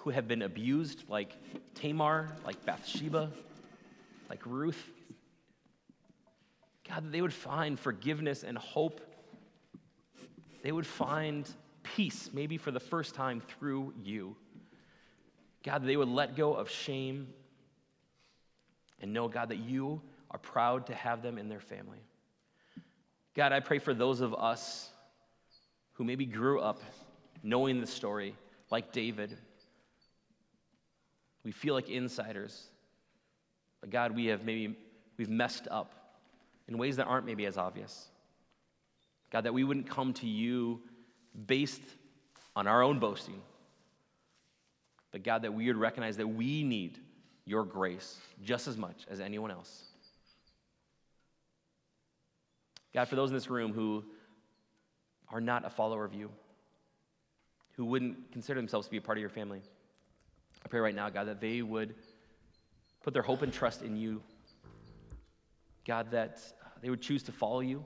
who 0.02 0.10
have 0.10 0.26
been 0.26 0.42
abused, 0.42 1.04
like 1.08 1.36
Tamar, 1.74 2.28
like 2.44 2.64
Bathsheba, 2.66 3.30
like 4.28 4.44
Ruth, 4.44 4.90
God, 6.88 7.04
that 7.04 7.12
they 7.12 7.22
would 7.22 7.32
find 7.32 7.78
forgiveness 7.78 8.42
and 8.42 8.58
hope. 8.58 9.00
They 10.64 10.72
would 10.72 10.86
find 10.86 11.48
peace, 11.84 12.30
maybe 12.32 12.58
for 12.58 12.72
the 12.72 12.80
first 12.80 13.14
time 13.14 13.40
through 13.40 13.94
you. 14.02 14.34
God, 15.62 15.82
that 15.82 15.86
they 15.86 15.96
would 15.96 16.08
let 16.08 16.36
go 16.36 16.52
of 16.52 16.68
shame 16.68 17.28
and 19.00 19.12
know, 19.12 19.28
God, 19.28 19.50
that 19.50 19.58
you 19.58 20.02
are 20.32 20.38
proud 20.38 20.86
to 20.86 20.94
have 20.94 21.22
them 21.22 21.38
in 21.38 21.48
their 21.48 21.60
family. 21.60 22.00
God, 23.34 23.52
I 23.52 23.60
pray 23.60 23.78
for 23.78 23.94
those 23.94 24.20
of 24.20 24.34
us 24.34 24.90
who 25.92 26.02
maybe 26.02 26.26
grew 26.26 26.60
up 26.60 26.82
knowing 27.44 27.80
the 27.80 27.86
story, 27.86 28.34
like 28.68 28.92
David. 28.92 29.38
We 31.44 31.52
feel 31.52 31.74
like 31.74 31.88
insiders. 31.88 32.66
But 33.80 33.90
God, 33.90 34.14
we 34.14 34.26
have 34.26 34.44
maybe 34.44 34.76
we've 35.16 35.30
messed 35.30 35.68
up 35.70 35.92
in 36.68 36.78
ways 36.78 36.96
that 36.96 37.06
aren't 37.06 37.26
maybe 37.26 37.46
as 37.46 37.58
obvious. 37.58 38.08
God, 39.30 39.44
that 39.44 39.54
we 39.54 39.64
wouldn't 39.64 39.88
come 39.88 40.12
to 40.14 40.26
you 40.26 40.80
based 41.46 41.82
on 42.54 42.66
our 42.66 42.82
own 42.82 42.98
boasting, 42.98 43.40
but 45.10 45.22
God, 45.22 45.42
that 45.42 45.54
we 45.54 45.66
would 45.66 45.76
recognize 45.76 46.16
that 46.18 46.26
we 46.26 46.62
need 46.62 46.98
your 47.44 47.64
grace 47.64 48.18
just 48.44 48.68
as 48.68 48.76
much 48.76 49.06
as 49.10 49.20
anyone 49.20 49.50
else. 49.50 49.84
God, 52.94 53.08
for 53.08 53.16
those 53.16 53.30
in 53.30 53.34
this 53.34 53.48
room 53.48 53.72
who 53.72 54.04
are 55.30 55.40
not 55.40 55.64
a 55.64 55.70
follower 55.70 56.04
of 56.04 56.14
you, 56.14 56.30
who 57.76 57.86
wouldn't 57.86 58.32
consider 58.32 58.60
themselves 58.60 58.86
to 58.86 58.90
be 58.90 58.98
a 58.98 59.00
part 59.00 59.16
of 59.16 59.20
your 59.20 59.30
family, 59.30 59.62
I 60.64 60.68
pray 60.68 60.80
right 60.80 60.94
now, 60.94 61.08
God, 61.10 61.28
that 61.28 61.40
they 61.40 61.62
would 61.62 61.94
put 63.02 63.12
their 63.12 63.22
hope 63.22 63.42
and 63.42 63.52
trust 63.52 63.82
in 63.82 63.96
you. 63.96 64.22
God, 65.86 66.12
that 66.12 66.40
they 66.80 66.90
would 66.90 67.02
choose 67.02 67.22
to 67.24 67.32
follow 67.32 67.60
you. 67.60 67.84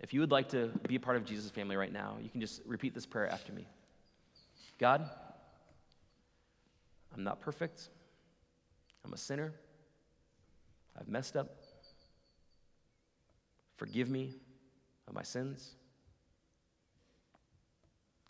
If 0.00 0.12
you 0.12 0.20
would 0.20 0.30
like 0.30 0.48
to 0.50 0.68
be 0.88 0.96
a 0.96 1.00
part 1.00 1.16
of 1.16 1.24
Jesus' 1.24 1.50
family 1.50 1.76
right 1.76 1.92
now, 1.92 2.16
you 2.20 2.28
can 2.28 2.40
just 2.40 2.60
repeat 2.66 2.92
this 2.94 3.06
prayer 3.06 3.28
after 3.28 3.52
me. 3.52 3.66
God, 4.78 5.08
I'm 7.14 7.22
not 7.22 7.40
perfect. 7.40 7.88
I'm 9.04 9.12
a 9.12 9.16
sinner. 9.16 9.52
I've 10.98 11.08
messed 11.08 11.36
up. 11.36 11.56
Forgive 13.76 14.08
me 14.08 14.34
of 15.08 15.14
my 15.14 15.22
sins. 15.22 15.76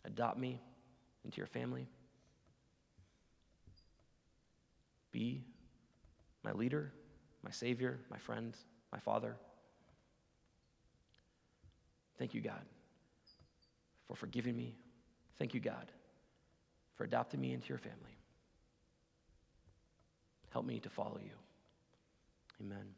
Adopt 0.05 0.38
me 0.38 0.61
into 1.24 1.38
your 1.38 1.46
family. 1.46 1.88
Be 5.12 5.42
my 6.42 6.52
leader, 6.52 6.92
my 7.44 7.50
Savior, 7.50 8.00
my 8.10 8.18
friend, 8.18 8.56
my 8.92 8.98
Father. 8.98 9.36
Thank 12.18 12.34
you, 12.34 12.40
God, 12.40 12.62
for 14.06 14.16
forgiving 14.16 14.56
me. 14.56 14.74
Thank 15.38 15.54
you, 15.54 15.60
God, 15.60 15.90
for 16.96 17.04
adopting 17.04 17.40
me 17.40 17.52
into 17.52 17.68
your 17.68 17.78
family. 17.78 18.16
Help 20.50 20.66
me 20.66 20.80
to 20.80 20.90
follow 20.90 21.18
you. 21.22 21.32
Amen. 22.60 22.94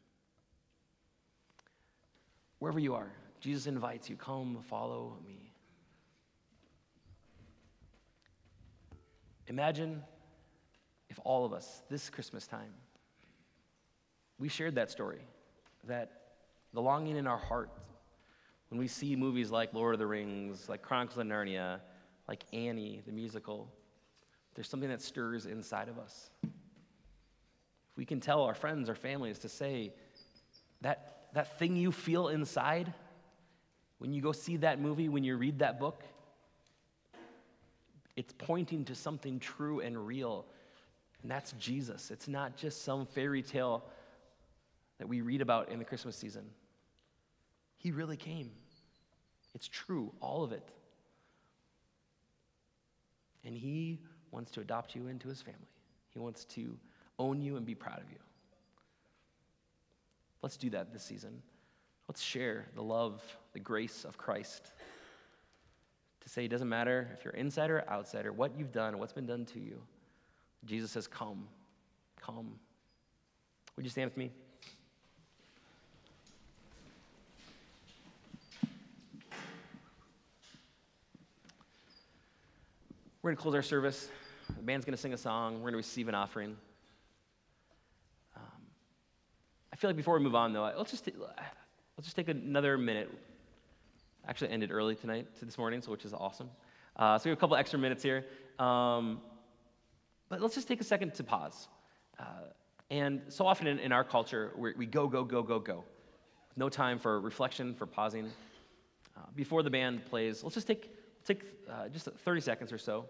Wherever 2.59 2.79
you 2.79 2.95
are, 2.95 3.11
Jesus 3.39 3.67
invites 3.67 4.09
you 4.09 4.15
come 4.15 4.59
follow 4.69 5.17
me. 5.25 5.44
Imagine 9.47 10.03
if 11.09 11.19
all 11.23 11.45
of 11.45 11.53
us, 11.53 11.83
this 11.89 12.09
Christmas 12.09 12.47
time, 12.47 12.73
we 14.39 14.49
shared 14.49 14.75
that 14.75 14.91
story, 14.91 15.21
that 15.85 16.11
the 16.73 16.81
longing 16.81 17.15
in 17.15 17.27
our 17.27 17.37
heart 17.37 17.69
when 18.69 18.79
we 18.79 18.87
see 18.87 19.15
movies 19.15 19.51
like 19.51 19.73
Lord 19.73 19.93
of 19.93 19.99
the 19.99 20.07
Rings, 20.07 20.67
like 20.67 20.81
Chronicles 20.81 21.17
of 21.17 21.27
Narnia, 21.27 21.79
like 22.27 22.43
Annie, 22.51 23.01
the 23.05 23.11
musical, 23.11 23.71
there's 24.55 24.67
something 24.67 24.89
that 24.89 25.01
stirs 25.01 25.45
inside 25.45 25.87
of 25.87 25.99
us. 25.99 26.29
If 26.43 27.97
we 27.97 28.05
can 28.05 28.19
tell 28.19 28.43
our 28.43 28.55
friends 28.55 28.89
or 28.89 28.95
families 28.95 29.39
to 29.39 29.49
say, 29.49 29.93
that, 30.81 31.27
that 31.33 31.59
thing 31.59 31.75
you 31.75 31.91
feel 31.91 32.29
inside 32.29 32.93
when 33.99 34.11
you 34.11 34.21
go 34.21 34.31
see 34.31 34.57
that 34.57 34.79
movie, 34.81 35.09
when 35.09 35.23
you 35.23 35.37
read 35.37 35.59
that 35.59 35.79
book, 35.79 36.03
it's 38.15 38.33
pointing 38.37 38.85
to 38.85 38.95
something 38.95 39.39
true 39.39 39.81
and 39.81 40.07
real, 40.07 40.45
and 41.21 41.29
that's 41.29 41.51
Jesus. 41.53 42.11
It's 42.11 42.27
not 42.27 42.55
just 42.55 42.83
some 42.83 43.05
fairy 43.05 43.41
tale 43.41 43.83
that 44.99 45.07
we 45.07 45.21
read 45.21 45.41
about 45.41 45.69
in 45.69 45.79
the 45.79 45.85
Christmas 45.85 46.15
season. 46.15 46.45
He 47.77 47.91
really 47.91 48.17
came. 48.17 48.51
It's 49.53 49.67
true, 49.67 50.11
all 50.21 50.43
of 50.43 50.51
it. 50.51 50.67
And 53.43 53.55
He 53.55 53.99
wants 54.31 54.51
to 54.51 54.61
adopt 54.61 54.95
you 54.95 55.07
into 55.07 55.27
His 55.27 55.41
family, 55.41 55.59
He 56.09 56.19
wants 56.19 56.45
to 56.45 56.77
own 57.19 57.41
you 57.41 57.57
and 57.57 57.65
be 57.65 57.75
proud 57.75 58.01
of 58.01 58.09
you. 58.09 58.17
Let's 60.41 60.57
do 60.57 60.69
that 60.71 60.93
this 60.93 61.03
season. 61.03 61.41
Let's 62.07 62.21
share 62.21 62.67
the 62.75 62.83
love, 62.83 63.23
the 63.53 63.59
grace 63.59 64.05
of 64.05 64.17
Christ 64.17 64.71
to 66.25 66.29
say 66.31 66.45
it 66.45 66.49
doesn't 66.49 66.67
matter 66.67 67.07
if 67.13 67.23
you're 67.23 67.35
insider 67.35 67.77
or 67.77 67.89
outsider, 67.89 68.33
what 68.33 68.57
you've 68.57 68.71
done, 68.71 68.97
what's 68.97 69.13
been 69.13 69.27
done 69.27 69.45
to 69.45 69.59
you. 69.59 69.79
Jesus 70.65 70.91
says, 70.91 71.07
Come, 71.07 71.47
come. 72.19 72.53
Would 73.75 73.85
you 73.85 73.91
stand 73.91 74.09
with 74.09 74.17
me? 74.17 74.31
We're 83.21 83.31
going 83.31 83.37
to 83.37 83.41
close 83.41 83.55
our 83.55 83.61
service. 83.63 84.09
The 84.55 84.61
band's 84.61 84.85
going 84.85 84.95
to 84.95 85.01
sing 85.01 85.13
a 85.13 85.17
song. 85.17 85.55
We're 85.55 85.61
going 85.61 85.73
to 85.73 85.77
receive 85.77 86.07
an 86.07 86.15
offering. 86.15 86.55
Um, 88.35 88.43
I 89.73 89.75
feel 89.75 89.89
like 89.89 89.97
before 89.97 90.15
we 90.17 90.23
move 90.23 90.35
on, 90.35 90.53
though, 90.53 90.71
let's 90.77 90.91
just, 90.91 91.07
let's 91.07 92.03
just 92.03 92.15
take 92.15 92.29
another 92.29 92.77
minute 92.77 93.11
actually 94.27 94.51
ended 94.51 94.71
early 94.71 94.95
tonight 94.95 95.27
to 95.39 95.45
this 95.45 95.57
morning, 95.57 95.81
so 95.81 95.91
which 95.91 96.05
is 96.05 96.13
awesome. 96.13 96.49
Uh, 96.95 97.17
so 97.17 97.25
we 97.25 97.29
have 97.29 97.37
a 97.37 97.39
couple 97.39 97.55
extra 97.55 97.77
minutes 97.77 98.03
here. 98.03 98.25
Um, 98.59 99.21
but 100.29 100.41
let's 100.41 100.55
just 100.55 100.67
take 100.67 100.81
a 100.81 100.83
second 100.85 101.13
to 101.15 101.23
pause. 101.23 101.67
Uh, 102.19 102.23
and 102.89 103.21
so 103.29 103.45
often 103.45 103.67
in, 103.67 103.79
in 103.79 103.91
our 103.91 104.03
culture, 104.03 104.51
we 104.57 104.85
go, 104.85 105.07
go, 105.07 105.23
go, 105.23 105.43
go, 105.43 105.59
go. 105.59 105.83
No 106.55 106.69
time 106.69 106.99
for 106.99 107.19
reflection, 107.19 107.73
for 107.73 107.85
pausing. 107.85 108.31
Uh, 109.17 109.21
before 109.35 109.63
the 109.63 109.69
band 109.69 110.05
plays, 110.05 110.43
let's 110.43 110.55
just 110.55 110.67
take, 110.67 110.91
take 111.25 111.43
uh, 111.69 111.89
just 111.89 112.05
30 112.05 112.41
seconds 112.41 112.71
or 112.71 112.77
so 112.77 113.05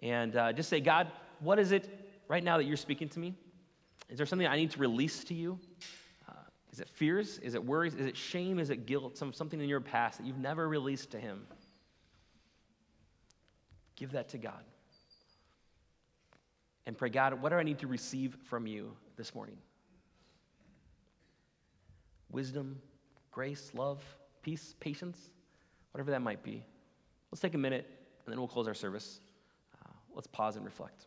and 0.00 0.36
uh, 0.36 0.52
just 0.52 0.68
say, 0.68 0.80
God, 0.80 1.08
what 1.40 1.58
is 1.58 1.72
it 1.72 1.88
right 2.28 2.42
now 2.42 2.56
that 2.56 2.64
you're 2.64 2.76
speaking 2.76 3.08
to 3.10 3.18
me? 3.18 3.34
Is 4.08 4.16
there 4.16 4.26
something 4.26 4.46
I 4.46 4.56
need 4.56 4.70
to 4.72 4.78
release 4.78 5.24
to 5.24 5.34
you? 5.34 5.58
Is 6.72 6.80
it 6.80 6.88
fears? 6.88 7.38
Is 7.38 7.54
it 7.54 7.64
worries? 7.64 7.94
Is 7.94 8.06
it 8.06 8.16
shame? 8.16 8.58
Is 8.58 8.70
it 8.70 8.86
guilt? 8.86 9.16
Some, 9.16 9.32
something 9.32 9.60
in 9.60 9.68
your 9.68 9.80
past 9.80 10.18
that 10.18 10.26
you've 10.26 10.38
never 10.38 10.68
released 10.68 11.10
to 11.10 11.18
Him? 11.18 11.46
Give 13.96 14.12
that 14.12 14.28
to 14.30 14.38
God. 14.38 14.64
And 16.86 16.96
pray, 16.96 17.10
God, 17.10 17.40
what 17.40 17.50
do 17.50 17.56
I 17.56 17.62
need 17.62 17.80
to 17.80 17.86
receive 17.86 18.36
from 18.48 18.66
you 18.66 18.96
this 19.16 19.34
morning? 19.34 19.56
Wisdom, 22.30 22.80
grace, 23.30 23.72
love, 23.74 24.02
peace, 24.42 24.74
patience, 24.80 25.30
whatever 25.92 26.10
that 26.12 26.22
might 26.22 26.42
be. 26.42 26.64
Let's 27.30 27.40
take 27.40 27.54
a 27.54 27.58
minute 27.58 27.86
and 28.24 28.32
then 28.32 28.38
we'll 28.38 28.48
close 28.48 28.66
our 28.66 28.74
service. 28.74 29.20
Uh, 29.74 29.90
let's 30.14 30.26
pause 30.28 30.56
and 30.56 30.64
reflect. 30.64 31.06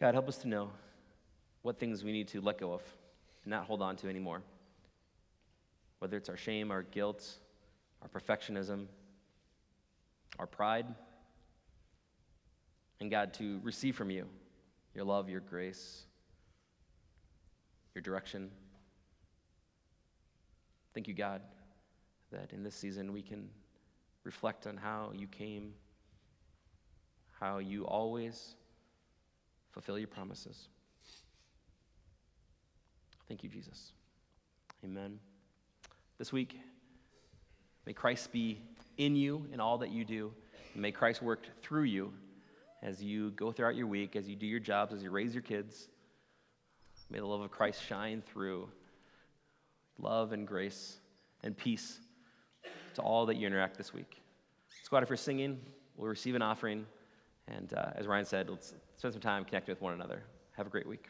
God, 0.00 0.14
help 0.14 0.28
us 0.28 0.38
to 0.38 0.48
know 0.48 0.70
what 1.62 1.80
things 1.80 2.04
we 2.04 2.12
need 2.12 2.28
to 2.28 2.40
let 2.40 2.58
go 2.58 2.72
of 2.72 2.82
and 3.42 3.50
not 3.50 3.64
hold 3.64 3.82
on 3.82 3.96
to 3.96 4.08
anymore. 4.08 4.42
Whether 5.98 6.16
it's 6.16 6.28
our 6.28 6.36
shame, 6.36 6.70
our 6.70 6.84
guilt, 6.84 7.28
our 8.02 8.08
perfectionism, 8.08 8.86
our 10.38 10.46
pride. 10.46 10.86
And 13.00 13.10
God, 13.10 13.34
to 13.34 13.60
receive 13.64 13.96
from 13.96 14.10
you 14.10 14.26
your 14.94 15.04
love, 15.04 15.28
your 15.28 15.40
grace, 15.40 16.04
your 17.94 18.02
direction. 18.02 18.50
Thank 20.94 21.08
you, 21.08 21.14
God, 21.14 21.42
that 22.30 22.52
in 22.52 22.62
this 22.62 22.76
season 22.76 23.12
we 23.12 23.22
can 23.22 23.48
reflect 24.22 24.68
on 24.68 24.76
how 24.76 25.12
you 25.12 25.26
came, 25.26 25.72
how 27.40 27.58
you 27.58 27.84
always 27.84 28.54
fulfill 29.78 29.96
your 29.96 30.08
promises. 30.08 30.66
Thank 33.28 33.44
you, 33.44 33.48
Jesus. 33.48 33.92
Amen. 34.84 35.20
This 36.18 36.32
week, 36.32 36.58
may 37.86 37.92
Christ 37.92 38.32
be 38.32 38.60
in 38.96 39.14
you 39.14 39.46
in 39.52 39.60
all 39.60 39.78
that 39.78 39.90
you 39.90 40.04
do. 40.04 40.32
And 40.72 40.82
may 40.82 40.90
Christ 40.90 41.22
work 41.22 41.46
through 41.62 41.84
you 41.84 42.12
as 42.82 43.00
you 43.00 43.30
go 43.30 43.52
throughout 43.52 43.76
your 43.76 43.86
week, 43.86 44.16
as 44.16 44.28
you 44.28 44.34
do 44.34 44.46
your 44.46 44.58
jobs, 44.58 44.92
as 44.92 45.00
you 45.00 45.12
raise 45.12 45.32
your 45.32 45.44
kids. 45.44 45.86
May 47.08 47.20
the 47.20 47.26
love 47.26 47.42
of 47.42 47.52
Christ 47.52 47.80
shine 47.86 48.20
through 48.20 48.68
love 50.00 50.32
and 50.32 50.44
grace 50.44 50.96
and 51.44 51.56
peace 51.56 52.00
to 52.94 53.02
all 53.02 53.26
that 53.26 53.36
you 53.36 53.46
interact 53.46 53.78
this 53.78 53.94
week. 53.94 54.22
Let's 54.76 54.88
go 54.88 54.96
out 54.96 55.06
for 55.06 55.16
singing. 55.16 55.60
We'll 55.96 56.08
receive 56.08 56.34
an 56.34 56.42
offering. 56.42 56.84
And 57.46 57.72
uh, 57.74 57.90
as 57.94 58.08
Ryan 58.08 58.24
said, 58.24 58.50
let's 58.50 58.74
spend 58.98 59.14
some 59.14 59.20
time 59.20 59.44
connecting 59.44 59.72
with 59.72 59.80
one 59.80 59.94
another. 59.94 60.24
Have 60.56 60.66
a 60.66 60.70
great 60.70 60.86
week. 60.86 61.08